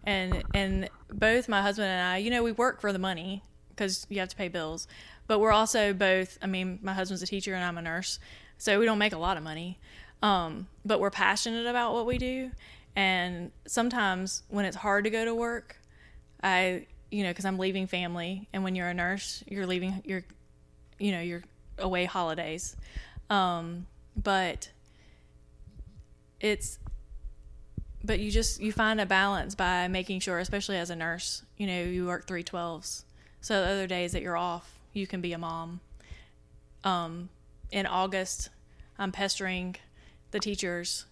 And 0.04 0.42
and 0.54 0.88
both 1.12 1.48
my 1.48 1.62
husband 1.62 1.88
and 1.88 2.02
I, 2.02 2.18
you 2.18 2.30
know, 2.30 2.42
we 2.42 2.52
work 2.52 2.80
for 2.80 2.92
the 2.92 2.98
money 2.98 3.42
because 3.70 4.06
you 4.08 4.18
have 4.20 4.28
to 4.28 4.36
pay 4.36 4.48
bills, 4.48 4.88
but 5.26 5.38
we're 5.38 5.52
also 5.52 5.92
both. 5.92 6.38
I 6.42 6.46
mean, 6.46 6.78
my 6.82 6.92
husband's 6.92 7.22
a 7.22 7.26
teacher 7.26 7.54
and 7.54 7.64
I'm 7.64 7.78
a 7.78 7.82
nurse, 7.82 8.18
so 8.56 8.78
we 8.78 8.86
don't 8.86 8.98
make 8.98 9.12
a 9.12 9.18
lot 9.18 9.36
of 9.36 9.42
money, 9.42 9.78
um, 10.22 10.66
but 10.84 11.00
we're 11.00 11.10
passionate 11.10 11.66
about 11.66 11.92
what 11.92 12.06
we 12.06 12.18
do. 12.18 12.50
And 12.96 13.52
sometimes 13.66 14.42
when 14.48 14.64
it's 14.64 14.76
hard 14.76 15.04
to 15.04 15.10
go 15.10 15.24
to 15.24 15.34
work, 15.34 15.76
I, 16.42 16.86
you 17.10 17.22
know, 17.22 17.30
because 17.30 17.44
I'm 17.44 17.58
leaving 17.58 17.86
family, 17.86 18.48
and 18.52 18.64
when 18.64 18.74
you're 18.74 18.88
a 18.88 18.94
nurse, 18.94 19.44
you're 19.46 19.66
leaving, 19.66 20.02
you're, 20.04 20.24
you 20.98 21.12
know, 21.12 21.20
you're 21.20 21.44
away 21.78 22.06
holidays. 22.06 22.76
Um, 23.30 23.86
but 24.16 24.70
it's, 26.41 26.78
but 28.05 28.20
you 28.20 28.30
just 28.30 28.61
you 28.61 28.72
find 28.72 29.01
a 29.01 29.07
balance 29.07 29.55
by 29.55 29.89
making 29.89 30.20
sure, 30.20 30.39
especially 30.39 30.76
as 30.76 30.91
a 30.91 30.97
nurse, 30.97 31.43
you 31.57 31.66
know, 31.66 31.82
you 31.82 32.07
work 32.07 32.26
three 32.26 32.43
twelves, 32.43 33.05
so 33.41 33.61
the 33.61 33.68
other 33.68 33.86
days 33.86 34.12
that 34.12 34.22
you're 34.22 34.36
off, 34.36 34.78
you 34.93 35.07
can 35.07 35.20
be 35.20 35.32
a 35.32 35.39
mom. 35.39 35.80
Um, 36.84 37.28
in 37.70 37.86
August, 37.86 38.51
I'm 38.99 39.12
pestering 39.12 39.76
the 40.30 40.39
teachers 40.39 41.07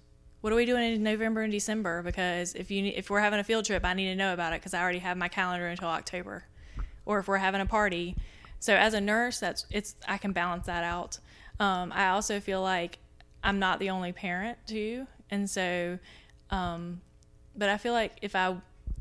what 0.46 0.52
are 0.52 0.56
we 0.56 0.64
doing 0.64 0.94
in 0.94 1.02
November 1.02 1.42
and 1.42 1.52
December? 1.52 2.02
Because 2.02 2.54
if 2.54 2.70
you 2.70 2.92
if 2.94 3.10
we're 3.10 3.18
having 3.18 3.40
a 3.40 3.42
field 3.42 3.64
trip, 3.64 3.84
I 3.84 3.94
need 3.94 4.06
to 4.06 4.14
know 4.14 4.32
about 4.32 4.52
it 4.52 4.60
because 4.60 4.74
I 4.74 4.80
already 4.80 5.00
have 5.00 5.16
my 5.16 5.26
calendar 5.26 5.66
until 5.66 5.88
October, 5.88 6.44
or 7.04 7.18
if 7.18 7.26
we're 7.26 7.38
having 7.38 7.60
a 7.60 7.66
party. 7.66 8.14
So 8.60 8.72
as 8.72 8.94
a 8.94 9.00
nurse, 9.00 9.40
that's 9.40 9.66
it's 9.72 9.96
I 10.06 10.18
can 10.18 10.30
balance 10.30 10.66
that 10.66 10.84
out. 10.84 11.18
Um, 11.58 11.90
I 11.92 12.10
also 12.10 12.38
feel 12.38 12.62
like 12.62 12.98
I'm 13.42 13.58
not 13.58 13.80
the 13.80 13.90
only 13.90 14.12
parent 14.12 14.58
too, 14.68 15.08
and 15.30 15.48
so, 15.48 15.98
um, 16.50 17.00
but 17.56 17.68
I 17.68 17.76
feel 17.78 17.92
like 17.92 18.12
if 18.22 18.34
I 18.34 18.56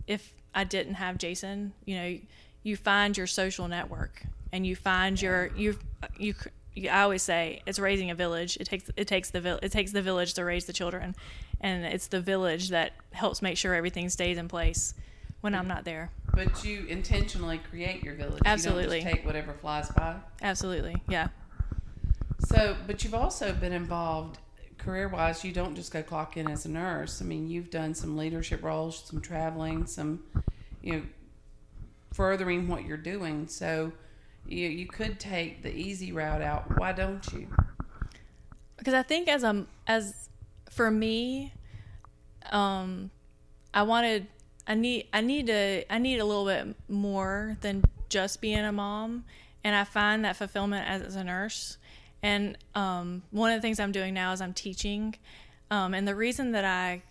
if 0.07 0.33
I 0.53 0.63
didn't 0.63 0.95
have 0.95 1.17
Jason, 1.17 1.73
you 1.85 1.95
know, 1.95 2.17
you 2.63 2.75
find 2.77 3.17
your 3.17 3.27
social 3.27 3.67
network 3.67 4.23
and 4.51 4.65
you 4.65 4.75
find 4.75 5.21
your 5.21 5.51
you 5.55 5.77
you 6.17 6.33
I 6.91 7.01
always 7.03 7.23
say 7.23 7.61
it's 7.65 7.79
raising 7.79 8.11
a 8.11 8.15
village. 8.15 8.57
It 8.59 8.65
takes 8.65 8.89
it 8.95 9.07
takes 9.07 9.29
the 9.31 9.41
vil- 9.41 9.59
it 9.61 9.71
takes 9.71 9.91
the 9.91 10.01
village 10.01 10.33
to 10.35 10.43
raise 10.43 10.65
the 10.65 10.73
children, 10.73 11.15
and 11.61 11.85
it's 11.85 12.07
the 12.07 12.21
village 12.21 12.69
that 12.69 12.93
helps 13.11 13.41
make 13.41 13.57
sure 13.57 13.73
everything 13.73 14.09
stays 14.09 14.37
in 14.37 14.47
place 14.47 14.93
when 15.41 15.53
I'm 15.53 15.67
not 15.67 15.85
there. 15.85 16.09
but 16.33 16.65
you 16.65 16.85
intentionally 16.87 17.59
create 17.69 18.03
your 18.03 18.15
village. 18.15 18.41
Absolutely. 18.45 18.97
You 18.97 19.03
take 19.03 19.25
whatever 19.25 19.53
flies 19.53 19.89
by. 19.91 20.15
Absolutely, 20.41 20.95
yeah. 21.07 21.27
So, 22.39 22.75
but 22.85 23.03
you've 23.03 23.13
also 23.15 23.53
been 23.53 23.71
involved 23.71 24.39
career 24.85 25.07
wise. 25.09 25.43
You 25.43 25.51
don't 25.51 25.75
just 25.75 25.91
go 25.91 26.01
clock 26.03 26.37
in 26.37 26.49
as 26.49 26.65
a 26.65 26.69
nurse. 26.69 27.21
I 27.21 27.25
mean, 27.25 27.49
you've 27.49 27.69
done 27.69 27.93
some 27.93 28.15
leadership 28.15 28.63
roles, 28.63 29.03
some 29.05 29.19
traveling, 29.19 29.85
some, 29.87 30.23
you 30.81 30.93
know, 30.93 31.01
furthering 32.13 32.67
what 32.67 32.85
you're 32.85 32.95
doing. 32.97 33.47
So, 33.47 33.91
you 34.47 34.67
you 34.67 34.85
could 34.85 35.19
take 35.19 35.63
the 35.63 35.75
easy 35.75 36.11
route 36.11 36.41
out. 36.41 36.77
Why 36.77 36.93
don't 36.93 37.25
you? 37.33 37.47
because 38.85 38.93
I 38.93 39.01
think 39.01 39.27
as 39.27 39.43
a 39.43 39.65
as 39.87 40.29
for 40.69 40.91
me, 40.91 41.53
um, 42.51 43.09
I 43.73 43.81
wanted 43.81 44.27
I 44.67 44.75
need 44.75 45.07
I 45.11 45.21
need 45.21 45.47
to 45.47 45.91
I 45.91 45.97
need 45.97 46.19
a 46.19 46.25
little 46.25 46.45
bit 46.45 46.75
more 46.87 47.57
than 47.61 47.83
just 48.09 48.41
being 48.41 48.59
a 48.59 48.71
mom, 48.71 49.25
and 49.63 49.75
I 49.75 49.83
find 49.85 50.23
that 50.23 50.35
fulfillment 50.35 50.87
as, 50.87 51.01
as 51.01 51.15
a 51.15 51.23
nurse. 51.23 51.77
And 52.23 52.57
um, 52.73 53.23
one 53.31 53.51
of 53.51 53.57
the 53.57 53.61
things 53.61 53.79
I'm 53.79 53.91
doing 53.91 54.13
now 54.13 54.31
is 54.33 54.41
I'm 54.41 54.53
teaching, 54.53 55.15
um, 55.69 55.93
and 55.93 56.07
the 56.07 56.15
reason 56.15 56.51
that 56.53 56.65
I 56.65 57.03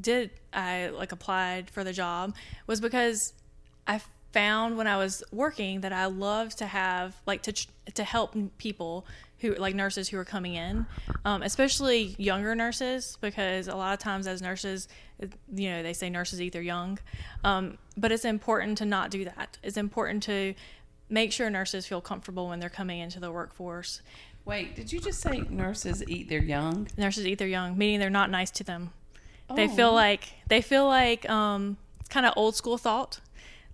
did 0.00 0.30
I 0.52 0.88
like 0.88 1.12
applied 1.12 1.70
for 1.70 1.84
the 1.84 1.92
job 1.92 2.34
was 2.66 2.80
because 2.80 3.32
I 3.86 4.00
found 4.32 4.76
when 4.76 4.88
I 4.88 4.96
was 4.96 5.22
working 5.30 5.82
that 5.82 5.92
I 5.92 6.06
love 6.06 6.56
to 6.56 6.66
have 6.66 7.14
like 7.26 7.42
to 7.42 7.52
to 7.94 8.04
help 8.04 8.34
people 8.58 9.06
who 9.38 9.54
like 9.54 9.74
nurses 9.74 10.08
who 10.08 10.18
are 10.18 10.24
coming 10.24 10.54
in, 10.54 10.86
um, 11.24 11.42
especially 11.42 12.14
younger 12.18 12.54
nurses, 12.54 13.18
because 13.20 13.68
a 13.68 13.76
lot 13.76 13.92
of 13.92 13.98
times 14.00 14.26
as 14.26 14.40
nurses, 14.40 14.88
you 15.54 15.70
know, 15.70 15.82
they 15.82 15.92
say 15.92 16.08
nurses 16.08 16.40
eat 16.40 16.52
their 16.52 16.62
young, 16.62 16.98
um, 17.44 17.78
but 17.96 18.10
it's 18.10 18.24
important 18.24 18.78
to 18.78 18.84
not 18.84 19.10
do 19.10 19.24
that. 19.24 19.58
It's 19.62 19.76
important 19.76 20.22
to 20.24 20.54
make 21.14 21.32
sure 21.32 21.48
nurses 21.48 21.86
feel 21.86 22.00
comfortable 22.00 22.48
when 22.48 22.58
they're 22.60 22.68
coming 22.68 22.98
into 22.98 23.18
the 23.20 23.30
workforce. 23.32 24.02
Wait, 24.44 24.74
did 24.76 24.92
you 24.92 25.00
just 25.00 25.20
say 25.20 25.40
nurses 25.48 26.02
eat 26.06 26.28
their 26.28 26.42
young? 26.42 26.86
Nurses 26.98 27.24
eat 27.26 27.38
their 27.38 27.48
young, 27.48 27.78
meaning 27.78 27.98
they're 28.00 28.10
not 28.10 28.28
nice 28.30 28.50
to 28.50 28.64
them. 28.64 28.90
They 29.54 29.68
feel 29.68 29.88
Oh. 29.88 29.94
like 29.94 30.24
they 30.48 30.60
feel 30.60 30.86
like 30.86 31.28
um, 31.30 31.76
kind 32.10 32.26
of 32.26 32.32
old 32.36 32.54
school 32.56 32.76
thought 32.76 33.20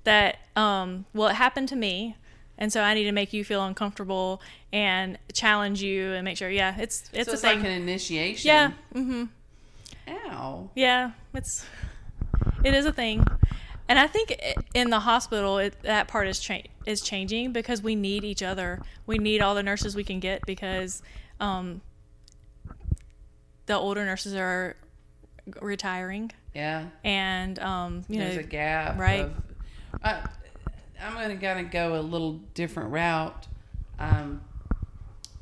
that 0.05 0.39
um, 0.57 1.07
well, 1.15 1.29
it 1.29 1.35
happened 1.35 1.69
to 1.71 1.77
me, 1.77 2.17
and 2.59 2.73
so 2.73 2.83
I 2.83 2.95
need 2.95 3.05
to 3.05 3.13
make 3.13 3.33
you 3.33 3.45
feel 3.45 3.65
uncomfortable 3.65 4.41
and 4.73 5.19
challenge 5.33 5.83
you 5.83 6.13
and 6.13 6.25
make 6.25 6.37
sure. 6.37 6.51
Yeah, 6.51 6.77
it's 6.79 7.09
it's 7.13 7.27
so 7.29 7.33
it's 7.35 7.43
like 7.43 7.59
an 7.59 7.67
initiation. 7.67 8.49
yeah, 8.49 8.73
mm-hmm. 8.95 9.25
Ow. 10.09 10.71
yeah, 10.75 11.13
it's 11.35 11.65
it 12.65 12.75
is 12.75 12.85
a 12.85 12.93
thing, 12.93 13.25
and 13.91 13.99
I 13.99 14.07
think 14.07 14.41
in 14.73 14.89
the 14.89 15.01
hospital 15.01 15.59
it, 15.59 15.75
that 15.83 16.07
part 16.07 16.29
is 16.29 16.39
cha- 16.39 16.63
is 16.87 17.01
changing 17.03 17.53
because 17.53 17.83
we 17.83 17.97
need 17.97 18.23
each 18.25 18.41
other. 18.43 18.81
We 19.05 19.19
need 19.19 19.43
all 19.43 19.57
the 19.57 19.65
nurses 19.65 19.97
we 19.97 20.05
can 20.05 20.21
get 20.21 20.47
because 20.47 21.03
um, 21.41 21.81
the 23.67 23.75
older 23.75 24.05
nurses 24.05 24.35
are 24.37 24.77
retiring, 25.61 26.31
Yeah. 26.55 26.87
and 27.03 27.59
um, 27.59 28.05
you 28.09 28.21
There's 28.21 28.37
know, 28.37 28.41
a 28.41 28.45
gap. 28.45 28.97
right. 28.99 29.23
Of, 29.23 29.33
uh, 30.05 30.21
I'm 31.03 31.15
going 31.15 31.31
to 31.37 31.45
kind 31.45 31.67
of 31.67 31.73
go 31.73 31.99
a 31.99 32.03
little 32.03 32.35
different 32.55 32.91
route. 32.93 33.49
Um, 33.99 34.41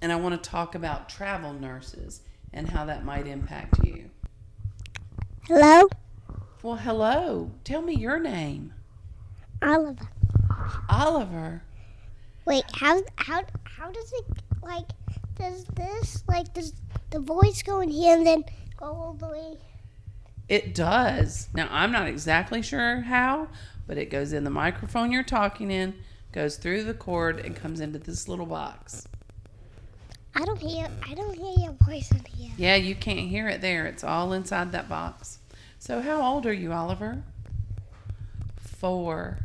and 0.01 0.11
I 0.11 0.17
want 0.17 0.43
to 0.43 0.51
talk 0.51 0.75
about 0.75 1.09
travel 1.09 1.53
nurses 1.53 2.23
and 2.53 2.69
how 2.71 2.87
that 2.87 3.05
might 3.05 3.27
impact 3.27 3.85
you. 3.85 4.09
Hello, 5.49 5.89
Well, 6.61 6.77
hello. 6.77 7.53
Tell 7.63 7.83
me 7.83 7.95
your 7.95 8.19
name. 8.19 8.75
Oliver. 9.63 10.09
Oliver. 10.89 11.63
Wait, 12.47 12.65
how 12.75 13.01
how 13.17 13.45
how 13.63 13.91
does 13.93 14.13
it 14.13 14.25
like? 14.63 14.89
Does 15.37 15.65
this 15.77 16.25
like 16.27 16.53
does 16.53 16.73
the 17.11 17.21
voice 17.21 17.63
go 17.63 17.81
in 17.81 17.91
here 17.91 18.17
and 18.17 18.27
then 18.27 18.45
go 18.77 18.87
all 18.87 19.13
the 19.13 19.29
way? 19.29 19.59
It 20.49 20.75
does. 20.75 21.49
Now, 21.55 21.69
I'm 21.71 21.93
not 21.93 22.09
exactly 22.09 22.63
sure 22.63 23.03
how, 23.03 23.49
but 23.87 23.99
it 23.99 24.11
goes 24.11 24.33
in 24.33 24.43
the 24.45 24.51
microphone 24.51 25.13
you're 25.13 25.23
talking 25.23 25.71
in, 25.71 25.95
goes 26.33 26.57
through 26.57 26.85
the 26.85 26.95
cord, 26.95 27.39
and 27.39 27.55
comes 27.55 27.81
into 27.81 27.99
this 27.99 28.29
little 28.29 28.47
box. 28.47 29.07
I 30.35 30.45
don't 30.45 30.61
hear 30.61 30.89
I 31.09 31.15
don't 31.15 31.37
hear 31.37 31.55
your 31.67 31.77
voice 31.85 32.11
in 32.11 32.25
here. 32.37 32.51
Yeah, 32.57 32.75
you 32.75 32.97
can't 32.97 33.29
hear 33.29 33.49
it 33.49 33.61
there. 33.61 33.87
It's 33.87 34.03
all 34.03 34.33
inside 34.33 34.73
that 34.73 34.89
box. 34.89 35.39
So, 35.79 36.01
how 36.01 36.21
old 36.21 36.45
are 36.45 36.53
you, 36.53 36.73
Oliver? 36.73 37.23
Four. 38.61 39.39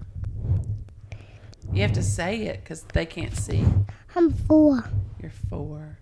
You 1.72 1.82
have 1.84 1.94
to 1.94 2.04
say 2.04 2.44
it 2.48 2.64
because 2.64 2.82
they 2.94 3.06
can't 3.06 3.36
see. 3.36 3.64
I'm 4.16 4.32
four. 4.32 4.84
You're 5.22 5.32
four. 5.50 6.00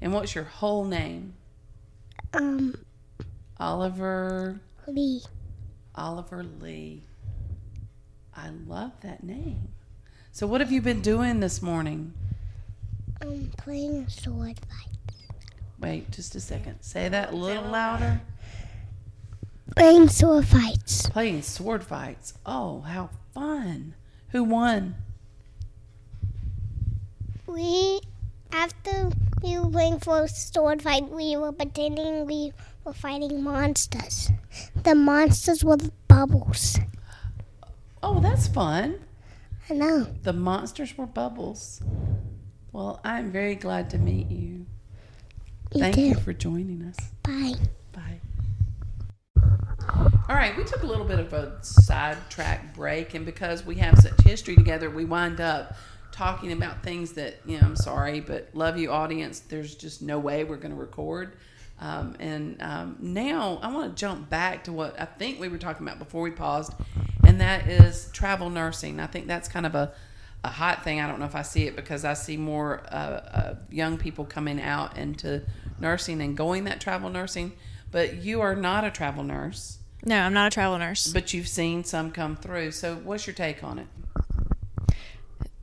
And 0.00 0.12
what's 0.12 0.34
your 0.34 0.44
whole 0.44 0.84
name? 0.84 1.34
Um, 2.34 2.74
Oliver. 3.58 4.60
Lee. 4.86 5.22
Oliver 5.94 6.42
Lee. 6.42 7.04
I 8.34 8.50
love 8.66 8.92
that 9.02 9.22
name. 9.22 9.68
So, 10.32 10.46
what 10.46 10.60
have 10.60 10.72
you 10.72 10.82
been 10.82 11.02
doing 11.02 11.40
this 11.40 11.62
morning? 11.62 12.14
I'm 13.20 13.52
playing 13.58 14.06
a 14.08 14.10
sword 14.10 14.58
fight. 14.68 14.88
Wait, 15.78 16.10
just 16.10 16.34
a 16.34 16.40
second. 16.40 16.80
Say 16.80 17.08
that 17.08 17.32
a 17.32 17.36
little 17.36 17.64
louder. 17.64 18.20
Playing 19.76 20.08
sword 20.08 20.46
fights. 20.46 21.08
Playing 21.08 21.42
sword 21.42 21.84
fights. 21.84 22.34
Oh, 22.44 22.80
how 22.80 23.10
fun. 23.32 23.94
Who 24.30 24.44
won? 24.44 24.94
We 27.46 28.00
after 28.52 29.10
we 29.42 29.58
were 29.58 29.70
playing 29.70 30.00
for 30.00 30.24
a 30.24 30.28
sword 30.28 30.82
fight, 30.82 31.08
we 31.10 31.36
were 31.36 31.52
pretending 31.52 32.26
we 32.26 32.52
were 32.84 32.92
fighting 32.92 33.42
monsters. 33.42 34.30
The 34.82 34.94
monsters 34.94 35.64
were 35.64 35.76
the 35.76 35.92
bubbles. 36.08 36.78
Oh, 38.02 38.20
that's 38.20 38.48
fun. 38.48 39.00
I 39.70 39.74
know. 39.74 40.06
The 40.22 40.32
monsters 40.32 40.96
were 40.98 41.06
bubbles. 41.06 41.80
Well, 42.72 43.00
I'm 43.04 43.30
very 43.30 43.54
glad 43.54 43.90
to 43.90 43.98
meet 43.98 44.30
you. 44.30 44.66
You 45.72 45.80
Thank 45.80 45.94
too. 45.94 46.02
you 46.02 46.14
for 46.14 46.32
joining 46.32 46.82
us. 46.82 46.96
Bye. 47.22 47.54
Bye. 47.92 48.20
All 50.28 50.36
right, 50.36 50.56
we 50.56 50.62
took 50.62 50.84
a 50.84 50.86
little 50.86 51.04
bit 51.04 51.18
of 51.18 51.32
a 51.32 51.58
sidetrack 51.62 52.76
break, 52.76 53.14
and 53.14 53.26
because 53.26 53.66
we 53.66 53.74
have 53.76 53.98
such 53.98 54.20
history 54.20 54.54
together, 54.54 54.88
we 54.88 55.04
wind 55.04 55.40
up 55.40 55.74
talking 56.12 56.52
about 56.52 56.84
things 56.84 57.14
that, 57.14 57.40
you 57.44 57.60
know, 57.60 57.66
I'm 57.66 57.74
sorry, 57.74 58.20
but 58.20 58.48
love 58.54 58.78
you, 58.78 58.92
audience. 58.92 59.40
There's 59.40 59.74
just 59.74 60.00
no 60.00 60.20
way 60.20 60.44
we're 60.44 60.58
going 60.58 60.70
to 60.70 60.80
record. 60.80 61.32
Um, 61.80 62.14
and 62.20 62.62
um, 62.62 62.96
now 63.00 63.58
I 63.62 63.72
want 63.72 63.96
to 63.96 64.00
jump 64.00 64.30
back 64.30 64.62
to 64.64 64.72
what 64.72 64.98
I 64.98 65.06
think 65.06 65.40
we 65.40 65.48
were 65.48 65.58
talking 65.58 65.84
about 65.84 65.98
before 65.98 66.22
we 66.22 66.30
paused, 66.30 66.72
and 67.26 67.40
that 67.40 67.66
is 67.66 68.08
travel 68.12 68.48
nursing. 68.48 69.00
I 69.00 69.08
think 69.08 69.26
that's 69.26 69.48
kind 69.48 69.66
of 69.66 69.74
a, 69.74 69.92
a 70.44 70.48
hot 70.48 70.84
thing. 70.84 71.00
I 71.00 71.08
don't 71.08 71.18
know 71.18 71.26
if 71.26 71.34
I 71.34 71.42
see 71.42 71.66
it 71.66 71.74
because 71.74 72.04
I 72.04 72.14
see 72.14 72.36
more 72.36 72.84
uh, 72.92 72.94
uh, 72.94 73.54
young 73.70 73.98
people 73.98 74.24
coming 74.24 74.60
out 74.60 74.96
into 74.96 75.42
nursing 75.80 76.22
and 76.22 76.36
going 76.36 76.62
that 76.64 76.80
travel 76.80 77.10
nursing. 77.10 77.52
But 77.90 78.22
you 78.22 78.40
are 78.40 78.54
not 78.54 78.84
a 78.84 78.90
travel 78.90 79.24
nurse, 79.24 79.78
no, 80.04 80.20
I'm 80.20 80.32
not 80.32 80.46
a 80.46 80.50
travel 80.50 80.78
nurse. 80.78 81.12
but 81.12 81.32
you've 81.32 81.48
seen 81.48 81.84
some 81.84 82.10
come 82.10 82.36
through. 82.36 82.72
So, 82.72 82.96
what's 82.96 83.26
your 83.26 83.34
take 83.34 83.62
on 83.62 83.78
it? 83.78 83.86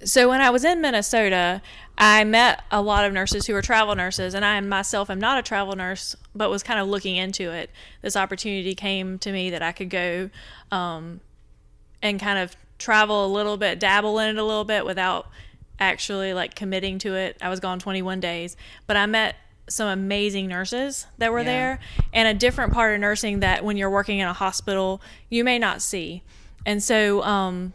So 0.04 0.30
when 0.30 0.40
I 0.40 0.50
was 0.50 0.64
in 0.64 0.80
Minnesota, 0.80 1.62
I 1.98 2.24
met 2.24 2.64
a 2.72 2.82
lot 2.82 3.04
of 3.04 3.12
nurses 3.12 3.46
who 3.46 3.54
were 3.54 3.62
travel 3.62 3.96
nurses, 3.96 4.34
and 4.34 4.46
I 4.46 4.60
myself 4.62 5.10
am 5.10 5.20
not 5.20 5.38
a 5.38 5.42
travel 5.42 5.76
nurse, 5.76 6.16
but 6.34 6.50
was 6.50 6.64
kind 6.64 6.80
of 6.80 6.88
looking 6.88 7.18
into 7.18 7.52
it. 7.52 7.70
This 8.02 8.16
opportunity 8.16 8.76
came 8.76 9.20
to 9.20 9.32
me 9.32 9.50
that 9.50 9.62
I 9.62 9.74
could 9.74 9.90
go 9.90 10.30
um, 10.72 11.20
and 12.02 12.18
kind 12.18 12.40
of 12.40 12.56
travel 12.78 13.26
a 13.26 13.28
little 13.28 13.58
bit, 13.58 13.78
dabble 13.78 14.20
in 14.20 14.30
it 14.30 14.38
a 14.38 14.44
little 14.44 14.64
bit 14.64 14.86
without 14.86 15.28
actually 15.82 16.34
like 16.34 16.56
committing 16.56 16.98
to 17.00 17.16
it. 17.16 17.36
I 17.42 17.50
was 17.50 17.60
gone 17.60 17.80
21 17.80 18.22
days, 18.22 18.56
but 18.88 18.96
I 18.96 19.06
met 19.06 19.36
some 19.70 19.88
amazing 19.88 20.48
nurses 20.48 21.06
that 21.18 21.32
were 21.32 21.40
Yeah. 21.40 21.46
there 21.46 21.80
and 22.14 22.28
a 22.28 22.34
different 22.34 22.74
part 22.74 22.94
of 22.94 23.00
nursing 23.00 23.40
that 23.42 23.64
when 23.64 23.78
you're 23.78 23.90
working 23.90 24.20
in 24.20 24.28
a 24.28 24.34
hospital, 24.34 25.02
you 25.30 25.44
may 25.44 25.60
not 25.60 25.82
see. 25.82 26.24
And 26.66 26.84
so, 26.84 27.24
um, 27.24 27.74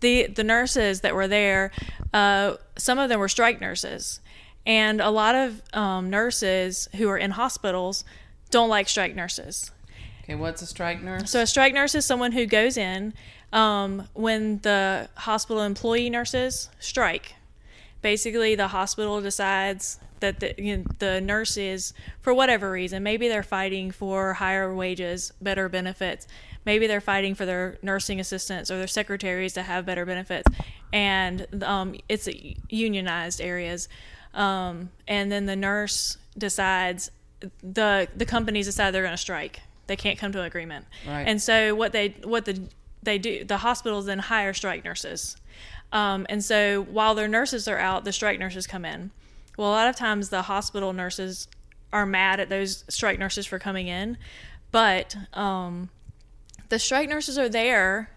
the 0.00 0.28
the 0.28 0.44
nurses 0.44 1.00
that 1.00 1.14
were 1.14 1.28
there, 1.28 1.70
uh, 2.14 2.54
some 2.76 2.98
of 2.98 3.08
them 3.08 3.18
were 3.20 3.28
strike 3.28 3.60
nurses, 3.60 4.20
and 4.64 5.00
a 5.00 5.10
lot 5.10 5.34
of 5.34 5.60
um, 5.74 6.08
nurses 6.10 6.88
who 6.96 7.08
are 7.08 7.18
in 7.18 7.32
hospitals 7.32 8.04
don't 8.50 8.68
like 8.68 8.88
strike 8.88 9.14
nurses. 9.14 9.70
Okay, 10.22 10.34
what's 10.36 10.62
a 10.62 10.66
strike 10.66 11.02
nurse? 11.02 11.30
So 11.30 11.40
a 11.42 11.46
strike 11.46 11.74
nurse 11.74 11.94
is 11.94 12.04
someone 12.04 12.32
who 12.32 12.46
goes 12.46 12.76
in 12.76 13.12
um, 13.52 14.06
when 14.14 14.58
the 14.58 15.08
hospital 15.16 15.62
employee 15.62 16.10
nurses 16.10 16.68
strike. 16.78 17.34
Basically, 18.00 18.54
the 18.54 18.68
hospital 18.68 19.20
decides 19.20 19.98
that 20.20 20.40
the, 20.40 20.54
you 20.58 20.78
know, 20.78 20.84
the 20.98 21.20
nurse 21.20 21.56
is, 21.56 21.92
for 22.20 22.34
whatever 22.34 22.70
reason, 22.70 23.02
maybe 23.02 23.28
they're 23.28 23.42
fighting 23.42 23.90
for 23.90 24.34
higher 24.34 24.74
wages, 24.74 25.32
better 25.40 25.68
benefits. 25.68 26.26
Maybe 26.64 26.86
they're 26.86 27.00
fighting 27.00 27.34
for 27.34 27.46
their 27.46 27.78
nursing 27.82 28.20
assistants 28.20 28.70
or 28.70 28.78
their 28.78 28.86
secretaries 28.86 29.54
to 29.54 29.62
have 29.62 29.86
better 29.86 30.04
benefits, 30.04 30.48
and 30.92 31.46
um, 31.62 31.94
it's 32.08 32.28
unionized 32.68 33.40
areas. 33.40 33.88
Um, 34.34 34.90
and 35.06 35.32
then 35.32 35.46
the 35.46 35.56
nurse 35.56 36.18
decides 36.36 37.10
the 37.62 38.08
the 38.14 38.26
companies 38.26 38.66
decide 38.66 38.92
they're 38.92 39.02
going 39.02 39.12
to 39.12 39.16
strike. 39.16 39.60
They 39.86 39.96
can't 39.96 40.18
come 40.18 40.32
to 40.32 40.40
an 40.40 40.44
agreement. 40.44 40.84
Right. 41.06 41.26
And 41.26 41.40
so 41.40 41.74
what 41.74 41.92
they 41.92 42.16
what 42.24 42.44
the 42.44 42.60
they 43.02 43.18
do 43.18 43.44
the 43.44 43.58
hospitals 43.58 44.06
then 44.06 44.18
hire 44.18 44.52
strike 44.52 44.84
nurses. 44.84 45.36
Um, 45.92 46.26
and 46.28 46.44
so 46.44 46.82
while 46.82 47.14
their 47.14 47.28
nurses 47.28 47.66
are 47.66 47.78
out, 47.78 48.04
the 48.04 48.12
strike 48.12 48.38
nurses 48.38 48.66
come 48.66 48.84
in. 48.84 49.10
Well, 49.58 49.70
a 49.70 49.72
lot 49.72 49.88
of 49.88 49.96
times 49.96 50.28
the 50.28 50.42
hospital 50.42 50.92
nurses 50.92 51.48
are 51.92 52.06
mad 52.06 52.38
at 52.38 52.48
those 52.48 52.84
strike 52.88 53.18
nurses 53.18 53.44
for 53.44 53.58
coming 53.58 53.88
in, 53.88 54.16
but 54.70 55.16
um, 55.34 55.90
the 56.68 56.78
strike 56.78 57.08
nurses 57.08 57.36
are 57.36 57.48
there 57.48 58.08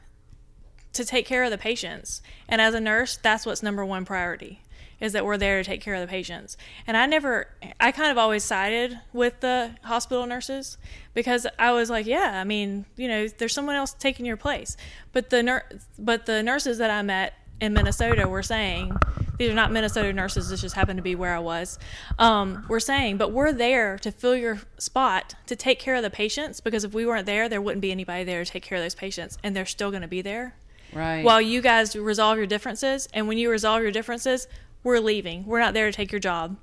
to 0.94 1.04
take 1.04 1.26
care 1.26 1.44
of 1.44 1.50
the 1.50 1.58
patients. 1.58 2.22
And 2.48 2.62
as 2.62 2.76
a 2.76 2.80
nurse, 2.80 3.18
that's 3.18 3.44
what's 3.44 3.64
number 3.64 3.84
one 3.84 4.06
priority 4.06 4.62
is 5.00 5.14
that 5.14 5.26
we're 5.26 5.38
there 5.38 5.64
to 5.64 5.68
take 5.68 5.82
care 5.82 5.96
of 5.96 6.02
the 6.02 6.08
patients. 6.08 6.58
And 6.86 6.96
I 6.96 7.08
never, 7.08 7.48
I 7.80 7.92
kind 7.92 8.12
of 8.12 8.20
always 8.20 8.44
sided 8.44 9.00
with 9.12 9.40
the 9.40 9.72
hospital 9.84 10.28
nurses 10.28 10.78
because 11.16 11.48
I 11.58 11.72
was 11.72 11.90
like, 11.90 12.06
yeah, 12.06 12.40
I 12.40 12.44
mean, 12.44 12.86
you 12.98 13.08
know, 13.08 13.28
there's 13.28 13.54
someone 13.54 13.76
else 13.76 13.94
taking 13.94 14.28
your 14.28 14.38
place. 14.38 14.78
But 15.12 15.32
the 15.32 15.42
nur- 15.42 15.66
but 15.98 16.28
the 16.28 16.44
nurses 16.44 16.78
that 16.78 16.92
I 16.92 17.02
met 17.02 17.34
in 17.62 17.74
Minnesota 17.74 18.28
were 18.28 18.44
saying 18.44 18.92
these 19.38 19.50
are 19.50 19.56
not 19.56 19.72
Minnesota 19.72 20.12
nurses. 20.12 20.50
This 20.50 20.62
just 20.62 20.76
happened 20.76 20.98
to 20.98 21.04
be 21.04 21.16
where 21.16 21.34
I 21.34 21.40
was. 21.40 21.80
Um, 22.20 22.66
were 22.68 22.80
saying, 22.80 23.18
but 23.18 23.32
we're 23.32 23.54
there 23.54 23.98
to 24.00 24.12
fill 24.12 24.36
your 24.36 24.60
spot 24.78 25.36
to 25.46 25.56
take 25.56 25.80
care 25.80 25.96
of 25.96 26.04
the 26.04 26.10
patients 26.10 26.60
because 26.60 26.84
if 26.84 26.94
we 26.94 27.06
weren't 27.06 27.26
there, 27.26 27.48
there 27.48 27.62
wouldn't 27.62 27.82
be 27.82 27.92
anybody 27.92 28.24
there 28.24 28.44
to 28.44 28.52
take 28.52 28.64
care 28.64 28.78
of 28.78 28.84
those 28.84 28.96
patients, 28.96 29.38
and 29.44 29.56
they're 29.56 29.66
still 29.66 29.90
going 29.92 30.02
to 30.02 30.08
be 30.08 30.22
there 30.22 30.56
Right. 30.94 31.24
while 31.24 31.42
you 31.42 31.62
guys 31.62 31.96
resolve 31.96 32.38
your 32.38 32.46
differences. 32.48 33.08
And 33.14 33.28
when 33.28 33.38
you 33.38 33.50
resolve 33.50 33.82
your 33.82 33.92
differences, 33.92 34.48
we're 34.84 35.00
leaving. 35.00 35.46
We're 35.46 35.60
not 35.60 35.74
there 35.74 35.90
to 35.90 35.96
take 35.96 36.12
your 36.12 36.20
job. 36.20 36.58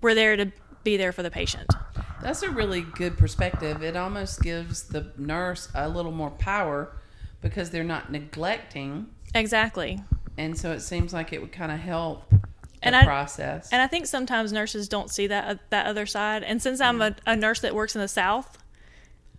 We're 0.00 0.14
there 0.14 0.36
to 0.36 0.52
be 0.84 0.96
there 0.96 1.12
for 1.12 1.22
the 1.22 1.30
patient. 1.30 1.66
That's 2.22 2.42
a 2.42 2.50
really 2.50 2.82
good 2.82 3.18
perspective. 3.18 3.82
It 3.82 3.96
almost 3.96 4.42
gives 4.42 4.84
the 4.84 5.12
nurse 5.18 5.68
a 5.74 5.88
little 5.88 6.12
more 6.12 6.30
power 6.30 6.92
because 7.42 7.70
they're 7.70 7.82
not 7.84 8.12
neglecting, 8.12 9.08
Exactly. 9.34 10.00
and 10.38 10.56
so 10.58 10.72
it 10.72 10.80
seems 10.80 11.12
like 11.12 11.32
it 11.32 11.40
would 11.40 11.52
kind 11.52 11.70
of 11.72 11.78
help 11.78 12.28
the 12.30 12.38
And 12.82 12.96
I- 12.96 13.04
process. 13.04 13.68
And 13.72 13.80
I 13.82 13.86
think 13.86 14.06
sometimes 14.06 14.52
nurses 14.52 14.88
don't 14.88 15.10
see 15.10 15.26
that 15.28 15.70
that 15.70 15.86
other 15.86 16.06
side. 16.06 16.42
And 16.42 16.60
since 16.62 16.80
I'm 16.80 17.00
a, 17.02 17.14
a 17.26 17.36
nurse 17.36 17.60
that 17.60 17.74
works 17.74 17.94
in 17.94 18.00
the 18.00 18.08
South, 18.08 18.58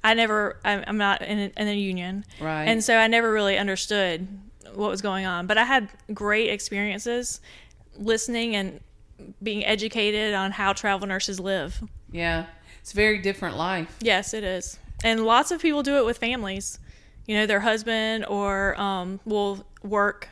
I 0.04 0.14
never 0.14 0.58
I'm, 0.64 0.84
I'm 0.88 0.98
not 0.98 1.22
in 1.22 1.40
a, 1.40 1.52
in 1.62 1.68
a 1.68 1.76
union, 1.76 2.24
Right. 2.40 2.66
And 2.66 2.84
so 2.84 2.98
I 2.98 3.08
never 3.08 3.32
really 3.32 3.58
understood 3.58 4.28
what 4.76 4.90
was 4.90 5.02
going 5.02 5.26
on. 5.26 5.48
But 5.48 5.58
I 5.58 5.64
had 5.66 5.90
great 6.14 6.50
experiences 6.52 7.42
listening 7.98 8.56
and 8.56 8.80
being 9.44 9.66
educated 9.66 10.34
on 10.34 10.52
how 10.52 10.74
travel 10.74 11.08
nurses 11.08 11.40
live. 11.40 11.84
yeah, 12.12 12.46
it's 12.80 12.94
a 12.94 12.96
very 12.96 13.20
different 13.20 13.58
life. 13.58 13.96
Yes, 14.02 14.34
it 14.34 14.44
is. 14.44 14.80
And 15.04 15.26
lots 15.26 15.52
of 15.52 15.62
people 15.62 15.84
do 15.84 15.98
it 15.98 16.06
with 16.06 16.18
families. 16.20 16.80
You 17.28 17.38
know, 17.38 17.46
their 17.46 17.60
husband 17.60 18.26
or 18.28 18.80
um, 18.80 19.20
will 19.26 19.64
work, 19.84 20.30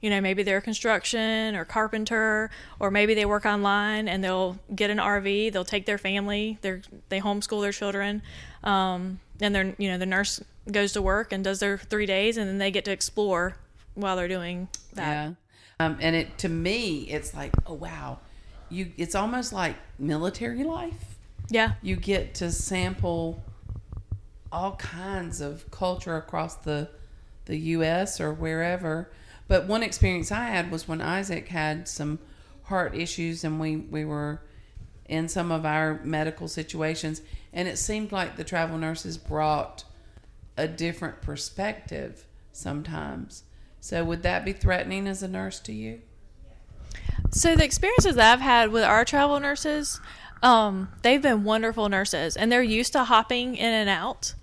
you 0.00 0.10
know, 0.10 0.20
maybe 0.20 0.42
they're 0.42 0.58
a 0.58 0.62
construction 0.62 1.54
or 1.54 1.64
carpenter, 1.64 2.50
or 2.80 2.90
maybe 2.90 3.14
they 3.14 3.24
work 3.24 3.46
online 3.46 4.08
and 4.08 4.22
they'll 4.22 4.58
get 4.74 4.90
an 4.90 4.98
RV, 4.98 5.52
they'll 5.52 5.64
take 5.64 5.86
their 5.86 5.98
family, 5.98 6.58
they're, 6.60 6.82
they 7.08 7.20
homeschool 7.20 7.62
their 7.62 7.72
children. 7.72 8.22
Um, 8.64 9.20
and 9.40 9.54
they're, 9.54 9.74
you 9.78 9.88
know, 9.88 9.98
the 9.98 10.06
nurse 10.06 10.42
goes 10.70 10.92
to 10.92 11.02
work 11.02 11.32
and 11.32 11.42
does 11.42 11.60
their 11.60 11.78
three 11.78 12.06
days 12.06 12.36
and 12.36 12.48
then 12.48 12.58
they 12.58 12.70
get 12.70 12.84
to 12.84 12.92
explore 12.92 13.56
while 13.94 14.16
they're 14.16 14.28
doing 14.28 14.68
that. 14.94 15.10
Yeah. 15.10 15.32
Um, 15.80 15.98
and 16.00 16.14
it 16.14 16.38
to 16.38 16.48
me, 16.48 17.00
it's 17.08 17.34
like, 17.34 17.52
oh 17.66 17.74
wow, 17.74 18.20
you. 18.70 18.92
It's 18.96 19.14
almost 19.14 19.52
like 19.52 19.76
military 19.98 20.64
life. 20.64 21.16
Yeah. 21.48 21.72
You 21.82 21.96
get 21.96 22.34
to 22.36 22.52
sample 22.52 23.42
all 24.52 24.76
kinds 24.76 25.40
of 25.40 25.70
culture 25.70 26.16
across 26.16 26.56
the 26.56 26.88
the 27.46 27.58
U.S. 27.58 28.20
or 28.20 28.32
wherever. 28.32 29.10
But 29.48 29.66
one 29.66 29.82
experience 29.82 30.32
I 30.32 30.46
had 30.46 30.70
was 30.70 30.88
when 30.88 31.00
Isaac 31.00 31.48
had 31.48 31.88
some 31.88 32.18
heart 32.64 32.94
issues, 32.94 33.44
and 33.44 33.60
we 33.60 33.76
we 33.76 34.04
were 34.04 34.42
in 35.06 35.28
some 35.28 35.52
of 35.52 35.66
our 35.66 36.00
medical 36.04 36.48
situations, 36.48 37.22
and 37.52 37.68
it 37.68 37.76
seemed 37.78 38.12
like 38.12 38.36
the 38.36 38.44
travel 38.44 38.78
nurses 38.78 39.18
brought 39.18 39.84
a 40.56 40.68
different 40.68 41.20
perspective 41.20 42.26
sometimes. 42.52 43.44
So 43.80 44.04
would 44.04 44.22
that 44.22 44.44
be 44.44 44.52
threatening 44.52 45.06
as 45.08 45.22
a 45.22 45.28
nurse 45.28 45.58
to 45.60 45.72
you? 45.72 46.02
So 47.30 47.56
the 47.56 47.64
experiences 47.64 48.18
I've 48.18 48.40
had 48.40 48.70
with 48.70 48.84
our 48.84 49.04
travel 49.04 49.40
nurses, 49.40 50.00
um, 50.42 50.88
they've 51.02 51.22
been 51.22 51.44
wonderful 51.44 51.88
nurses, 51.88 52.36
and 52.36 52.52
they're 52.52 52.62
used 52.62 52.92
to 52.92 53.04
hopping 53.04 53.56
in 53.56 53.72
and 53.72 53.88
out. 53.88 54.34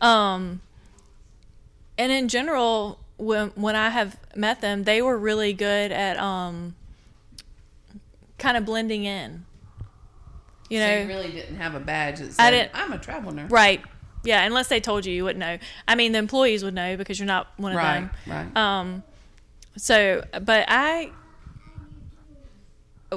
Um, 0.00 0.62
and 1.98 2.10
in 2.12 2.28
general, 2.28 3.00
when 3.16 3.48
when 3.56 3.74
I 3.76 3.90
have 3.90 4.16
met 4.36 4.60
them, 4.60 4.84
they 4.84 5.02
were 5.02 5.18
really 5.18 5.52
good 5.52 5.90
at 5.92 6.16
um, 6.18 6.74
kind 8.38 8.56
of 8.56 8.64
blending 8.64 9.04
in. 9.04 9.44
You 10.70 10.80
know, 10.80 10.86
so 10.86 11.00
you 11.02 11.08
really 11.08 11.32
didn't 11.32 11.56
have 11.56 11.74
a 11.74 11.80
badge 11.80 12.18
that 12.20 12.32
said, 12.34 12.50
didn't- 12.50 12.70
I'm 12.74 12.92
a 12.92 12.98
travel 12.98 13.32
nurse. 13.32 13.50
right? 13.50 13.80
Yeah, 14.24 14.44
unless 14.44 14.68
they 14.68 14.80
told 14.80 15.06
you, 15.06 15.12
you 15.14 15.24
wouldn't 15.24 15.40
know. 15.40 15.58
I 15.86 15.94
mean, 15.94 16.12
the 16.12 16.18
employees 16.18 16.62
would 16.64 16.74
know 16.74 16.96
because 16.96 17.18
you're 17.18 17.26
not 17.26 17.48
one 17.56 17.72
of 17.72 17.76
Right, 17.78 18.00
them. 18.00 18.10
right. 18.26 18.56
Um, 18.56 19.02
so, 19.76 20.22
but 20.42 20.66
I, 20.68 21.10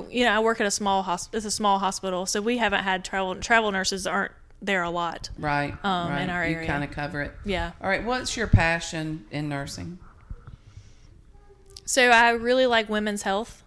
you 0.10 0.24
know, 0.24 0.32
I 0.32 0.40
work 0.40 0.62
at 0.62 0.68
a 0.68 0.72
small 0.72 1.04
hospital. 1.04 1.38
It's 1.38 1.46
a 1.46 1.52
small 1.52 1.80
hospital, 1.80 2.26
so 2.26 2.42
we 2.42 2.58
haven't 2.58 2.84
had 2.84 3.04
travel 3.04 3.36
travel 3.36 3.72
nurses 3.72 4.08
aren't 4.08 4.32
there 4.62 4.84
a 4.84 4.90
lot. 4.90 5.30
right. 5.38 5.74
um, 5.84 6.10
right. 6.10 6.22
in 6.22 6.30
our 6.30 6.48
you 6.48 6.56
area. 6.56 6.68
kind 6.68 6.84
of 6.84 6.92
cover 6.92 7.22
it. 7.22 7.34
Yeah. 7.46 7.72
All 7.82 7.90
right. 7.90 8.04
What's 8.04 8.38
your 8.38 8.48
passion 8.48 9.26
in 9.32 9.50
nursing? 9.50 9.98
So 11.86 12.10
I 12.10 12.32
really 12.32 12.68
like 12.68 12.88
women's 12.88 13.24
health. 13.24 13.64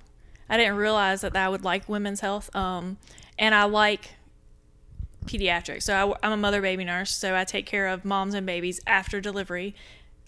I 0.48 0.56
didn't 0.56 0.76
realize 0.76 1.22
that 1.22 1.36
I 1.36 1.48
would 1.48 1.64
like 1.64 1.88
women's 1.88 2.20
health. 2.20 2.54
Um, 2.54 2.98
and 3.38 3.54
I 3.54 3.64
like 3.64 4.10
pediatrics. 5.26 5.82
So 5.82 6.16
I, 6.22 6.26
am 6.26 6.32
a 6.32 6.36
mother 6.36 6.60
baby 6.60 6.84
nurse. 6.84 7.14
So 7.14 7.34
I 7.34 7.44
take 7.44 7.66
care 7.66 7.88
of 7.88 8.04
moms 8.04 8.34
and 8.34 8.46
babies 8.46 8.80
after 8.86 9.20
delivery, 9.20 9.74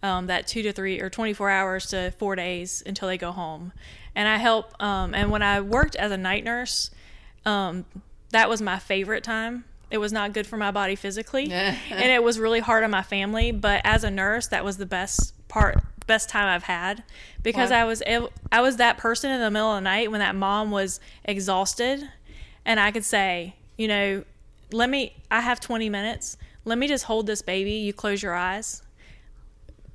um, 0.02 0.26
that 0.26 0.46
two 0.46 0.62
to 0.62 0.72
three 0.72 1.00
or 1.00 1.10
24 1.10 1.50
hours 1.50 1.86
to 1.86 2.10
four 2.12 2.36
days 2.36 2.82
until 2.84 3.08
they 3.08 3.18
go 3.18 3.32
home. 3.32 3.72
And 4.14 4.28
I 4.28 4.38
help. 4.38 4.80
Um, 4.82 5.14
and 5.14 5.30
when 5.30 5.42
I 5.42 5.60
worked 5.60 5.96
as 5.96 6.10
a 6.10 6.16
night 6.16 6.44
nurse, 6.44 6.90
um, 7.44 7.84
that 8.30 8.48
was 8.48 8.60
my 8.60 8.78
favorite 8.78 9.22
time. 9.22 9.64
It 9.90 9.98
was 9.98 10.12
not 10.12 10.32
good 10.32 10.46
for 10.46 10.56
my 10.56 10.70
body 10.70 10.96
physically, 10.96 11.50
and 11.90 12.10
it 12.10 12.22
was 12.22 12.38
really 12.38 12.60
hard 12.60 12.84
on 12.84 12.90
my 12.90 13.02
family. 13.02 13.52
But 13.52 13.82
as 13.84 14.04
a 14.04 14.10
nurse, 14.10 14.48
that 14.48 14.64
was 14.64 14.78
the 14.78 14.86
best 14.86 15.32
part, 15.48 15.78
best 16.06 16.28
time 16.28 16.48
I've 16.48 16.64
had 16.64 17.04
because? 17.42 17.70
I 17.70 17.84
was 17.84 18.02
I 18.50 18.60
was 18.60 18.76
that 18.76 18.98
person 18.98 19.30
in 19.30 19.40
the 19.40 19.50
middle 19.50 19.70
of 19.70 19.76
the 19.76 19.82
night 19.82 20.10
when 20.10 20.20
that 20.20 20.34
mom 20.34 20.70
was 20.70 21.00
exhausted, 21.24 22.08
and 22.64 22.80
I 22.80 22.90
could 22.90 23.04
say, 23.04 23.54
you 23.76 23.88
know, 23.88 24.24
let 24.72 24.90
me. 24.90 25.14
I 25.30 25.40
have 25.40 25.60
20 25.60 25.88
minutes. 25.88 26.36
Let 26.64 26.78
me 26.78 26.88
just 26.88 27.04
hold 27.04 27.26
this 27.26 27.42
baby. 27.42 27.72
You 27.72 27.92
close 27.92 28.22
your 28.22 28.34
eyes. 28.34 28.82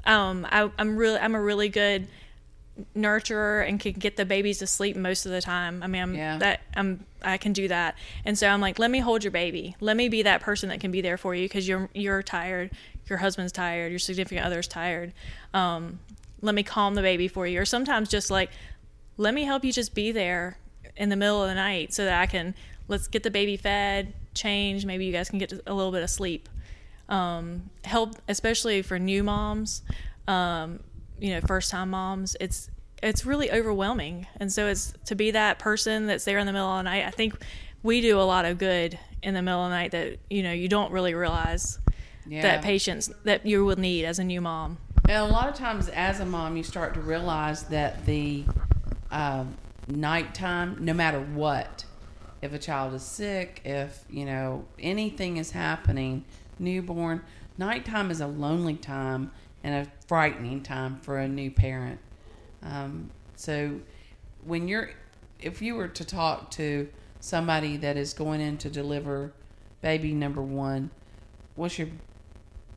Um, 0.06 0.48
I, 0.50 0.72
I'm 0.80 0.96
really, 0.98 1.20
I'm 1.20 1.36
a 1.36 1.42
really 1.42 1.70
good 1.70 2.08
nurturer 2.96 3.68
and 3.68 3.80
can 3.80 3.94
get 3.94 4.18
the 4.18 4.26
babies 4.26 4.60
to 4.60 4.68
sleep 4.68 4.96
most 4.96 5.26
of 5.26 5.32
the 5.32 5.42
time. 5.42 5.82
I 5.84 5.88
mean, 5.88 6.02
I'm 6.02 6.16
Yeah. 6.16 6.38
that 6.40 6.62
I'm 6.76 7.06
I 7.24 7.38
can 7.38 7.54
do 7.54 7.68
that. 7.68 7.96
And 8.26 8.38
so 8.38 8.48
I'm 8.48 8.62
like, 8.62 8.80
let 8.80 8.90
me 8.92 9.00
hold 9.00 9.24
your 9.24 9.32
baby. 9.32 9.76
Let 9.80 9.96
me 9.98 10.10
be 10.10 10.24
that 10.24 10.42
person 10.42 10.70
that 10.70 10.80
can 10.80 10.92
be 10.92 11.02
there 11.02 11.18
for 11.18 11.36
you 11.36 11.46
because 11.46 11.68
you're 11.68 11.90
you're 11.94 12.24
tired, 12.24 12.72
your 13.08 13.20
husband's 13.20 13.52
tired, 13.52 13.92
your 13.92 14.00
significant 14.00 14.46
other's 14.46 14.68
tired. 14.68 15.14
Um, 15.54 16.00
let 16.42 16.56
me 16.56 16.64
calm 16.64 16.96
the 16.96 17.02
baby 17.02 17.28
for 17.28 17.46
you. 17.46 17.62
Or 17.62 17.66
sometimes 17.66 18.10
just 18.10 18.32
like, 18.32 18.50
let 19.18 19.34
me 19.34 19.44
help 19.44 19.64
you 19.64 19.72
just 19.72 19.94
be 19.94 20.12
there 20.12 20.58
in 20.98 21.10
the 21.10 21.16
middle 21.16 21.42
of 21.44 21.48
the 21.50 21.56
night 21.56 21.94
so 21.94 22.06
that 22.06 22.20
I 22.20 22.26
can 22.26 22.56
let's 22.88 23.08
get 23.08 23.24
the 23.24 23.32
baby 23.32 23.58
fed, 23.58 24.14
change. 24.34 24.86
Maybe 24.86 25.06
you 25.06 25.12
guys 25.14 25.30
can 25.30 25.40
get 25.40 25.54
a 25.66 25.74
little 25.74 25.92
bit 25.92 26.04
of 26.04 26.10
sleep. 26.10 26.50
Um, 27.10 27.70
help, 27.84 28.16
especially 28.30 28.82
for 28.82 28.98
new 28.98 29.22
moms, 29.22 29.82
um, 30.28 30.80
you 31.22 31.30
know, 31.34 31.42
first 31.42 31.72
time 31.72 31.92
moms. 31.92 32.36
It's 32.42 32.70
it's 33.02 33.26
really 33.26 33.52
overwhelming, 33.52 34.28
and 34.38 34.52
so 34.52 34.68
it's 34.68 34.94
to 35.06 35.16
be 35.16 35.32
that 35.32 35.60
person 35.60 36.08
that's 36.08 36.26
there 36.26 36.38
in 36.40 36.46
the 36.46 36.52
middle 36.54 36.68
of 36.68 36.80
the 36.80 36.84
night. 36.84 37.06
I 37.06 37.12
think 37.12 37.36
we 37.84 38.02
do 38.02 38.20
a 38.20 38.24
lot 38.24 38.46
of 38.46 38.58
good 38.58 39.00
in 39.24 39.34
the 39.34 39.42
middle 39.42 39.64
of 39.64 39.70
the 39.70 39.76
night 39.76 39.92
that 39.92 40.18
you 40.30 40.44
know 40.44 40.52
you 40.52 40.68
don't 40.68 40.92
really 40.92 41.14
realize 41.14 41.80
Yeah. 42.26 42.42
that 42.42 42.62
patience 42.62 43.10
that 43.24 43.46
you 43.46 43.64
will 43.66 43.80
need 43.80 44.06
as 44.06 44.20
a 44.20 44.24
new 44.24 44.42
mom. 44.42 44.78
And 45.08 45.18
a 45.18 45.26
lot 45.26 45.48
of 45.48 45.56
times, 45.56 45.90
as 45.90 46.20
a 46.20 46.26
mom, 46.26 46.58
you 46.58 46.64
start 46.64 46.94
to 46.96 47.02
realize 47.02 47.64
that 47.64 48.06
the 48.06 48.44
um, 49.12 49.56
nighttime, 49.88 50.78
no 50.80 50.94
matter 50.94 51.20
what, 51.20 51.86
if 52.42 52.54
a 52.54 52.60
child 52.60 52.94
is 52.94 53.04
sick, 53.04 53.62
if 53.66 54.04
you 54.10 54.26
know 54.26 54.66
anything 54.80 55.38
is 55.38 55.52
happening, 55.52 56.24
newborn, 56.60 57.22
nighttime 57.58 58.10
is 58.12 58.22
a 58.22 58.28
lonely 58.28 58.76
time 58.76 59.32
and 59.64 59.88
a 59.88 59.91
frightening 60.07 60.62
time 60.64 60.99
for 61.01 61.18
a 61.20 61.28
new 61.28 61.51
parent. 61.51 61.99
Um, 62.64 63.09
so, 63.36 63.80
when 64.43 64.68
you're, 64.68 64.91
if 65.39 65.62
you 65.62 65.76
were 65.76 65.88
to 65.88 66.05
talk 66.05 66.51
to 66.51 66.89
somebody 67.20 67.78
that 67.78 67.97
is 67.97 68.14
going 68.14 68.41
in 68.41 68.57
to 68.57 68.70
deliver 68.70 69.34
baby 69.82 70.14
number 70.14 70.41
one, 70.41 70.89
what's 71.55 71.78
your 71.80 71.89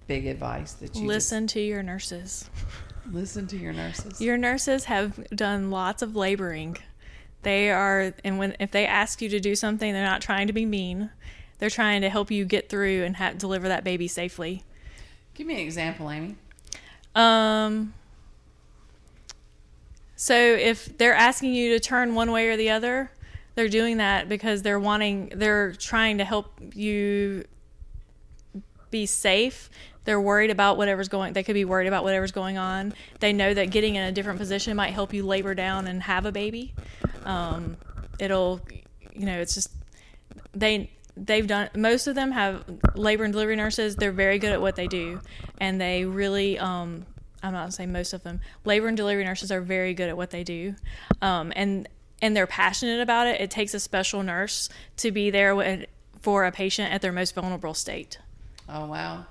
big 0.06 0.26
advice 0.26 0.72
that 0.74 0.94
you 0.94 1.02
just- 1.02 1.04
Listen 1.04 1.46
to 1.48 1.60
your 1.60 1.82
nurses. 1.82 2.48
Listen 3.10 3.46
to 3.48 3.56
your 3.58 3.72
nurses. 3.74 4.20
Your 4.20 4.36
nurses 4.38 4.84
have 4.84 5.26
done 5.28 5.70
lots 5.70 6.00
of 6.02 6.16
laboring. 6.16 6.78
They 7.42 7.70
are, 7.70 8.14
and 8.24 8.38
when 8.38 8.56
if 8.58 8.70
they 8.70 8.86
ask 8.86 9.20
you 9.20 9.28
to 9.28 9.40
do 9.40 9.54
something, 9.54 9.92
they're 9.92 10.02
not 10.02 10.22
trying 10.22 10.46
to 10.46 10.54
be 10.54 10.64
mean. 10.64 11.10
They're 11.58 11.68
trying 11.68 12.00
to 12.00 12.08
help 12.08 12.30
you 12.30 12.46
get 12.46 12.70
through 12.70 13.04
and 13.04 13.16
ha- 13.16 13.32
deliver 13.36 13.68
that 13.68 13.84
baby 13.84 14.08
safely. 14.08 14.64
Give 15.34 15.46
me 15.46 15.54
an 15.54 15.60
example, 15.60 16.10
Amy. 16.10 16.36
Um. 17.14 17.94
So 20.16 20.34
if 20.34 20.96
they're 20.96 21.14
asking 21.14 21.54
you 21.54 21.74
to 21.74 21.80
turn 21.80 22.14
one 22.14 22.32
way 22.32 22.48
or 22.48 22.56
the 22.56 22.70
other, 22.70 23.10
they're 23.54 23.68
doing 23.68 23.98
that 23.98 24.28
because 24.28 24.62
they're 24.62 24.80
wanting, 24.80 25.32
they're 25.34 25.72
trying 25.72 26.18
to 26.18 26.24
help 26.24 26.60
you 26.74 27.44
be 28.90 29.06
safe. 29.06 29.70
They're 30.04 30.20
worried 30.20 30.50
about 30.50 30.76
whatever's 30.76 31.08
going. 31.08 31.32
They 31.32 31.42
could 31.42 31.54
be 31.54 31.64
worried 31.64 31.88
about 31.88 32.04
whatever's 32.04 32.32
going 32.32 32.58
on. 32.58 32.94
They 33.20 33.32
know 33.32 33.54
that 33.54 33.70
getting 33.70 33.96
in 33.96 34.04
a 34.04 34.12
different 34.12 34.38
position 34.38 34.76
might 34.76 34.92
help 34.92 35.12
you 35.12 35.24
labor 35.24 35.54
down 35.54 35.86
and 35.86 36.02
have 36.02 36.26
a 36.26 36.32
baby. 36.32 36.74
Um, 37.24 37.76
it'll, 38.18 38.60
you 39.14 39.26
know, 39.26 39.40
it's 39.40 39.54
just 39.54 39.70
they 40.52 40.90
they've 41.16 41.46
done 41.46 41.68
most 41.76 42.06
of 42.06 42.14
them 42.14 42.32
have 42.32 42.64
labor 42.94 43.24
and 43.24 43.32
delivery 43.32 43.56
nurses. 43.56 43.96
They're 43.96 44.12
very 44.12 44.38
good 44.38 44.52
at 44.52 44.60
what 44.60 44.76
they 44.76 44.86
do. 44.88 45.20
And 45.58 45.80
they 45.80 46.04
really 46.04 46.58
um, 46.58 47.06
i'm 47.42 47.52
not 47.52 47.74
saying 47.74 47.92
most 47.92 48.12
of 48.14 48.22
them 48.22 48.40
labor 48.64 48.88
and 48.88 48.96
delivery 48.96 49.22
nurses 49.22 49.52
are 49.52 49.60
very 49.60 49.94
good 49.94 50.08
at 50.08 50.16
what 50.16 50.30
they 50.30 50.42
do. 50.44 50.74
Um, 51.22 51.52
and 51.54 51.88
and 52.22 52.36
they're 52.36 52.46
passionate 52.46 53.00
about 53.00 53.26
it. 53.26 53.40
It 53.40 53.50
takes 53.50 53.74
a 53.74 53.80
special 53.80 54.22
nurse 54.22 54.68
to 54.98 55.10
be 55.10 55.30
there 55.30 55.54
when, 55.54 55.86
for 56.22 56.44
a 56.46 56.52
patient 56.52 56.92
at 56.92 57.02
their 57.02 57.12
most 57.12 57.34
vulnerable 57.34 57.74
state. 57.74 58.18
Oh 58.68 58.86
wow, 58.86 59.26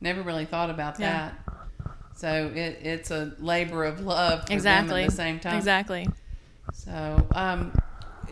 never 0.00 0.22
really 0.22 0.44
thought 0.44 0.70
about 0.70 0.98
Yeah. 0.98 1.30
that. 1.30 1.88
So 2.16 2.52
it, 2.54 2.78
it's 2.82 3.10
a 3.10 3.32
labor 3.38 3.84
of 3.84 4.00
love 4.00 4.44
exactly 4.50 5.04
at 5.04 5.10
the 5.10 5.16
same 5.16 5.40
time. 5.40 5.56
exactly. 5.56 6.08
So, 6.74 7.26
um, 7.32 7.72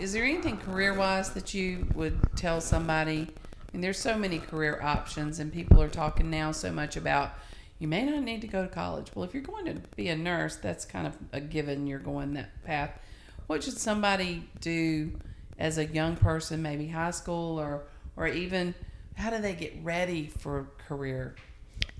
is 0.00 0.14
there 0.14 0.24
anything 0.24 0.56
career 0.56 0.94
wise 0.94 1.30
that 1.30 1.52
you 1.52 1.86
would 1.94 2.18
tell 2.34 2.62
somebody? 2.62 3.28
And 3.74 3.84
there's 3.84 3.98
so 3.98 4.16
many 4.16 4.38
career 4.38 4.80
options, 4.82 5.38
and 5.38 5.52
people 5.52 5.80
are 5.82 5.88
talking 5.88 6.30
now 6.30 6.52
so 6.52 6.72
much 6.72 6.96
about 6.96 7.34
you 7.78 7.86
may 7.86 8.04
not 8.04 8.22
need 8.22 8.40
to 8.40 8.46
go 8.46 8.62
to 8.62 8.68
college. 8.68 9.10
Well, 9.14 9.24
if 9.24 9.34
you're 9.34 9.42
going 9.42 9.66
to 9.66 9.74
be 9.96 10.08
a 10.08 10.16
nurse, 10.16 10.56
that's 10.56 10.86
kind 10.86 11.06
of 11.06 11.16
a 11.32 11.40
given. 11.40 11.86
You're 11.86 11.98
going 11.98 12.32
that 12.34 12.64
path. 12.64 12.98
What 13.46 13.62
should 13.62 13.76
somebody 13.78 14.48
do 14.60 15.12
as 15.58 15.76
a 15.76 15.84
young 15.84 16.16
person, 16.16 16.62
maybe 16.62 16.88
high 16.88 17.10
school 17.10 17.60
or 17.60 17.84
or 18.16 18.26
even 18.26 18.74
how 19.16 19.30
do 19.30 19.38
they 19.38 19.54
get 19.54 19.74
ready 19.82 20.26
for 20.26 20.68
career? 20.88 21.34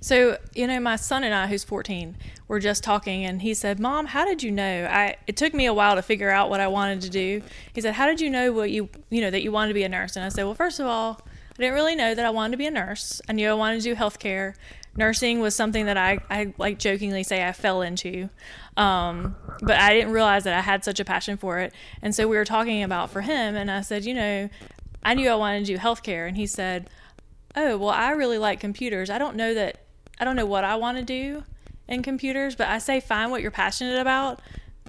So, 0.00 0.38
you 0.54 0.66
know, 0.66 0.80
my 0.80 0.96
son 0.96 1.24
and 1.24 1.34
I, 1.34 1.46
who's 1.46 1.62
14, 1.62 2.16
were 2.48 2.58
just 2.58 2.82
talking, 2.82 3.24
and 3.24 3.42
he 3.42 3.52
said, 3.52 3.78
"Mom, 3.78 4.06
how 4.06 4.24
did 4.24 4.42
you 4.42 4.50
know?" 4.50 4.86
I 4.90 5.16
it 5.26 5.36
took 5.36 5.52
me 5.52 5.66
a 5.66 5.74
while 5.74 5.94
to 5.94 6.02
figure 6.02 6.30
out 6.30 6.48
what 6.48 6.58
I 6.58 6.68
wanted 6.68 7.02
to 7.02 7.10
do. 7.10 7.42
He 7.74 7.82
said, 7.82 7.94
"How 7.94 8.06
did 8.06 8.20
you 8.20 8.30
know 8.30 8.50
what 8.50 8.70
you 8.70 8.88
you 9.10 9.20
know 9.20 9.30
that 9.30 9.42
you 9.42 9.52
wanted 9.52 9.68
to 9.68 9.74
be 9.74 9.82
a 9.84 9.88
nurse?" 9.88 10.16
And 10.16 10.24
I 10.24 10.30
said, 10.30 10.44
"Well, 10.44 10.54
first 10.54 10.80
of 10.80 10.86
all, 10.86 11.20
I 11.26 11.62
didn't 11.62 11.74
really 11.74 11.94
know 11.94 12.14
that 12.14 12.24
I 12.24 12.30
wanted 12.30 12.52
to 12.52 12.56
be 12.56 12.66
a 12.66 12.70
nurse. 12.70 13.20
I 13.28 13.32
knew 13.34 13.50
I 13.50 13.54
wanted 13.54 13.82
to 13.82 13.90
do 13.90 13.94
healthcare. 13.94 14.54
Nursing 14.96 15.38
was 15.40 15.54
something 15.54 15.84
that 15.84 15.98
I 15.98 16.18
I 16.30 16.54
like 16.56 16.78
jokingly 16.78 17.22
say 17.22 17.46
I 17.46 17.52
fell 17.52 17.82
into, 17.82 18.30
um, 18.78 19.36
but 19.60 19.76
I 19.76 19.92
didn't 19.92 20.12
realize 20.12 20.44
that 20.44 20.54
I 20.54 20.62
had 20.62 20.82
such 20.82 20.98
a 20.98 21.04
passion 21.04 21.36
for 21.36 21.58
it. 21.58 21.74
And 22.00 22.14
so 22.14 22.26
we 22.26 22.36
were 22.36 22.46
talking 22.46 22.82
about 22.82 23.10
for 23.10 23.20
him, 23.20 23.54
and 23.54 23.70
I 23.70 23.82
said, 23.82 24.06
you 24.06 24.14
know, 24.14 24.48
I 25.02 25.12
knew 25.12 25.28
I 25.28 25.34
wanted 25.34 25.66
to 25.66 25.74
do 25.74 25.78
healthcare, 25.78 26.26
and 26.26 26.36
he 26.38 26.46
said." 26.46 26.88
oh 27.56 27.76
well 27.76 27.90
i 27.90 28.10
really 28.10 28.38
like 28.38 28.60
computers 28.60 29.10
i 29.10 29.18
don't 29.18 29.34
know 29.34 29.52
that 29.52 29.80
i 30.20 30.24
don't 30.24 30.36
know 30.36 30.46
what 30.46 30.62
i 30.62 30.76
want 30.76 30.96
to 30.96 31.02
do 31.02 31.42
in 31.88 32.02
computers 32.02 32.54
but 32.54 32.68
i 32.68 32.78
say 32.78 33.00
find 33.00 33.32
what 33.32 33.42
you're 33.42 33.50
passionate 33.50 33.98
about 33.98 34.40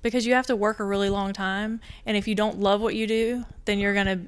because 0.04 0.26
you 0.26 0.34
have 0.34 0.46
to 0.46 0.56
work 0.56 0.80
a 0.80 0.84
really 0.84 1.10
long 1.10 1.34
time 1.34 1.80
and 2.06 2.16
if 2.16 2.28
you 2.28 2.36
don't 2.36 2.60
love 2.60 2.82
what 2.82 2.94
you 2.94 3.08
do 3.08 3.44
then 3.66 3.80
you're 3.80 3.94
going 3.96 4.06
to 4.06 4.20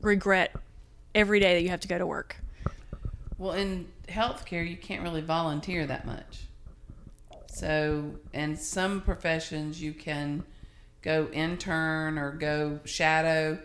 regret 0.00 0.54
every 1.14 1.40
day 1.40 1.54
that 1.54 1.62
you 1.62 1.68
have 1.70 1.80
to 1.80 1.88
go 1.88 1.98
to 1.98 2.06
work 2.06 2.36
Well, 3.38 3.52
in 3.52 3.88
healthcare, 4.08 4.68
you 4.68 4.76
can't 4.76 5.02
really 5.02 5.20
volunteer 5.20 5.86
that 5.86 6.06
much. 6.06 6.42
So, 7.48 8.14
in 8.32 8.56
some 8.56 9.00
professions, 9.00 9.82
you 9.82 9.92
can 9.92 10.44
go 11.02 11.28
intern 11.32 12.18
or 12.18 12.32
go 12.32 12.80
shadow. 12.84 13.58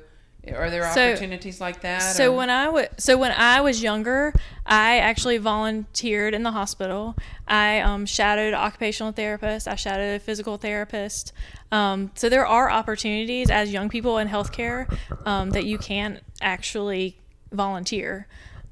Are 0.56 0.70
there 0.70 0.92
So- 0.94 1.12
opportunities 1.12 1.60
like 1.60 1.82
that? 1.82 2.00
So 2.00 2.32
or- 2.32 2.38
when 2.38 2.50
I 2.50 2.70
was 2.70 2.88
so 2.98 3.18
when 3.18 3.32
I 3.32 3.62
was 3.62 3.82
younger, 3.82 4.34
I 4.66 4.98
actually 4.98 5.38
volunteered 5.38 6.34
in 6.34 6.44
the 6.44 6.52
hospital. 6.52 7.16
I 7.48 7.80
um, 7.80 8.06
shadowed 8.06 8.54
occupational 8.54 9.12
therapist. 9.12 9.68
I 9.68 9.76
shadowed 9.76 10.16
a 10.16 10.20
physical 10.20 10.58
therapist. 10.58 11.34
Um, 11.72 12.12
so 12.16 12.30
there 12.30 12.46
are 12.46 12.70
opportunities 12.70 13.50
as 13.50 13.72
young 13.72 13.90
people 13.90 14.18
in 14.18 14.28
healthcare 14.28 14.94
um, 15.26 15.52
that 15.52 15.66
you 15.66 15.78
can 15.78 16.22
actually 16.42 17.18
volunteer 17.52 18.28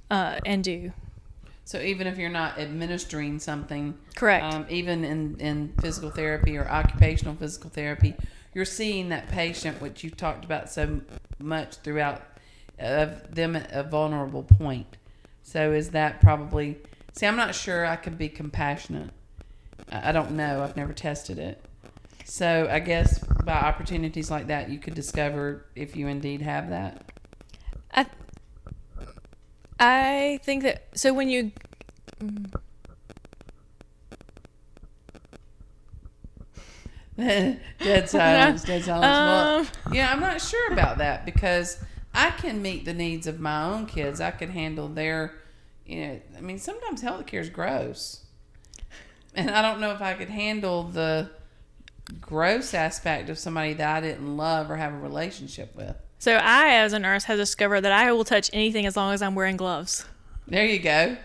uh, 0.10 0.40
and 0.46 0.64
do. 0.64 0.92
So 1.66 1.80
even 1.80 2.06
if 2.06 2.18
you're 2.20 2.30
not 2.30 2.60
administering 2.60 3.40
something, 3.40 3.98
Correct. 4.16 4.54
Um, 4.54 4.66
even 4.70 5.04
in 5.04 5.40
in 5.40 5.74
physical 5.82 6.12
therapy 6.12 6.58
or 6.58 6.68
occupational 6.68 7.36
physical 7.36 7.72
therapy, 7.72 8.16
you're 8.54 8.66
seeing 8.66 9.10
that 9.10 9.30
patient, 9.30 9.82
which 9.82 10.04
you've 10.04 10.16
talked 10.16 10.46
about 10.46 10.70
so 10.70 11.02
much 11.40 11.78
throughout, 11.78 12.22
of 12.80 13.34
them 13.34 13.56
at 13.56 13.72
a 13.72 13.84
vulnerable 13.84 14.44
point. 14.44 14.98
So 15.44 15.72
is 15.72 15.92
that 15.92 16.22
probably? 16.22 16.78
See, 17.14 17.26
I'm 17.26 17.38
not 17.38 17.56
sure 17.56 17.86
I 17.86 17.96
could 17.96 18.18
be 18.18 18.30
compassionate. 18.30 19.12
I 19.92 20.12
don't 20.12 20.32
know. 20.32 20.64
I've 20.64 20.76
never 20.76 20.94
tested 20.94 21.38
it. 21.38 21.64
So 22.26 22.68
I 22.70 22.80
guess 22.80 23.20
by 23.46 23.54
opportunities 23.54 24.32
like 24.32 24.48
that, 24.48 24.70
you 24.70 24.80
could 24.80 24.96
discover 24.96 25.66
if 25.76 25.96
you 25.96 26.08
indeed 26.08 26.42
have 26.42 26.70
that. 26.72 27.12
I 27.94 28.08
I 29.80 30.40
think 30.44 30.64
that 30.64 30.88
so 30.96 31.14
when 31.14 31.30
you 31.30 31.52
dead 37.18 37.60
silence, 38.10 38.64
dead 38.64 38.84
silence. 38.84 39.04
well, 39.04 39.60
Um, 39.60 39.94
yeah, 39.94 40.12
I'm 40.12 40.20
not 40.20 40.42
sure 40.42 40.72
about 40.74 40.98
that 41.00 41.26
because 41.26 41.78
I 42.14 42.32
can 42.32 42.62
meet 42.62 42.86
the 42.86 42.94
needs 42.94 43.28
of 43.28 43.40
my 43.40 43.64
own 43.64 43.86
kids. 43.86 44.20
I 44.22 44.32
could 44.32 44.50
handle 44.50 44.88
their, 44.90 45.34
you 45.86 46.06
know, 46.08 46.20
I 46.38 46.42
mean, 46.42 46.60
sometimes 46.60 47.02
healthcare 47.02 47.40
is 47.42 47.50
gross, 47.50 48.26
and 49.34 49.50
I 49.50 49.62
don't 49.62 49.80
know 49.80 49.92
if 49.92 50.02
I 50.02 50.14
could 50.14 50.30
handle 50.30 50.84
the 50.84 51.30
gross 52.22 52.74
aspect 52.74 53.30
of 53.30 53.38
somebody 53.40 53.74
that 53.74 53.98
I 53.98 54.02
didn't 54.02 54.38
love 54.38 54.70
or 54.70 54.76
have 54.78 54.94
a 54.94 54.98
relationship 54.98 55.76
with. 55.76 55.96
so 56.20 56.36
I 56.36 56.76
as 56.76 56.94
a 56.94 57.00
nurse 57.00 57.24
have 57.26 57.38
discovered 57.38 57.82
that 57.82 57.92
I 57.92 58.12
will 58.12 58.24
touch 58.24 58.50
anything 58.54 58.86
as 58.86 58.96
long 58.96 59.14
as 59.14 59.22
I'm 59.22 59.36
wearing 59.36 59.58
gloves. 59.58 60.06
There 60.48 60.64
you 60.66 60.78
go. 60.78 61.18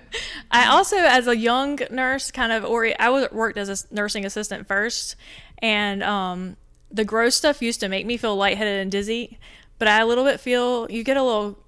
I 0.50 0.68
also, 0.68 0.96
as 0.96 1.26
a 1.26 1.36
young 1.36 1.78
nurse, 1.90 2.30
kind 2.30 2.52
of, 2.52 2.64
or 2.64 2.90
I 2.98 3.10
was 3.10 3.30
worked 3.30 3.58
as 3.58 3.68
a 3.68 3.94
nursing 3.94 4.24
assistant 4.24 4.66
first, 4.66 5.14
and 5.62 6.02
um, 6.02 6.56
the 6.90 7.04
gross 7.04 7.34
stuff 7.34 7.62
used 7.62 7.80
to 7.80 7.88
make 7.88 8.06
me 8.06 8.16
feel 8.16 8.36
lightheaded 8.36 8.80
and 8.80 8.90
dizzy. 8.90 9.38
But 9.78 9.88
I 9.88 10.00
a 10.00 10.06
little 10.06 10.24
bit 10.24 10.40
feel 10.40 10.90
you 10.90 11.02
get 11.04 11.16
a 11.16 11.22
little 11.22 11.58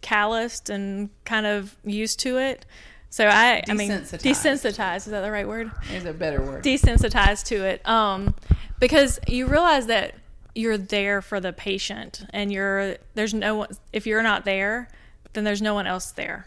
calloused 0.00 0.70
and 0.70 1.10
kind 1.24 1.46
of 1.46 1.76
used 1.84 2.20
to 2.20 2.38
it. 2.38 2.64
So 3.10 3.26
I, 3.26 3.62
I 3.68 3.74
mean, 3.74 3.90
Desensitized. 3.90 4.96
Is 4.98 5.04
that 5.06 5.22
the 5.22 5.30
right 5.30 5.48
word? 5.48 5.70
Is 5.92 6.04
a 6.04 6.12
better 6.12 6.42
word. 6.42 6.62
desensitized 6.62 7.46
to 7.46 7.64
it 7.64 7.86
um, 7.88 8.34
because 8.78 9.18
you 9.26 9.46
realize 9.46 9.86
that 9.86 10.14
you're 10.54 10.78
there 10.78 11.22
for 11.22 11.40
the 11.40 11.52
patient 11.52 12.26
and 12.30 12.52
you're 12.52 12.96
there's 13.14 13.32
no 13.32 13.54
one 13.54 13.68
if 13.92 14.06
you're 14.06 14.22
not 14.22 14.44
there 14.44 14.88
then 15.32 15.44
there's 15.44 15.62
no 15.62 15.72
one 15.72 15.86
else 15.86 16.10
there 16.12 16.46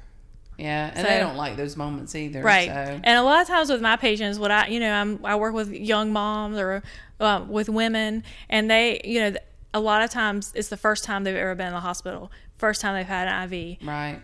yeah, 0.62 0.91
and 0.93 0.97
So- 0.97 1.03
they 1.12 1.20
don't 1.20 1.36
like 1.38 1.57
those 1.57 1.76
moments 1.76 2.14
either. 2.16 2.41
right 2.41 2.68
So. 2.70 2.99
and 3.03 3.18
a 3.18 3.24
lot 3.24 3.41
of 3.41 3.47
times 3.47 3.70
with 3.70 3.82
my 3.82 3.95
patients 3.95 4.38
what 4.39 4.51
i 4.51 4.68
you 4.68 4.80
know 4.80 4.91
i'm 4.93 5.20
i 5.26 5.36
work 5.36 5.53
with 5.53 5.72
young 5.74 6.14
moms 6.14 6.57
or 6.57 6.84
uh, 7.20 7.43
with 7.47 7.68
women 7.70 8.24
and 8.49 8.70
they 8.70 9.01
you 9.03 9.20
know 9.20 9.38
a 9.74 9.80
lot 9.80 10.01
of 10.03 10.09
times 10.09 10.51
it's 10.55 10.68
the 10.70 10.78
first 10.78 11.03
time 11.03 11.24
they've 11.24 11.36
ever 11.36 11.55
been 11.55 11.68
in 11.68 11.74
the 11.74 11.80
hospital 11.80 12.32
first 12.57 12.82
time 12.82 12.93
they've 12.95 13.05
had 13.07 13.28
an 13.28 13.51
iv 13.51 13.78
Right. 13.88 14.20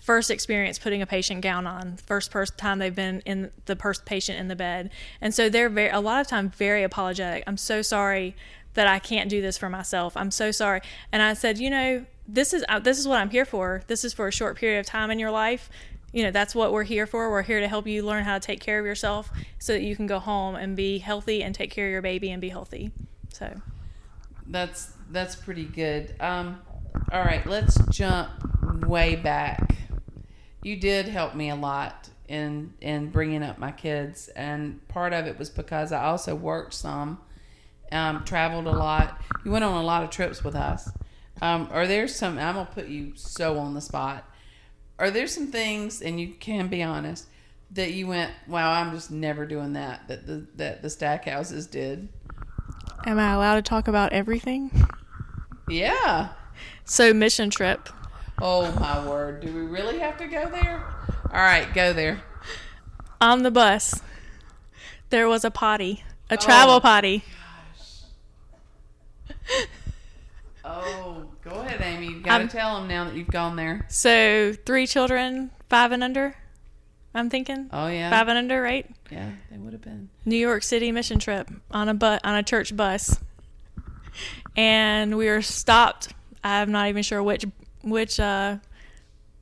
first 0.00 0.30
experience 0.30 0.78
putting 0.78 1.02
a 1.02 1.06
patient 1.06 1.42
gown 1.42 1.66
on 1.66 1.96
first 2.06 2.30
first 2.32 2.56
time 2.58 2.78
they've 2.78 2.94
been 2.94 3.20
in 3.26 3.50
the 3.66 3.76
first 3.76 4.04
patient 4.04 4.38
in 4.38 4.48
the 4.48 4.56
bed 4.56 4.90
and 5.20 5.34
so 5.34 5.48
they're 5.48 5.68
very 5.68 5.90
a 5.90 6.00
lot 6.00 6.20
of 6.20 6.26
time 6.26 6.48
very 6.50 6.82
apologetic 6.82 7.44
i'm 7.46 7.56
so 7.56 7.82
sorry 7.82 8.34
that 8.74 8.86
i 8.86 8.98
can't 8.98 9.28
do 9.28 9.42
this 9.42 9.58
for 9.58 9.68
myself 9.68 10.16
i'm 10.16 10.30
so 10.30 10.50
sorry 10.50 10.80
and 11.12 11.20
i 11.22 11.34
said 11.34 11.58
you 11.58 11.68
know 11.70 12.04
this 12.28 12.52
is 12.52 12.64
uh, 12.68 12.78
this 12.78 12.98
is 12.98 13.08
what 13.08 13.18
i'm 13.18 13.30
here 13.30 13.44
for 13.44 13.82
this 13.86 14.04
is 14.04 14.12
for 14.12 14.28
a 14.28 14.32
short 14.32 14.56
period 14.56 14.78
of 14.78 14.86
time 14.86 15.10
in 15.10 15.18
your 15.18 15.30
life 15.30 15.70
you 16.12 16.22
know 16.22 16.30
that's 16.30 16.54
what 16.54 16.72
we're 16.72 16.84
here 16.84 17.06
for 17.06 17.30
we're 17.30 17.42
here 17.42 17.60
to 17.60 17.68
help 17.68 17.86
you 17.86 18.02
learn 18.02 18.22
how 18.22 18.34
to 18.34 18.46
take 18.46 18.60
care 18.60 18.78
of 18.78 18.86
yourself 18.86 19.30
so 19.58 19.72
that 19.72 19.82
you 19.82 19.96
can 19.96 20.06
go 20.06 20.18
home 20.18 20.54
and 20.54 20.76
be 20.76 20.98
healthy 20.98 21.42
and 21.42 21.54
take 21.54 21.70
care 21.70 21.86
of 21.86 21.90
your 21.90 22.02
baby 22.02 22.30
and 22.30 22.40
be 22.40 22.50
healthy 22.50 22.92
so 23.32 23.60
That's 24.46 24.92
that's 25.10 25.36
pretty 25.36 25.64
good. 25.64 26.14
Um, 26.20 26.60
all 27.12 27.22
right, 27.22 27.46
let's 27.46 27.78
jump 27.90 28.30
way 28.86 29.16
back. 29.16 29.76
You 30.62 30.76
did 30.76 31.08
help 31.08 31.34
me 31.34 31.50
a 31.50 31.56
lot 31.56 32.08
in 32.28 32.74
in 32.80 33.10
bringing 33.10 33.42
up 33.42 33.58
my 33.58 33.72
kids, 33.72 34.28
and 34.28 34.86
part 34.88 35.12
of 35.12 35.26
it 35.26 35.38
was 35.38 35.50
because 35.50 35.92
I 35.92 36.04
also 36.04 36.34
worked 36.34 36.74
some, 36.74 37.18
um, 37.92 38.24
traveled 38.24 38.66
a 38.66 38.72
lot. 38.72 39.20
You 39.44 39.50
went 39.50 39.64
on 39.64 39.74
a 39.74 39.84
lot 39.84 40.02
of 40.02 40.10
trips 40.10 40.42
with 40.42 40.54
us. 40.54 40.90
Um, 41.40 41.68
are 41.70 41.86
there 41.86 42.08
some? 42.08 42.38
I'm 42.38 42.54
gonna 42.54 42.68
put 42.72 42.88
you 42.88 43.12
so 43.16 43.58
on 43.58 43.74
the 43.74 43.80
spot. 43.80 44.24
Are 44.98 45.10
there 45.10 45.26
some 45.28 45.46
things, 45.48 46.02
and 46.02 46.20
you 46.20 46.34
can 46.34 46.68
be 46.68 46.82
honest, 46.82 47.26
that 47.72 47.92
you 47.92 48.06
went, 48.08 48.32
"Wow, 48.46 48.72
I'm 48.72 48.92
just 48.92 49.10
never 49.10 49.46
doing 49.46 49.74
that." 49.74 50.08
That 50.08 50.26
the 50.26 50.46
that 50.56 50.82
the 50.82 50.88
Stackhouses 50.88 51.66
did. 51.70 52.08
am 53.06 53.18
i 53.18 53.32
allowed 53.32 53.54
to 53.54 53.62
talk 53.62 53.86
about 53.86 54.12
everything 54.12 54.70
Yeah. 55.68 56.30
so 56.84 57.14
mission 57.14 57.48
trip 57.50 57.88
Oh 58.40 58.70
my 58.78 59.04
word! 59.06 59.40
Do 59.40 59.52
we 59.52 59.60
really 59.62 59.98
have 60.00 60.16
to 60.18 60.26
go 60.26 60.48
there? 60.48 60.84
All 61.32 61.40
right, 61.40 61.72
go 61.74 61.92
there. 61.92 62.22
On 63.20 63.42
the 63.42 63.50
bus, 63.50 64.00
there 65.10 65.28
was 65.28 65.44
a 65.44 65.50
potty, 65.50 66.04
a 66.30 66.36
travel 66.36 66.74
Oh. 66.76 66.80
potty. 66.80 67.24
Oh, 70.64 71.07
go 71.48 71.60
ahead, 71.60 71.80
Amy. 71.80 72.06
You 72.14 72.20
got 72.20 72.38
to 72.38 72.44
I'm- 72.44 72.48
tell 72.48 72.78
them 72.78 72.88
now 72.88 73.04
that 73.04 73.14
you've 73.14 73.28
gone 73.28 73.56
there. 73.56 73.86
So 73.88 74.52
three 74.66 74.86
children, 74.86 75.50
five 75.68 75.92
and 75.92 76.02
under. 76.04 76.34
I'm 77.14 77.30
thinking 77.30 77.68
Oh 77.72 77.88
yeah, 77.88 78.10
five 78.10 78.28
and 78.28 78.36
under, 78.38 78.60
right? 78.62 78.88
yeah, 79.10 79.30
they 79.50 79.56
would 79.56 79.72
have 79.72 79.82
been. 79.82 80.10
New 80.24 80.36
York 80.36 80.62
City 80.62 80.92
mission 80.92 81.18
trip 81.18 81.50
on 81.70 81.88
a 81.88 81.94
bu- 81.94 82.18
on 82.22 82.34
a 82.36 82.42
church 82.42 82.76
bus, 82.76 83.18
and 84.56 85.16
we 85.16 85.26
were 85.28 85.42
stopped. 85.42 86.12
I'm 86.44 86.70
not 86.70 86.88
even 86.88 87.02
sure 87.02 87.22
which 87.22 87.44
which 87.82 88.20
uh, 88.20 88.56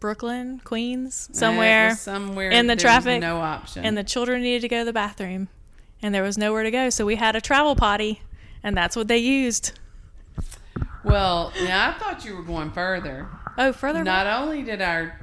Brooklyn, 0.01 0.61
Queens, 0.65 1.29
somewhere, 1.33 1.95
somewhere 1.97 2.51
in 2.51 2.67
the 2.69 2.77
traffic, 2.77 3.21
No 3.21 3.39
option. 3.39 3.85
and 3.85 3.97
the 3.99 4.05
children 4.05 4.43
needed 4.43 4.63
to 4.63 4.69
go 4.69 4.79
to 4.81 4.85
the 4.85 4.93
bathroom, 4.93 5.49
and 6.01 6.15
there 6.15 6.23
was 6.23 6.39
nowhere 6.39 6.63
to 6.63 6.71
go. 6.71 6.89
So 6.91 7.05
we 7.05 7.17
had 7.17 7.35
a 7.37 7.41
travel 7.41 7.75
potty, 7.75 8.23
and 8.63 8.77
that's 8.77 8.95
what 8.97 9.09
they 9.09 9.19
used. 9.19 9.73
Well, 11.07 11.53
now 11.65 11.91
I 11.91 11.93
thought 11.99 12.25
you 12.25 12.37
were 12.37 12.43
going 12.43 12.71
further. 12.73 13.29
Oh, 13.57 13.73
further 13.73 14.05
back? 14.05 14.27
Not 14.27 14.43
only 14.43 14.63
did 14.63 14.83
our, 14.83 15.19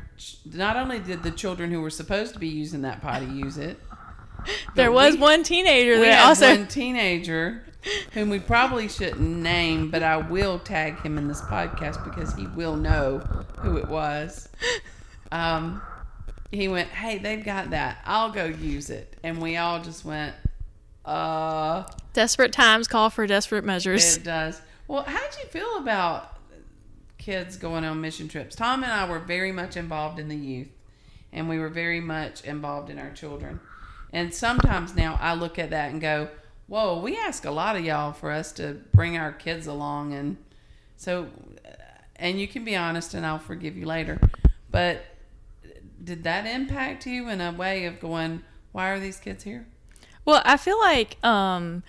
not 0.45 0.75
only 0.77 0.99
did 0.99 1.21
the 1.23 1.31
children 1.31 1.69
who 1.71 1.81
were 1.81 1.89
supposed 1.89 2.33
to 2.33 2.39
be 2.39 2.47
using 2.47 2.81
that 2.81 3.01
potty 3.01 3.27
use 3.27 3.57
it, 3.57 3.79
there 4.75 4.91
was 4.91 5.15
we- 5.15 5.19
one 5.21 5.43
teenager 5.43 5.99
that 5.99 6.25
also. 6.25 6.49
one 6.49 6.67
teenager 6.67 7.63
whom 8.13 8.29
we 8.29 8.39
probably 8.39 8.87
shouldn't 8.87 9.19
name, 9.19 9.91
but 9.91 10.01
I 10.01 10.15
will 10.17 10.57
tag 10.57 11.01
him 11.01 11.17
in 11.17 11.27
this 11.27 11.41
podcast 11.41 12.03
because 12.05 12.33
he 12.33 12.47
will 12.47 12.77
know 12.77 13.19
who 13.59 13.75
it 13.77 13.87
was. 13.89 14.47
Um, 15.33 15.81
he 16.51 16.67
went, 16.69 16.89
"Hey, 16.89 17.17
they've 17.17 17.43
got 17.43 17.71
that. 17.71 17.97
I'll 18.05 18.31
go 18.31 18.45
use 18.45 18.89
it," 18.89 19.17
and 19.23 19.41
we 19.41 19.57
all 19.57 19.81
just 19.81 20.05
went, 20.05 20.33
"Uh." 21.03 21.83
Desperate 22.13 22.53
times 22.53 22.87
call 22.87 23.09
for 23.09 23.27
desperate 23.27 23.65
measures. 23.65 24.17
It 24.17 24.23
does. 24.23 24.61
Well, 24.87 25.03
how 25.03 25.19
did 25.19 25.39
you 25.41 25.45
feel 25.49 25.77
about 25.77 26.37
kids 27.17 27.55
going 27.57 27.85
on 27.85 28.01
mission 28.01 28.27
trips? 28.27 28.55
Tom 28.55 28.83
and 28.83 28.91
I 28.91 29.09
were 29.09 29.19
very 29.19 29.51
much 29.51 29.77
involved 29.77 30.19
in 30.19 30.27
the 30.27 30.35
youth, 30.35 30.69
and 31.31 31.47
we 31.47 31.57
were 31.57 31.69
very 31.69 32.01
much 32.01 32.43
involved 32.43 32.89
in 32.89 32.99
our 32.99 33.11
children. 33.11 33.59
And 34.11 34.33
sometimes 34.33 34.95
now 34.95 35.17
I 35.21 35.33
look 35.33 35.57
at 35.57 35.69
that 35.69 35.91
and 35.91 36.01
go, 36.01 36.29
"Whoa, 36.67 36.99
we 36.99 37.17
ask 37.17 37.45
a 37.45 37.51
lot 37.51 37.75
of 37.75 37.85
y'all 37.85 38.13
for 38.13 38.29
us 38.31 38.51
to 38.53 38.81
bring 38.93 39.17
our 39.17 39.31
kids 39.31 39.67
along." 39.67 40.13
And 40.13 40.37
so, 40.97 41.29
and 42.17 42.39
you 42.39 42.47
can 42.47 42.63
be 42.63 42.75
honest, 42.75 43.13
and 43.13 43.25
I'll 43.25 43.39
forgive 43.39 43.77
you 43.77 43.85
later. 43.85 44.19
But 44.69 45.05
did 46.03 46.23
that 46.25 46.45
impact 46.45 47.07
you 47.07 47.29
in 47.29 47.39
a 47.39 47.51
way 47.51 47.85
of 47.85 47.99
going, 47.99 48.43
"Why 48.73 48.89
are 48.89 48.99
these 48.99 49.17
kids 49.17 49.45
here?" 49.45 49.65
Well, 50.25 50.41
I 50.45 50.57
feel 50.57 50.79
like 50.79 51.17
um, 51.23 51.83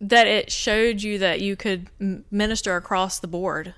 that 0.00 0.26
it 0.26 0.50
showed 0.52 1.02
you 1.02 1.18
that 1.18 1.40
you 1.40 1.56
could 1.56 1.88
minister 2.30 2.76
across 2.76 3.18
the 3.18 3.26
board. 3.26 3.74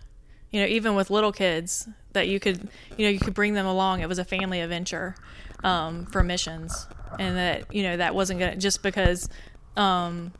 You 0.50 0.60
know, 0.60 0.66
even 0.66 0.94
with 0.94 1.10
little 1.10 1.32
kids, 1.32 1.88
that 2.12 2.28
you 2.28 2.40
could, 2.40 2.68
you 2.96 3.06
know, 3.06 3.10
you 3.10 3.20
could 3.20 3.34
bring 3.34 3.54
them 3.54 3.66
along. 3.66 4.00
It 4.00 4.08
was 4.08 4.18
a 4.18 4.24
family 4.24 4.60
adventure 4.60 5.14
um, 5.62 6.06
for 6.06 6.22
missions, 6.22 6.86
and 7.18 7.36
that 7.36 7.72
you 7.72 7.82
know 7.84 7.96
that 7.96 8.14
wasn't 8.14 8.40
gonna 8.40 8.56
just 8.56 8.82
because 8.82 9.28
um, 9.76 10.32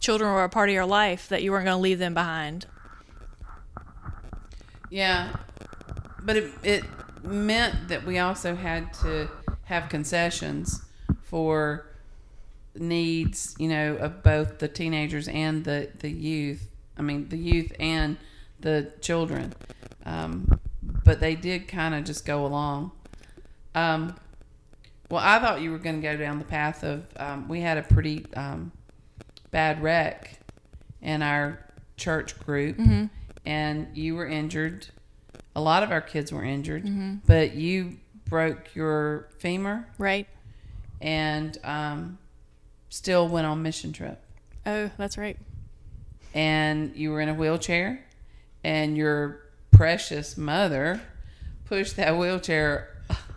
children 0.00 0.32
were 0.32 0.44
a 0.44 0.48
part 0.48 0.68
of 0.68 0.74
your 0.74 0.86
life 0.86 1.28
that 1.28 1.42
you 1.42 1.50
weren't 1.50 1.64
going 1.64 1.76
to 1.76 1.80
leave 1.80 1.98
them 1.98 2.14
behind. 2.14 2.66
Yeah, 4.90 5.34
but 6.22 6.36
it 6.36 6.52
it 6.62 6.84
meant 7.24 7.88
that 7.88 8.04
we 8.04 8.18
also 8.18 8.54
had 8.54 8.92
to 8.94 9.28
have 9.64 9.88
concessions 9.88 10.82
for 11.22 11.86
needs, 12.76 13.54
you 13.58 13.68
know, 13.68 13.96
of 13.96 14.22
both 14.22 14.58
the 14.58 14.68
teenagers 14.68 15.28
and 15.28 15.64
the 15.64 15.88
the 15.98 16.10
youth. 16.10 16.68
I 16.98 17.02
mean, 17.02 17.28
the 17.28 17.36
youth 17.38 17.72
and 17.80 18.16
the 18.60 18.92
children. 19.00 19.52
Um, 20.06 20.60
but 21.04 21.20
they 21.20 21.34
did 21.34 21.66
kind 21.68 21.94
of 21.94 22.04
just 22.04 22.24
go 22.24 22.46
along. 22.46 22.92
Um, 23.74 24.14
well, 25.10 25.22
I 25.24 25.38
thought 25.38 25.60
you 25.60 25.70
were 25.70 25.78
going 25.78 26.00
to 26.00 26.02
go 26.02 26.16
down 26.16 26.38
the 26.38 26.44
path 26.44 26.82
of 26.84 27.04
um, 27.16 27.48
we 27.48 27.60
had 27.60 27.78
a 27.78 27.82
pretty 27.82 28.24
um, 28.34 28.72
bad 29.50 29.82
wreck 29.82 30.38
in 31.02 31.22
our 31.22 31.58
church 31.96 32.38
group, 32.40 32.78
and 33.44 33.88
you 33.96 34.14
were 34.14 34.26
injured. 34.26 34.86
A 35.56 35.60
lot 35.60 35.82
of 35.82 35.90
our 35.90 36.00
kids 36.00 36.32
were 36.32 36.44
injured, 36.44 36.84
but 37.26 37.54
you 37.54 37.98
broke 38.28 38.74
your 38.74 39.28
femur 39.38 39.86
Right? 39.98 40.26
and 41.00 41.58
um, 41.64 42.18
still 42.94 43.26
went 43.26 43.44
on 43.44 43.60
mission 43.60 43.92
trip. 43.92 44.22
Oh, 44.64 44.88
that's 44.96 45.18
right. 45.18 45.36
And 46.32 46.94
you 46.94 47.10
were 47.10 47.20
in 47.20 47.28
a 47.28 47.34
wheelchair, 47.34 48.04
and 48.62 48.96
your 48.96 49.40
precious 49.72 50.36
mother 50.36 51.02
pushed 51.64 51.96
that 51.96 52.16
wheelchair 52.16 52.96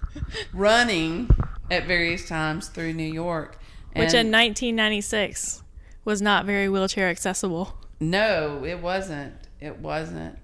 running 0.53 1.30
at 1.72 1.86
various 1.86 2.28
times 2.28 2.68
through 2.70 2.93
New 2.93 3.12
York. 3.12 3.58
Which 3.95 4.14
in 4.14 4.32
1996 4.32 5.64
was 6.05 6.22
not 6.22 6.45
very 6.45 6.70
wheelchair 6.70 7.10
accessible. 7.10 7.76
No, 7.99 8.64
it 8.64 8.80
wasn't. 8.80 9.34
It 9.60 9.80
wasn't. 9.80 10.38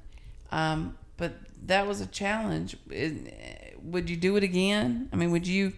Um, 0.51 0.97
but 1.17 1.33
that 1.67 1.87
was 1.87 2.01
a 2.01 2.07
challenge. 2.07 2.77
It- 2.89 3.77
would 3.83 4.09
you 4.09 4.15
do 4.15 4.37
it 4.37 4.43
again? 4.43 5.09
I 5.11 5.17
mean, 5.17 5.31
would 5.31 5.45
you? 5.45 5.73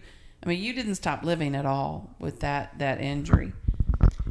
I 0.46 0.50
mean, 0.50 0.62
you 0.62 0.72
didn't 0.72 0.94
stop 0.94 1.24
living 1.24 1.54
at 1.56 1.66
all 1.66 2.14
with 2.18 2.40
that 2.40 2.78
that 2.78 3.00
injury. 3.00 3.52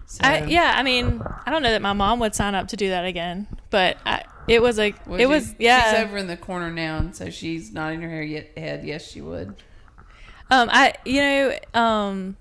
So, 0.08 0.22
I, 0.24 0.46
yeah, 0.46 0.74
I 0.76 0.84
mean, 0.84 1.22
I 1.46 1.52
don't 1.52 1.62
know 1.62 1.72
that 1.72 1.82
my 1.82 1.94
mom 1.94 2.20
would 2.20 2.34
sign 2.36 2.56
up 2.56 2.70
to 2.70 2.78
do 2.78 2.90
that 2.90 3.06
again, 3.06 3.48
but 3.70 3.98
I, 4.06 4.24
it 4.48 4.62
was 4.62 4.78
a, 4.80 4.94
would 5.08 5.20
it 5.20 5.24
you? 5.24 5.30
was, 5.30 5.56
yeah. 5.58 5.92
She's 5.92 6.04
over 6.06 6.18
in 6.18 6.28
the 6.28 6.38
corner 6.38 6.72
now, 6.72 6.98
and 6.98 7.16
so 7.16 7.30
she's 7.32 7.74
nodding 7.74 8.02
her 8.02 8.10
hair 8.10 8.22
yet 8.22 8.56
head. 8.56 8.86
Yes, 8.86 9.12
she 9.12 9.22
would. 9.22 9.56
Um, 10.52 10.70
I, 10.72 10.94
you 11.06 11.22
know, 11.22 11.58
um, 11.74 12.38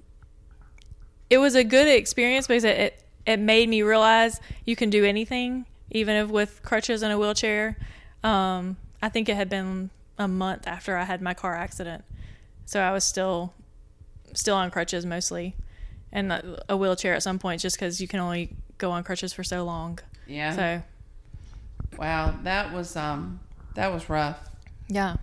it 1.31 1.39
was 1.39 1.55
a 1.55 1.65
good 1.65 1.89
experience 1.89 2.47
because 2.47 2.65
it, 2.65 2.79
it, 2.79 3.03
it 3.27 3.41
made 3.41 3.69
me 3.71 3.81
realize 3.81 4.41
you 4.67 4.77
can 4.77 4.91
do 4.91 5.05
anything, 5.05 5.65
even 5.91 6.17
if 6.17 6.29
with 6.29 6.63
crutches 6.63 7.03
and 7.03 7.13
a 7.13 7.19
wheelchair. 7.19 7.79
Um, 8.23 8.77
I 9.03 9.09
think 9.09 9.31
it 9.31 9.37
had 9.37 9.49
been 9.49 9.89
a 10.19 10.29
month 10.29 10.67
after 10.67 10.99
I 10.99 11.05
had 11.05 11.23
my 11.23 11.33
car 11.33 11.57
accident, 11.57 12.05
so 12.67 12.81
I 12.81 12.93
was 12.93 13.05
still, 13.05 13.55
still 14.35 14.57
on 14.57 14.71
crutches 14.71 15.05
mostly, 15.07 15.55
and 16.13 16.31
a 16.69 16.77
wheelchair 16.77 17.15
at 17.15 17.23
some 17.23 17.39
point, 17.39 17.61
just 17.61 17.77
because 17.77 18.01
you 18.01 18.09
can 18.09 18.21
only 18.21 18.57
go 18.79 18.91
on 18.91 19.03
crutches 19.05 19.33
for 19.33 19.43
so 19.45 19.65
long. 19.65 19.99
Yeah. 20.27 20.55
So 20.57 20.83
Wow, 21.99 22.35
that 22.43 22.73
was 22.73 22.97
um 22.97 23.41
that 23.75 23.93
was 23.93 24.09
rough. 24.09 24.39
yeah, 24.89 25.17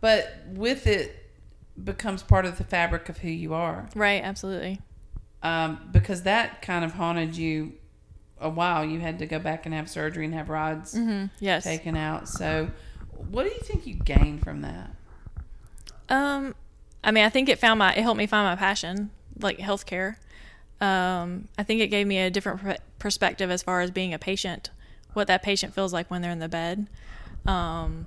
But 0.00 0.34
with 0.48 0.86
it 0.86 1.30
becomes 1.82 2.22
part 2.22 2.44
of 2.46 2.56
the 2.58 2.64
fabric 2.64 3.08
of 3.08 3.18
who 3.18 3.28
you 3.28 3.52
are. 3.54 3.88
right, 3.94 4.22
absolutely. 4.22 4.80
um, 5.42 5.88
because 5.92 6.22
that 6.22 6.62
kind 6.62 6.84
of 6.84 6.92
haunted 6.92 7.36
you 7.36 7.72
a 8.40 8.48
while. 8.48 8.84
You 8.84 9.00
had 9.00 9.18
to 9.20 9.26
go 9.26 9.38
back 9.38 9.64
and 9.66 9.74
have 9.74 9.88
surgery 9.90 10.24
and 10.24 10.34
have 10.34 10.48
rods 10.48 10.98
Yes. 11.40 11.64
taken 11.64 11.96
out. 11.96 12.28
So, 12.28 12.70
what 13.30 13.44
do 13.44 13.50
you 13.50 13.60
think 13.60 13.86
you 13.86 13.94
gained 13.94 14.42
from 14.42 14.62
that? 14.62 14.90
Um, 16.08 16.54
I 17.04 17.10
mean, 17.10 17.24
I 17.24 17.28
think 17.28 17.48
it 17.48 17.58
found 17.58 17.78
my 17.78 17.94
it 17.94 18.02
helped 18.02 18.18
me 18.18 18.26
find 18.26 18.46
my 18.46 18.56
passion, 18.56 19.10
like 19.38 19.58
healthcare. 19.58 20.16
Um, 20.80 21.48
I 21.56 21.62
think 21.62 21.80
it 21.80 21.88
gave 21.88 22.06
me 22.06 22.18
a 22.18 22.30
different 22.30 22.60
per- 22.60 22.76
perspective 22.98 23.50
as 23.50 23.62
far 23.62 23.82
as 23.82 23.90
being 23.90 24.12
a 24.14 24.18
patient, 24.18 24.70
what 25.12 25.26
that 25.28 25.42
patient 25.42 25.74
feels 25.74 25.92
like 25.92 26.10
when 26.10 26.22
they're 26.22 26.30
in 26.30 26.40
the 26.40 26.48
bed. 26.48 26.88
Um, 27.46 28.06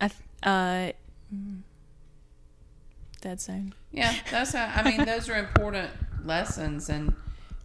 I 0.00 0.08
th- 0.08 0.22
uh, 0.44 0.92
mm, 1.34 1.60
dead 3.20 3.40
zone. 3.40 3.74
Yeah, 3.90 4.14
that's 4.30 4.52
how. 4.52 4.72
I 4.74 4.88
mean, 4.88 5.04
those 5.04 5.28
are 5.28 5.36
important 5.36 5.90
lessons, 6.24 6.88
and 6.88 7.14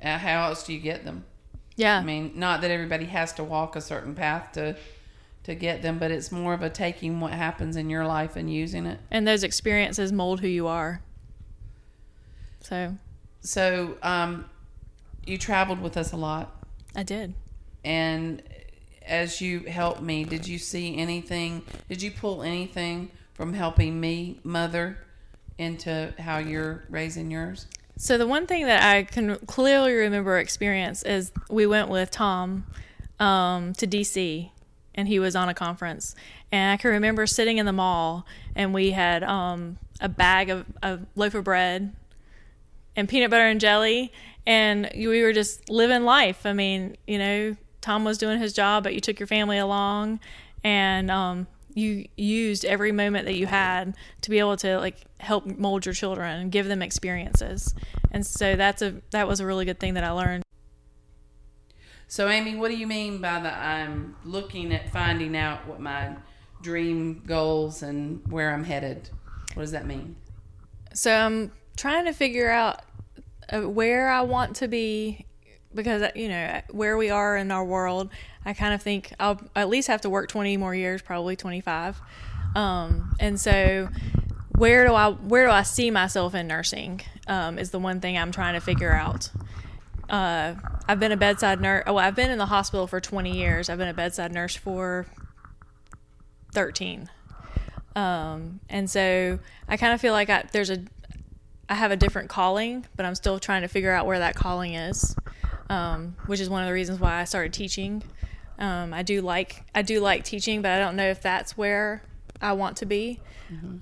uh, 0.04 0.18
how 0.18 0.48
else 0.48 0.64
do 0.64 0.74
you 0.74 0.80
get 0.80 1.06
them? 1.06 1.26
Yeah, 1.76 2.00
I 2.00 2.04
mean, 2.04 2.34
not 2.36 2.62
that 2.62 2.72
everybody 2.72 3.06
has 3.06 3.34
to 3.34 3.44
walk 3.44 3.76
a 3.76 3.82
certain 3.82 4.16
path 4.16 4.52
to 4.54 4.76
to 5.44 5.56
get 5.56 5.82
them, 5.82 6.00
but 6.00 6.10
it's 6.12 6.32
more 6.32 6.54
of 6.54 6.62
a 6.62 6.70
taking 6.70 7.20
what 7.20 7.34
happens 7.34 7.76
in 7.76 7.90
your 7.90 8.06
life 8.06 8.36
and 8.36 8.52
using 8.54 8.86
it. 8.86 9.00
and 9.12 9.28
those 9.28 9.44
experiences 9.44 10.12
mold 10.12 10.40
who 10.42 10.48
you 10.48 10.68
are. 10.68 11.02
So 12.62 12.96
So, 13.42 13.98
um, 14.02 14.46
you 15.26 15.38
traveled 15.38 15.82
with 15.82 15.98
us 15.98 16.12
a 16.12 16.18
lot. 16.18 16.66
I 16.96 17.04
did. 17.04 17.34
and 17.84 18.42
as 19.06 19.42
you 19.42 19.60
helped 19.62 20.02
me 20.02 20.24
did 20.24 20.48
you 20.48 20.58
see 20.58 20.96
anything 20.98 21.62
did 21.90 22.02
you 22.02 22.10
pull 22.10 22.42
anything 22.42 23.12
from 23.34 23.52
helping 23.54 24.00
me 24.00 24.40
mother 24.46 24.98
into 25.58 26.14
how 26.18 26.38
you're 26.38 26.86
raising 26.90 27.30
yours 27.30 27.68
So 27.98 28.18
the 28.18 28.26
one 28.26 28.48
thing 28.48 28.66
that 28.68 28.82
I 28.82 29.04
can 29.04 29.36
clearly 29.46 29.92
remember 29.92 30.38
experience 30.38 31.04
is 31.04 31.34
we 31.50 31.66
went 31.68 31.90
with 31.90 32.12
Tom 32.12 32.66
um, 33.20 33.74
to 33.74 33.86
DC 33.86 34.52
and 34.96 35.08
he 35.08 35.20
was 35.20 35.36
on 35.36 35.50
a 35.50 35.54
conference. 35.54 36.16
And 36.52 36.72
I 36.72 36.78
can 36.78 36.92
remember 36.92 37.26
sitting 37.28 37.58
in 37.58 37.66
the 37.66 37.74
mall, 37.74 38.26
and 38.56 38.74
we 38.74 38.92
had 38.92 39.24
um, 39.24 39.78
a 40.00 40.10
bag 40.10 40.50
of 40.50 40.66
a 40.82 41.00
loaf 41.16 41.36
of 41.36 41.44
bread 41.44 41.94
and 42.96 43.10
peanut 43.10 43.32
butter 43.32 43.48
and 43.48 43.60
jelly, 43.60 44.12
and 44.46 44.90
we 44.96 45.24
were 45.24 45.34
just 45.34 45.70
living 45.70 46.04
life. 46.04 46.46
I 46.46 46.54
mean, 46.54 46.96
you 47.08 47.18
know, 47.18 47.56
Tom 47.82 48.04
was 48.04 48.18
doing 48.18 48.40
his 48.40 48.54
job, 48.54 48.84
but 48.84 48.94
you 48.94 49.00
took 49.00 49.20
your 49.20 49.28
family 49.28 49.58
along, 49.58 50.20
and 50.64 51.10
um, 51.10 51.48
you 51.74 52.08
used 52.16 52.66
every 52.66 52.92
moment 52.92 53.26
that 53.26 53.36
you 53.36 53.48
had 53.48 53.96
to 54.22 54.30
be 54.30 54.40
able 54.40 54.58
to 54.58 54.80
like 54.80 54.98
help 55.20 55.46
mold 55.46 55.86
your 55.86 55.94
children 55.94 56.40
and 56.40 56.52
give 56.52 56.68
them 56.68 56.82
experiences. 56.82 57.74
And 58.12 58.26
so 58.26 58.56
that's 58.56 58.82
a 58.82 59.02
that 59.12 59.28
was 59.28 59.40
a 59.40 59.46
really 59.46 59.66
good 59.66 59.80
thing 59.80 59.96
that 59.96 60.04
I 60.04 60.12
learned. 60.12 60.44
So, 62.14 62.30
Amy, 62.30 62.56
what 62.56 62.70
do 62.70 62.78
you 62.78 62.86
mean 62.86 63.18
by 63.18 63.40
the 63.40 63.52
I'm 63.52 64.16
looking 64.24 64.72
at 64.72 64.92
finding 64.92 65.36
out 65.36 65.68
what 65.68 65.80
my 65.80 66.16
dream 66.62 67.24
goals 67.26 67.82
and 67.82 68.22
where 68.28 68.54
I'm 68.54 68.64
headed? 68.64 69.10
What 69.56 69.64
does 69.64 69.72
that 69.72 69.88
mean? 69.88 70.16
So 70.94 71.12
I'm 71.12 71.52
trying 71.76 72.06
to 72.06 72.14
figure 72.14 72.52
out 72.52 72.84
uh, 73.52 73.68
where 73.68 74.12
I 74.12 74.22
want 74.22 74.58
to 74.58 74.68
be 74.68 75.26
because 75.74 76.04
uh, 76.04 76.12
you 76.14 76.30
know 76.30 76.62
where 76.70 76.98
we 76.98 77.10
are 77.10 77.36
in 77.36 77.50
our 77.50 77.66
world. 77.66 78.12
I 78.46 78.54
kind 78.54 78.76
of 78.76 78.84
think 78.84 79.12
I'll 79.20 79.42
at 79.56 79.68
least 79.68 79.88
have 79.88 80.02
to 80.02 80.10
work 80.12 80.30
20 80.30 80.56
more 80.58 80.76
years, 80.76 81.02
probably 81.02 81.36
25. 81.36 82.00
Um, 82.56 83.16
and 83.20 83.42
so 83.42 83.90
where 84.56 84.86
do 84.86 84.94
I 84.94 85.10
where 85.10 85.48
do 85.48 85.52
I 85.52 85.64
see 85.64 85.90
myself 85.90 86.36
in 86.36 86.46
nursing 86.46 87.02
um, 87.26 87.58
is 87.58 87.72
the 87.72 87.80
one 87.80 88.02
thing 88.02 88.20
I'm 88.20 88.32
trying 88.32 88.54
to 88.54 88.62
figure 88.62 88.94
out. 88.94 89.32
Uh, 90.10 90.56
I've 90.88 91.00
been 91.00 91.12
a 91.12 91.18
bedside 91.18 91.62
nurse. 91.62 91.84
Oh, 91.88 91.98
I've 91.98 92.16
been 92.16 92.30
in 92.32 92.38
the 92.38 92.46
hospital 92.48 92.88
for 92.88 93.00
20 93.00 93.36
years. 93.36 93.70
I've 93.70 93.78
been 93.78 93.88
a 93.88 93.94
bedside 93.94 94.34
nurse 94.34 94.56
for 94.56 95.06
13. 96.54 97.10
Um, 97.96 98.60
and 98.70 98.90
so 98.90 99.40
I 99.68 99.78
kind 99.78 99.94
of 99.94 100.02
feel 100.02 100.14
like 100.14 100.30
I, 100.30 100.44
there's 100.52 100.70
a, 100.70 100.84
I 101.70 101.76
have 101.76 101.92
a 101.92 101.96
different 101.96 102.30
calling, 102.30 102.86
but 102.96 103.06
I'm 103.06 103.16
still 103.16 103.40
trying 103.40 103.62
to 103.62 103.68
figure 103.68 103.92
out 103.92 104.06
where 104.06 104.20
that 104.20 104.36
calling 104.36 104.74
is, 104.74 105.16
um, 105.70 106.16
which 106.26 106.40
is 106.40 106.50
one 106.50 106.62
of 106.64 106.68
the 106.68 106.74
reasons 106.74 107.00
why 107.00 107.22
I 107.22 107.24
started 107.24 107.54
teaching. 107.54 108.04
Um, 108.60 108.94
I 108.94 109.04
do 109.04 109.22
like 109.22 109.64
I 109.74 109.82
do 109.82 110.00
like 110.00 110.24
teaching, 110.24 110.62
but 110.62 110.72
I 110.72 110.80
don't 110.80 110.96
know 110.96 111.08
if 111.10 111.22
that's 111.22 111.58
where 111.58 112.04
I 112.42 112.54
want 112.54 112.78
to 112.78 112.86
be. 112.86 113.20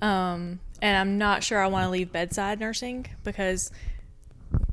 Um, 0.02 0.60
and 0.80 0.96
I'm 0.96 1.18
not 1.18 1.42
sure 1.42 1.58
I 1.58 1.66
want 1.66 1.84
to 1.84 1.90
leave 1.90 2.10
bedside 2.12 2.58
nursing 2.60 3.06
because 3.24 3.70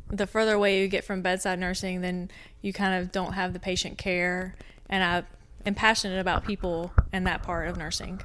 the 0.09 0.27
further 0.27 0.53
away 0.55 0.81
you 0.81 0.87
get 0.87 1.03
from 1.03 1.21
bedside 1.21 1.59
nursing, 1.59 2.01
then 2.01 2.29
you 2.61 2.73
kind 2.73 3.01
of 3.01 3.11
don't 3.11 3.33
have 3.33 3.53
the 3.53 3.59
patient 3.59 3.97
care. 3.97 4.55
And 4.89 5.03
I 5.03 5.23
am 5.67 5.75
passionate 5.75 6.19
about 6.19 6.43
people 6.45 6.91
and 7.13 7.27
that 7.27 7.43
part 7.43 7.67
of 7.67 7.77
nursing. 7.77 8.21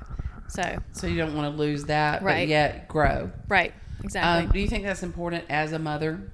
So, 0.49 0.79
So 0.93 1.07
you 1.07 1.17
don't 1.17 1.35
want 1.37 1.53
to 1.55 1.59
lose 1.59 1.85
that, 1.85 2.23
but 2.23 2.47
yet 2.49 2.89
grow. 2.89 3.31
right, 3.49 3.73
exactly. 4.03 4.47
Um, 4.47 4.53
do 4.53 4.59
you 4.61 4.69
think 4.69 4.85
that's 4.85 5.03
important 5.03 5.45
as 5.49 5.73
a 5.73 5.79
mother 5.79 6.31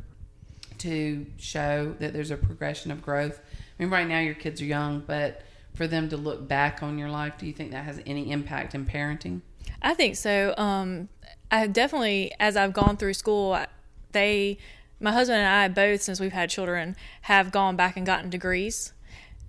to 0.78 1.26
show 1.38 1.94
that 1.98 2.12
there's 2.12 2.30
a 2.30 2.36
progression 2.36 2.90
of 2.90 3.02
growth? 3.02 3.40
I 3.78 3.82
mean, 3.82 3.90
right 3.90 4.06
now 4.06 4.18
your 4.20 4.34
kids 4.34 4.60
are 4.60 4.66
young, 4.66 5.00
but 5.06 5.42
for 5.74 5.86
them 5.86 6.08
to 6.10 6.16
look 6.16 6.46
back 6.48 6.82
on 6.82 6.98
your 6.98 7.08
life, 7.10 7.38
do 7.38 7.46
you 7.46 7.52
think 7.52 7.70
that 7.72 7.84
has 7.84 8.00
any 8.06 8.30
impact 8.30 8.74
in 8.74 8.84
parenting? 8.86 9.40
I 9.82 9.94
think 9.94 10.16
so. 10.16 10.54
Um, 10.56 11.08
I 11.50 11.60
have 11.60 11.72
definitely, 11.72 12.32
as 12.38 12.56
I've 12.56 12.72
gone 12.72 12.96
through 12.96 13.14
school, 13.14 13.52
I- 13.54 13.66
they, 14.12 14.58
my 15.00 15.12
husband 15.12 15.38
and 15.38 15.48
I 15.48 15.68
both, 15.68 16.02
since 16.02 16.20
we've 16.20 16.32
had 16.32 16.50
children, 16.50 16.94
have 17.22 17.50
gone 17.50 17.76
back 17.76 17.96
and 17.96 18.04
gotten 18.04 18.30
degrees. 18.30 18.92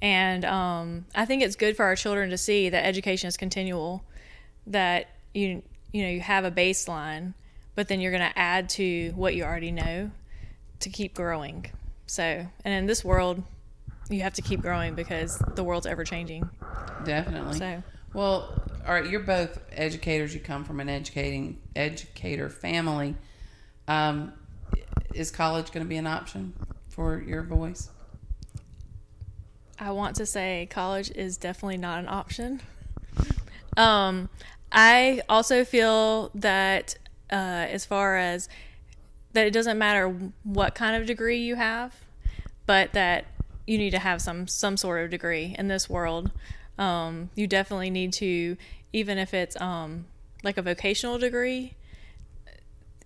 And 0.02 0.44
um, 0.46 1.06
I 1.14 1.26
think 1.26 1.44
it's 1.44 1.56
good 1.56 1.76
for 1.76 1.86
our 1.86 1.96
children 1.96 2.32
to 2.32 2.38
see 2.38 2.70
that 2.70 2.86
education 2.86 3.28
is 3.28 3.38
continual, 3.38 4.04
that 4.68 5.10
you 5.34 5.62
you 5.92 6.04
know 6.04 6.10
you 6.10 6.22
have 6.22 6.46
a 6.46 6.52
baseline, 6.52 7.34
but 7.76 7.88
then 7.88 8.02
you're 8.02 8.12
going 8.12 8.28
to 8.28 8.40
add 8.40 8.70
to 8.70 9.12
what 9.12 9.36
you 9.36 9.44
already 9.44 9.72
know 9.72 10.10
to 10.80 10.90
keep 10.90 11.14
growing. 11.14 11.70
So, 12.08 12.24
and 12.24 12.74
in 12.74 12.88
this 12.88 13.06
world, 13.06 13.44
you 14.10 14.22
have 14.22 14.34
to 14.34 14.42
keep 14.42 14.62
growing 14.62 14.96
because 14.96 15.42
the 15.56 15.64
world's 15.64 15.86
ever 15.86 16.04
changing. 16.04 16.50
Definitely. 17.04 17.58
So, 17.60 17.84
Well, 18.14 18.62
all 18.86 18.94
right, 18.94 19.08
you're 19.10 19.22
both 19.22 19.62
educators. 19.72 20.34
You 20.34 20.40
come 20.40 20.64
from 20.64 20.80
an 20.80 20.90
educating 20.90 21.62
educator 21.76 22.50
family. 22.50 23.16
Um, 23.88 24.34
is 25.14 25.32
college 25.32 25.72
going 25.72 25.86
to 25.86 25.90
be 25.90 25.98
an 25.98 26.08
option 26.08 26.54
for 26.90 27.22
your 27.22 27.44
boys? 27.44 27.90
I 29.80 29.92
want 29.92 30.16
to 30.18 30.26
say 30.26 30.68
college 30.70 31.12
is 31.12 31.38
definitely 31.38 31.78
not 31.78 32.00
an 32.00 32.08
option. 32.08 32.62
Um, 33.78 34.30
I 34.72 35.22
also 35.28 35.66
feel 35.66 36.30
that 36.36 36.96
uh, 37.32 37.66
as 37.70 37.86
far 37.86 38.18
as 38.18 38.48
that 39.34 39.48
it 39.48 39.52
doesn't 39.52 39.78
matter 39.78 40.32
what 40.44 40.76
kind 40.76 40.96
of 40.96 41.08
degree 41.08 41.38
you 41.38 41.56
have, 41.56 41.96
but 42.66 42.94
that 42.94 43.26
you 43.66 43.78
need 43.78 43.92
to 43.92 44.00
have 44.00 44.22
some 44.22 44.48
some 44.48 44.78
sort 44.78 45.04
of 45.04 45.10
degree 45.10 45.56
in 45.58 45.68
this 45.68 45.90
world. 45.90 46.32
Um, 46.78 47.30
you 47.36 47.48
definitely 47.48 47.90
need 47.90 48.14
to, 48.14 48.58
even 48.94 49.18
if 49.18 49.34
it's 49.34 49.60
um, 49.60 50.06
like 50.44 50.58
a 50.58 50.62
vocational 50.62 51.18
degree, 51.18 51.74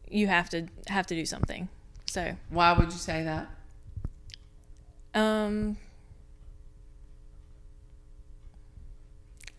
you 0.09 0.27
have 0.27 0.49
to 0.49 0.67
have 0.87 1.07
to 1.07 1.15
do 1.15 1.25
something. 1.25 1.69
So, 2.07 2.35
Why 2.49 2.73
would 2.73 2.85
you 2.85 2.97
say 2.97 3.23
that? 3.23 3.47
um, 5.13 5.77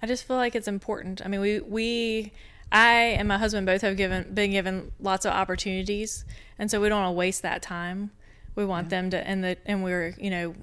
I 0.02 0.06
just 0.06 0.24
feel 0.24 0.36
like 0.36 0.54
it's 0.54 0.68
important. 0.68 1.22
I 1.24 1.28
mean, 1.28 1.40
we 1.40 1.60
we 1.60 2.32
I 2.70 3.14
and 3.18 3.28
my 3.28 3.38
husband 3.38 3.66
both 3.66 3.82
have 3.82 3.96
given 3.96 4.34
been 4.34 4.50
given 4.50 4.92
lots 5.00 5.24
of 5.24 5.32
opportunities, 5.32 6.24
and 6.58 6.70
so 6.70 6.80
we 6.80 6.88
don't 6.88 7.00
want 7.02 7.08
to 7.14 7.18
waste 7.18 7.42
that 7.42 7.62
time. 7.62 8.10
We 8.54 8.64
want 8.64 8.88
them 8.88 9.10
to, 9.10 9.26
and 9.26 9.42
the 9.44 9.56
and 9.66 9.82
we're 9.82 10.14
you 10.18 10.30
know, 10.30 10.54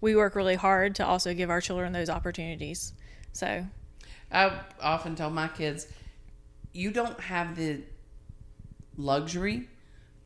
we 0.00 0.16
work 0.16 0.34
really 0.34 0.56
hard 0.56 0.94
to 0.96 1.06
also 1.06 1.34
give 1.34 1.50
our 1.50 1.60
children 1.60 1.92
those 1.92 2.10
opportunities. 2.10 2.92
So 3.32 3.66
I 4.30 4.60
often 4.82 5.14
tell 5.14 5.30
my 5.30 5.48
kids, 5.48 5.86
you 6.72 6.90
don't 6.90 7.18
have 7.20 7.56
the 7.56 7.82
luxury 8.96 9.68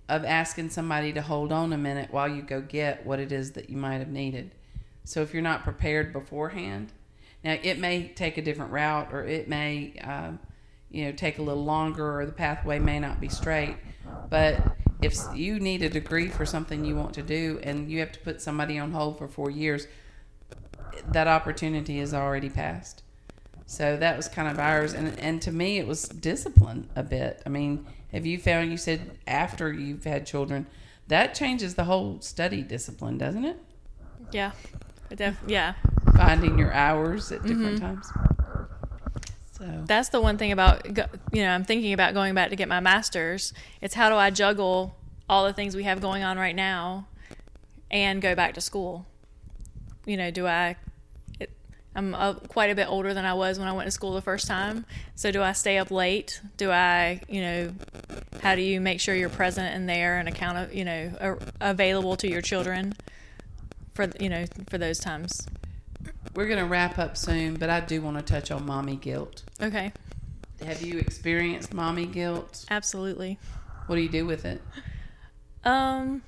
of 0.08 0.24
asking 0.24 0.70
somebody 0.70 1.12
to 1.12 1.22
hold 1.22 1.52
on 1.52 1.72
a 1.72 1.78
minute 1.78 2.10
while 2.10 2.28
you 2.28 2.42
go 2.42 2.60
get 2.60 3.04
what 3.04 3.20
it 3.20 3.30
is 3.30 3.52
that 3.52 3.68
you 3.68 3.76
might 3.76 3.98
have 3.98 4.08
needed. 4.08 4.54
So 5.04 5.22
if 5.22 5.32
you're 5.32 5.42
not 5.42 5.64
prepared 5.64 6.12
beforehand, 6.12 6.92
now 7.44 7.56
it 7.62 7.78
may 7.78 8.08
take 8.08 8.36
a 8.38 8.42
different 8.42 8.72
route, 8.72 9.12
or 9.12 9.24
it 9.24 9.48
may, 9.48 9.94
um, 10.02 10.38
you 10.90 11.04
know, 11.04 11.12
take 11.12 11.38
a 11.38 11.42
little 11.42 11.64
longer, 11.64 12.20
or 12.20 12.26
the 12.26 12.32
pathway 12.32 12.78
may 12.78 12.98
not 12.98 13.20
be 13.20 13.28
straight. 13.28 13.76
But 14.28 14.76
if 15.00 15.14
you 15.34 15.60
need 15.60 15.82
a 15.82 15.88
degree 15.88 16.28
for 16.28 16.44
something 16.44 16.84
you 16.84 16.96
want 16.96 17.14
to 17.14 17.22
do, 17.22 17.60
and 17.62 17.90
you 17.90 18.00
have 18.00 18.12
to 18.12 18.18
put 18.20 18.42
somebody 18.42 18.78
on 18.78 18.92
hold 18.92 19.18
for 19.18 19.28
four 19.28 19.50
years, 19.50 19.86
that 21.12 21.28
opportunity 21.28 22.00
is 22.00 22.12
already 22.12 22.50
passed. 22.50 23.02
So 23.66 23.96
that 23.98 24.16
was 24.16 24.28
kind 24.28 24.48
of 24.48 24.58
ours, 24.58 24.94
and 24.94 25.18
and 25.18 25.42
to 25.42 25.52
me, 25.52 25.78
it 25.78 25.86
was 25.86 26.04
discipline 26.04 26.88
a 26.96 27.02
bit. 27.02 27.42
I 27.44 27.50
mean, 27.50 27.86
have 28.12 28.26
you 28.26 28.38
found? 28.38 28.70
You 28.70 28.76
said 28.76 29.18
after 29.26 29.72
you've 29.72 30.04
had 30.04 30.26
children, 30.26 30.66
that 31.08 31.34
changes 31.34 31.74
the 31.74 31.84
whole 31.84 32.20
study 32.20 32.62
discipline, 32.62 33.18
doesn't 33.18 33.44
it? 33.44 33.58
yeah, 34.32 34.52
def- 35.14 35.40
yeah. 35.46 35.74
Finding 36.16 36.58
your 36.58 36.72
hours 36.72 37.30
at 37.32 37.42
different 37.42 37.80
mm-hmm. 37.80 37.94
times. 37.94 38.10
So 39.52 39.84
that's 39.86 40.10
the 40.10 40.20
one 40.20 40.38
thing 40.38 40.52
about 40.52 40.86
you 41.32 41.42
know 41.42 41.50
i'm 41.50 41.64
thinking 41.64 41.92
about 41.92 42.14
going 42.14 42.32
back 42.32 42.50
to 42.50 42.56
get 42.56 42.68
my 42.68 42.78
master's 42.78 43.52
it's 43.80 43.92
how 43.92 44.08
do 44.08 44.14
i 44.14 44.30
juggle 44.30 44.94
all 45.28 45.44
the 45.46 45.52
things 45.52 45.74
we 45.74 45.82
have 45.82 46.00
going 46.00 46.22
on 46.22 46.38
right 46.38 46.54
now 46.54 47.08
and 47.90 48.22
go 48.22 48.36
back 48.36 48.54
to 48.54 48.60
school 48.60 49.04
you 50.06 50.16
know 50.16 50.30
do 50.30 50.46
i 50.46 50.76
i'm 51.98 52.36
quite 52.48 52.70
a 52.70 52.74
bit 52.74 52.88
older 52.88 53.12
than 53.12 53.24
i 53.24 53.34
was 53.34 53.58
when 53.58 53.66
i 53.68 53.72
went 53.72 53.86
to 53.86 53.90
school 53.90 54.14
the 54.14 54.22
first 54.22 54.46
time 54.46 54.84
so 55.14 55.30
do 55.30 55.42
i 55.42 55.52
stay 55.52 55.78
up 55.78 55.90
late 55.90 56.40
do 56.56 56.70
i 56.70 57.20
you 57.28 57.40
know 57.40 57.72
how 58.42 58.54
do 58.54 58.62
you 58.62 58.80
make 58.80 59.00
sure 59.00 59.14
you're 59.14 59.28
present 59.28 59.74
and 59.74 59.88
there 59.88 60.18
and 60.18 60.28
account 60.28 60.56
of 60.58 60.72
you 60.74 60.84
know 60.84 61.12
a- 61.20 61.70
available 61.70 62.16
to 62.16 62.28
your 62.28 62.40
children 62.40 62.94
for 63.94 64.08
you 64.20 64.28
know 64.28 64.44
for 64.70 64.78
those 64.78 64.98
times 64.98 65.46
we're 66.34 66.46
gonna 66.46 66.66
wrap 66.66 67.00
up 67.00 67.16
soon, 67.16 67.54
but 67.56 67.68
I 67.68 67.80
do 67.80 68.00
want 68.00 68.16
to 68.18 68.22
touch 68.22 68.52
on 68.52 68.64
mommy 68.64 68.94
guilt. 68.94 69.42
okay 69.60 69.92
Have 70.64 70.82
you 70.82 70.98
experienced 70.98 71.74
mommy 71.74 72.06
guilt? 72.06 72.64
absolutely 72.70 73.38
What 73.86 73.96
do 73.96 74.02
you 74.02 74.08
do 74.08 74.24
with 74.24 74.44
it? 74.44 74.62
Um. 75.64 76.22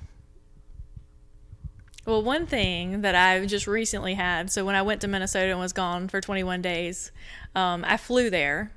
Well, 2.05 2.23
one 2.23 2.47
thing 2.47 3.01
that 3.01 3.15
I 3.15 3.45
just 3.45 3.67
recently 3.67 4.15
had. 4.15 4.51
So 4.51 4.65
when 4.65 4.75
I 4.75 4.81
went 4.81 5.01
to 5.01 5.07
Minnesota 5.07 5.51
and 5.51 5.59
was 5.59 5.73
gone 5.73 6.07
for 6.07 6.19
21 6.19 6.61
days, 6.61 7.11
um, 7.55 7.85
I 7.87 7.97
flew 7.97 8.29
there. 8.29 8.71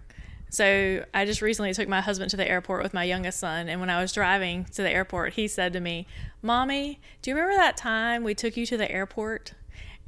So 0.50 1.04
I 1.12 1.24
just 1.24 1.42
recently 1.42 1.72
took 1.74 1.88
my 1.88 2.00
husband 2.00 2.30
to 2.30 2.36
the 2.36 2.48
airport 2.48 2.82
with 2.82 2.94
my 2.94 3.02
youngest 3.02 3.40
son, 3.40 3.68
and 3.68 3.80
when 3.80 3.90
I 3.90 4.00
was 4.00 4.12
driving 4.12 4.66
to 4.66 4.82
the 4.82 4.90
airport, 4.90 5.32
he 5.32 5.48
said 5.48 5.72
to 5.72 5.80
me, 5.80 6.06
"Mommy, 6.42 7.00
do 7.22 7.30
you 7.30 7.36
remember 7.36 7.56
that 7.56 7.76
time 7.76 8.22
we 8.22 8.34
took 8.34 8.56
you 8.56 8.64
to 8.66 8.76
the 8.76 8.90
airport?" 8.90 9.54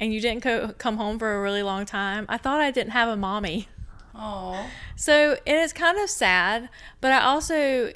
and 0.00 0.12
you 0.12 0.20
didn't 0.20 0.42
co- 0.42 0.72
come 0.78 0.96
home 0.96 1.18
for 1.18 1.34
a 1.34 1.40
really 1.40 1.62
long 1.62 1.86
time, 1.86 2.26
I 2.28 2.36
thought 2.36 2.60
I 2.60 2.70
didn't 2.70 2.90
have 2.92 3.08
a 3.08 3.16
mommy. 3.16 3.68
Oh, 4.14 4.66
So 4.94 5.36
it's 5.44 5.72
kind 5.72 5.98
of 5.98 6.08
sad, 6.08 6.68
but 7.00 7.12
I 7.12 7.20
also 7.20 7.92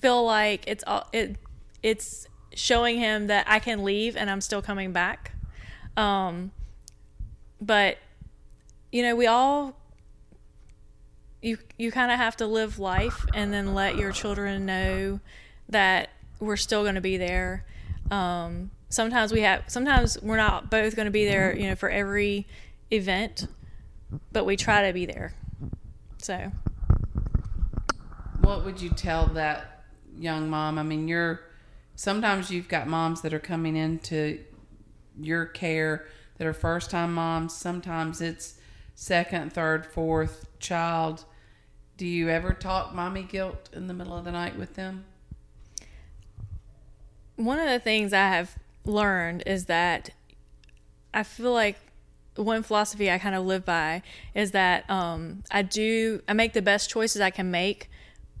feel 0.00 0.24
like 0.24 0.64
it's 0.66 0.82
all 0.86 1.08
it 1.12 1.36
it's 1.82 2.26
showing 2.54 2.98
him 2.98 3.26
that 3.28 3.46
I 3.48 3.58
can 3.58 3.84
leave 3.84 4.16
and 4.16 4.30
I'm 4.30 4.40
still 4.40 4.62
coming 4.62 4.92
back. 4.92 5.32
Um, 5.96 6.52
but 7.60 7.98
you 8.90 9.02
know, 9.02 9.16
we 9.16 9.26
all 9.26 9.76
you 11.40 11.58
you 11.76 11.90
kind 11.90 12.10
of 12.10 12.18
have 12.18 12.36
to 12.36 12.46
live 12.46 12.78
life 12.78 13.26
and 13.34 13.52
then 13.52 13.74
let 13.74 13.96
your 13.96 14.12
children 14.12 14.64
know 14.64 15.20
that 15.68 16.10
we're 16.38 16.56
still 16.56 16.82
going 16.82 16.94
to 16.94 17.00
be 17.00 17.16
there. 17.16 17.64
Um, 18.10 18.70
sometimes 18.88 19.32
we 19.32 19.40
have 19.40 19.64
sometimes 19.68 20.20
we're 20.22 20.36
not 20.36 20.70
both 20.70 20.94
going 20.96 21.06
to 21.06 21.12
be 21.12 21.24
there, 21.24 21.56
you 21.56 21.68
know, 21.68 21.74
for 21.74 21.90
every 21.90 22.46
event, 22.90 23.46
but 24.32 24.44
we 24.44 24.56
try 24.56 24.86
to 24.86 24.92
be 24.92 25.06
there. 25.06 25.34
So, 26.18 26.52
what 28.40 28.64
would 28.64 28.80
you 28.80 28.90
tell 28.90 29.26
that 29.28 29.84
young 30.18 30.48
mom? 30.48 30.78
I 30.78 30.82
mean, 30.82 31.08
you're 31.08 31.40
sometimes 31.94 32.50
you've 32.50 32.68
got 32.68 32.88
moms 32.88 33.22
that 33.22 33.32
are 33.34 33.38
coming 33.38 33.76
into 33.76 34.40
your 35.20 35.46
care 35.46 36.06
that 36.38 36.46
are 36.46 36.52
first 36.52 36.90
time 36.90 37.14
moms. 37.14 37.54
Sometimes 37.54 38.20
it's 38.20 38.54
second, 38.94 39.52
third, 39.52 39.86
fourth 39.86 40.46
child. 40.58 41.24
Do 41.96 42.06
you 42.06 42.28
ever 42.28 42.52
talk 42.52 42.94
mommy 42.94 43.22
guilt 43.22 43.68
in 43.72 43.86
the 43.86 43.94
middle 43.94 44.16
of 44.16 44.24
the 44.24 44.32
night 44.32 44.56
with 44.56 44.74
them? 44.74 45.04
one 47.36 47.58
of 47.58 47.68
the 47.68 47.78
things 47.78 48.12
I 48.12 48.28
have 48.28 48.56
learned 48.84 49.42
is 49.46 49.66
that 49.66 50.10
I 51.14 51.22
feel 51.22 51.52
like 51.52 51.78
one 52.36 52.62
philosophy 52.62 53.10
I 53.10 53.18
kind 53.18 53.34
of 53.34 53.44
live 53.44 53.64
by 53.64 54.02
is 54.34 54.52
that 54.52 54.88
um, 54.88 55.42
I 55.50 55.62
do 55.62 56.22
I 56.26 56.32
make 56.32 56.52
the 56.54 56.62
best 56.62 56.88
choices 56.88 57.20
I 57.20 57.30
can 57.30 57.50
make 57.50 57.90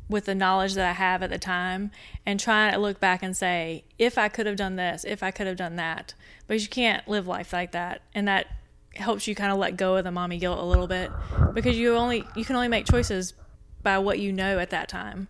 with 0.08 0.26
the 0.26 0.34
knowledge 0.34 0.74
that 0.74 0.88
I 0.88 0.92
have 0.92 1.22
at 1.22 1.30
the 1.30 1.38
time, 1.38 1.90
and 2.26 2.38
try 2.38 2.70
to 2.70 2.78
look 2.78 3.00
back 3.00 3.22
and 3.22 3.36
say 3.36 3.84
if 3.98 4.18
I 4.18 4.28
could 4.28 4.46
have 4.46 4.56
done 4.56 4.76
this, 4.76 5.04
if 5.04 5.22
I 5.22 5.30
could 5.30 5.46
have 5.46 5.56
done 5.56 5.76
that. 5.76 6.14
But 6.46 6.60
you 6.60 6.68
can't 6.68 7.06
live 7.08 7.26
life 7.26 7.52
like 7.52 7.72
that, 7.72 8.02
and 8.14 8.28
that 8.28 8.46
helps 8.94 9.26
you 9.26 9.34
kind 9.34 9.52
of 9.52 9.58
let 9.58 9.76
go 9.76 9.96
of 9.96 10.04
the 10.04 10.10
mommy 10.10 10.38
guilt 10.38 10.58
a 10.58 10.64
little 10.64 10.86
bit 10.86 11.10
because 11.54 11.78
you 11.78 11.96
only 11.96 12.26
you 12.36 12.44
can 12.44 12.56
only 12.56 12.68
make 12.68 12.84
choices 12.84 13.32
by 13.82 13.98
what 13.98 14.18
you 14.18 14.32
know 14.32 14.58
at 14.58 14.70
that 14.70 14.88
time. 14.88 15.28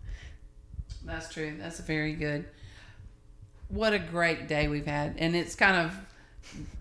That's 1.04 1.32
true. 1.32 1.54
That's 1.58 1.80
very 1.80 2.12
good. 2.12 2.44
What 3.68 3.92
a 3.92 3.98
great 3.98 4.48
day 4.48 4.68
we've 4.68 4.86
had. 4.86 5.16
And 5.18 5.34
it's 5.34 5.54
kind 5.54 5.76
of 5.76 5.96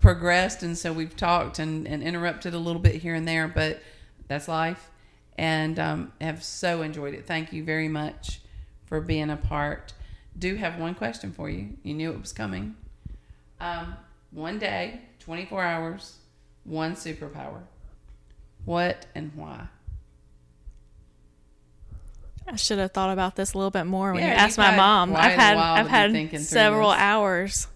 progressed. 0.00 0.62
And 0.62 0.76
so 0.76 0.92
we've 0.92 1.16
talked 1.16 1.58
and, 1.58 1.86
and 1.88 2.02
interrupted 2.02 2.54
a 2.54 2.58
little 2.58 2.80
bit 2.80 2.96
here 2.96 3.14
and 3.14 3.26
there, 3.26 3.48
but 3.48 3.82
that's 4.28 4.48
life. 4.48 4.90
And 5.38 5.78
um, 5.78 6.12
have 6.20 6.42
so 6.44 6.82
enjoyed 6.82 7.14
it. 7.14 7.26
Thank 7.26 7.52
you 7.52 7.64
very 7.64 7.88
much 7.88 8.40
for 8.86 9.00
being 9.00 9.30
a 9.30 9.36
part. 9.36 9.92
Do 10.38 10.56
have 10.56 10.78
one 10.78 10.94
question 10.94 11.32
for 11.32 11.48
you. 11.48 11.70
You 11.82 11.94
knew 11.94 12.10
it 12.12 12.20
was 12.20 12.32
coming. 12.32 12.76
Um, 13.60 13.96
one 14.30 14.58
day, 14.58 15.00
24 15.20 15.62
hours, 15.62 16.16
one 16.64 16.94
superpower. 16.94 17.60
What 18.64 19.06
and 19.14 19.32
why? 19.34 19.66
I 22.46 22.56
should 22.56 22.78
have 22.78 22.92
thought 22.92 23.12
about 23.12 23.36
this 23.36 23.54
a 23.54 23.58
little 23.58 23.70
bit 23.70 23.84
more 23.84 24.12
when 24.12 24.22
Yeah, 24.22 24.30
you 24.30 24.34
asked 24.34 24.58
my 24.58 24.74
mom. 24.76 25.14
I've 25.14 25.32
had 25.32 25.56
I've 25.56 25.88
had 25.88 26.40
several 26.40 26.90
this. 26.90 26.98
hours. 26.98 27.66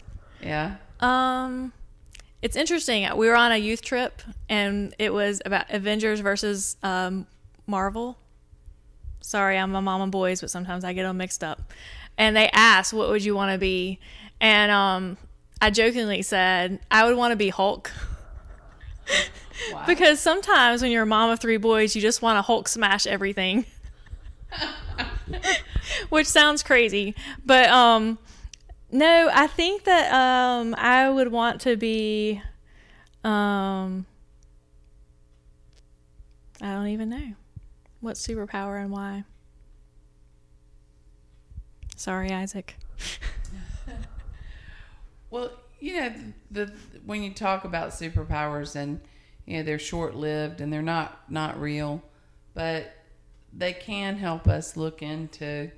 Yeah. 0.42 0.76
Um, 1.00 1.72
it's 2.42 2.56
interesting. 2.56 3.08
We 3.16 3.28
were 3.28 3.36
on 3.36 3.52
a 3.52 3.56
youth 3.56 3.82
trip, 3.82 4.22
and 4.48 4.94
it 4.98 5.12
was 5.12 5.40
about 5.44 5.70
Avengers 5.70 6.20
versus 6.20 6.76
um, 6.82 7.26
Marvel. 7.66 8.18
Sorry, 9.20 9.58
I'm 9.58 9.74
a 9.74 9.82
mom 9.82 10.00
of 10.00 10.10
boys, 10.10 10.40
but 10.40 10.50
sometimes 10.50 10.84
I 10.84 10.92
get 10.92 11.02
them 11.02 11.16
mixed 11.16 11.42
up. 11.42 11.72
And 12.16 12.36
they 12.36 12.48
asked, 12.52 12.92
"What 12.92 13.08
would 13.08 13.24
you 13.24 13.34
want 13.34 13.52
to 13.52 13.58
be?" 13.58 13.98
And 14.40 14.70
um, 14.70 15.16
I 15.60 15.70
jokingly 15.70 16.22
said, 16.22 16.80
"I 16.90 17.06
would 17.06 17.16
want 17.16 17.32
to 17.32 17.36
be 17.36 17.48
Hulk." 17.48 17.90
Wow. 19.72 19.84
Because 19.86 20.20
sometimes 20.20 20.82
when 20.82 20.90
you're 20.90 21.04
a 21.04 21.06
mom 21.06 21.30
of 21.30 21.40
three 21.40 21.56
boys, 21.56 21.96
you 21.96 22.02
just 22.02 22.22
want 22.22 22.36
to 22.36 22.42
Hulk 22.42 22.68
smash 22.68 23.06
everything. 23.06 23.64
Which 26.08 26.26
sounds 26.26 26.62
crazy. 26.62 27.14
But 27.44 27.68
um 27.70 28.18
no, 28.90 29.30
I 29.32 29.46
think 29.46 29.84
that 29.84 30.12
um 30.12 30.74
I 30.76 31.08
would 31.08 31.32
want 31.32 31.62
to 31.62 31.76
be 31.76 32.42
um 33.24 34.06
I 36.60 36.72
don't 36.72 36.88
even 36.88 37.08
know. 37.08 37.32
What 38.00 38.16
superpower 38.16 38.80
and 38.80 38.90
why? 38.90 39.24
Sorry, 41.96 42.30
Isaac. 42.30 42.76
Well, 45.30 45.50
you 45.80 46.00
know, 46.00 46.12
the 46.50 46.72
when 47.04 47.22
you 47.22 47.32
talk 47.32 47.64
about 47.64 47.90
superpowers 47.90 48.76
and 48.76 49.00
you 49.44 49.58
know 49.58 49.62
they're 49.64 49.78
short-lived 49.78 50.60
and 50.60 50.72
they're 50.72 50.82
not 50.82 51.30
not 51.30 51.60
real, 51.60 52.02
but 52.54 52.92
they 53.52 53.72
can 53.72 54.16
help 54.16 54.46
us 54.46 54.76
look 54.76 55.02
into 55.02 55.70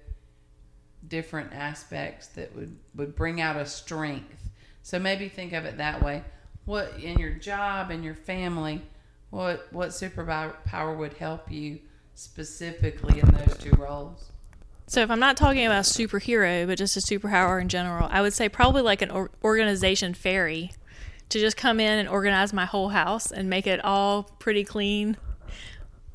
different 1.07 1.53
aspects 1.53 2.29
that 2.29 2.55
would 2.55 2.77
would 2.95 3.15
bring 3.17 3.41
out 3.41 3.57
a 3.57 3.67
strength. 3.67 4.51
So 4.83 4.99
maybe 4.99 5.29
think 5.29 5.53
of 5.53 5.65
it 5.65 5.79
that 5.79 6.03
way. 6.03 6.25
What 6.65 6.93
in 7.01 7.19
your 7.19 7.33
job 7.33 7.91
and 7.91 8.05
your 8.05 8.15
family, 8.15 8.83
what 9.31 9.67
what 9.73 9.91
superpower 9.91 10.97
would 10.97 11.15
help 11.15 11.51
you 11.51 11.81
specifically 12.19 13.21
in 13.21 13.29
those 13.31 13.57
two 13.59 13.71
roles? 13.79 14.31
So 14.87 15.01
if 15.03 15.11
I'm 15.11 15.21
not 15.21 15.37
talking 15.37 15.65
about 15.67 15.87
a 15.87 15.89
superhero, 15.89 16.67
but 16.67 16.79
just 16.79 16.97
a 16.97 17.01
superpower 17.01 17.61
in 17.61 17.69
general, 17.69 18.09
I 18.11 18.23
would 18.23 18.33
say 18.33 18.49
probably 18.49 18.83
like 18.83 19.03
an 19.03 19.11
or- 19.11 19.31
organization 19.45 20.15
fairy 20.15 20.73
to 21.29 21.39
just 21.39 21.57
come 21.57 21.79
in 21.79 21.99
and 21.99 22.09
organize 22.09 22.53
my 22.53 22.65
whole 22.65 22.89
house 22.89 23.31
and 23.31 23.51
make 23.51 23.67
it 23.67 23.85
all 23.85 24.25
pretty 24.39 24.65
clean, 24.65 25.17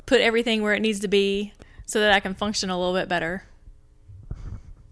put 0.06 0.20
everything 0.20 0.62
where 0.62 0.74
it 0.74 0.80
needs 0.80 1.00
to 1.00 1.08
be 1.08 1.52
so 1.86 2.00
that 2.00 2.12
I 2.12 2.20
can 2.20 2.34
function 2.34 2.68
a 2.68 2.78
little 2.78 2.94
bit 2.94 3.08
better. 3.08 3.44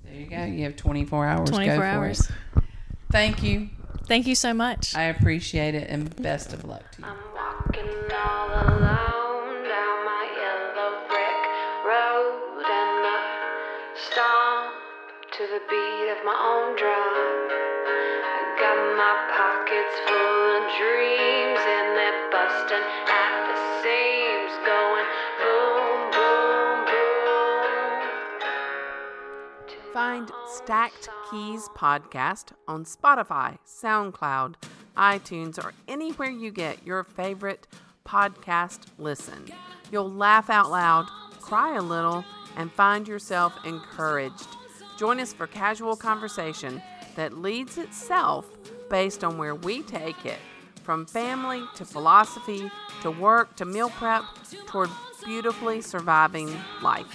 There 0.05 0.15
you 0.15 0.27
go. 0.27 0.45
You 0.45 0.65
have 0.65 0.77
24 0.77 1.27
hours. 1.27 1.51
Go 1.51 1.57
24 1.57 1.77
for 1.77 1.85
hours. 1.85 2.21
It. 2.21 2.63
Thank 3.11 3.43
you. 3.43 3.69
Thank 4.07 4.27
you 4.27 4.35
so 4.35 4.55
much. 4.55 4.95
I 4.95 5.05
appreciate 5.05 5.75
it 5.75 5.91
and 5.91 6.15
best 6.23 6.53
of 6.53 6.65
luck 6.65 6.91
to 6.93 7.03
you. 7.03 8.69
To 15.33 15.47
the 15.47 15.63
beat 15.71 16.11
of 16.13 16.19
my 16.27 16.37
own 16.37 16.77
drum. 16.77 17.49
I 18.29 18.53
got 18.61 18.77
my 19.01 19.17
pockets 19.33 19.97
full 20.05 20.61
of 20.61 20.69
dreams 20.77 21.63
and 21.73 21.97
they're 21.97 22.29
busting 22.29 22.85
at 23.09 23.49
the 23.49 23.57
seams, 23.81 24.53
going 24.69 25.09
boom, 25.41 26.13
boom, 26.13 26.85
boom. 26.85 28.13
Find 29.95 30.31
Stacked 30.47 31.09
Keys 31.31 31.71
Podcast 31.75 32.53
on 32.69 32.85
Spotify, 32.85 33.57
SoundCloud, 33.67 34.57
iTunes, 34.99 35.57
or 35.65 35.73
anywhere 35.89 36.29
you 36.29 36.51
get 36.51 36.87
your 36.87 37.05
favorite 37.05 37.67
podcast 38.07 38.81
listen. 38.99 39.47
You'll 39.91 40.13
laugh 40.13 40.51
out 40.51 40.71
loud, 40.71 41.07
cry 41.41 41.75
a 41.77 41.83
little, 41.83 42.23
and 42.55 42.71
find 42.71 43.09
yourself 43.09 43.55
encouraged. 43.65 44.59
Join 44.99 45.21
us 45.21 45.33
for 45.33 45.47
casual 45.47 45.97
conversation 45.97 46.83
that 47.17 47.39
leads 47.39 47.79
itself 47.79 48.47
based 48.91 49.25
on 49.25 49.39
where 49.39 49.55
we 49.55 49.83
take 49.83 50.27
it 50.27 50.39
from 50.83 51.07
family 51.07 51.63
to 51.75 51.85
philosophy 51.85 52.71
to 53.01 53.11
work 53.11 53.57
to 53.57 53.65
meal 53.65 53.91
prep 53.91 54.25
toward 54.67 54.91
beautifully 55.25 55.81
surviving 55.81 56.55
life. 56.83 57.07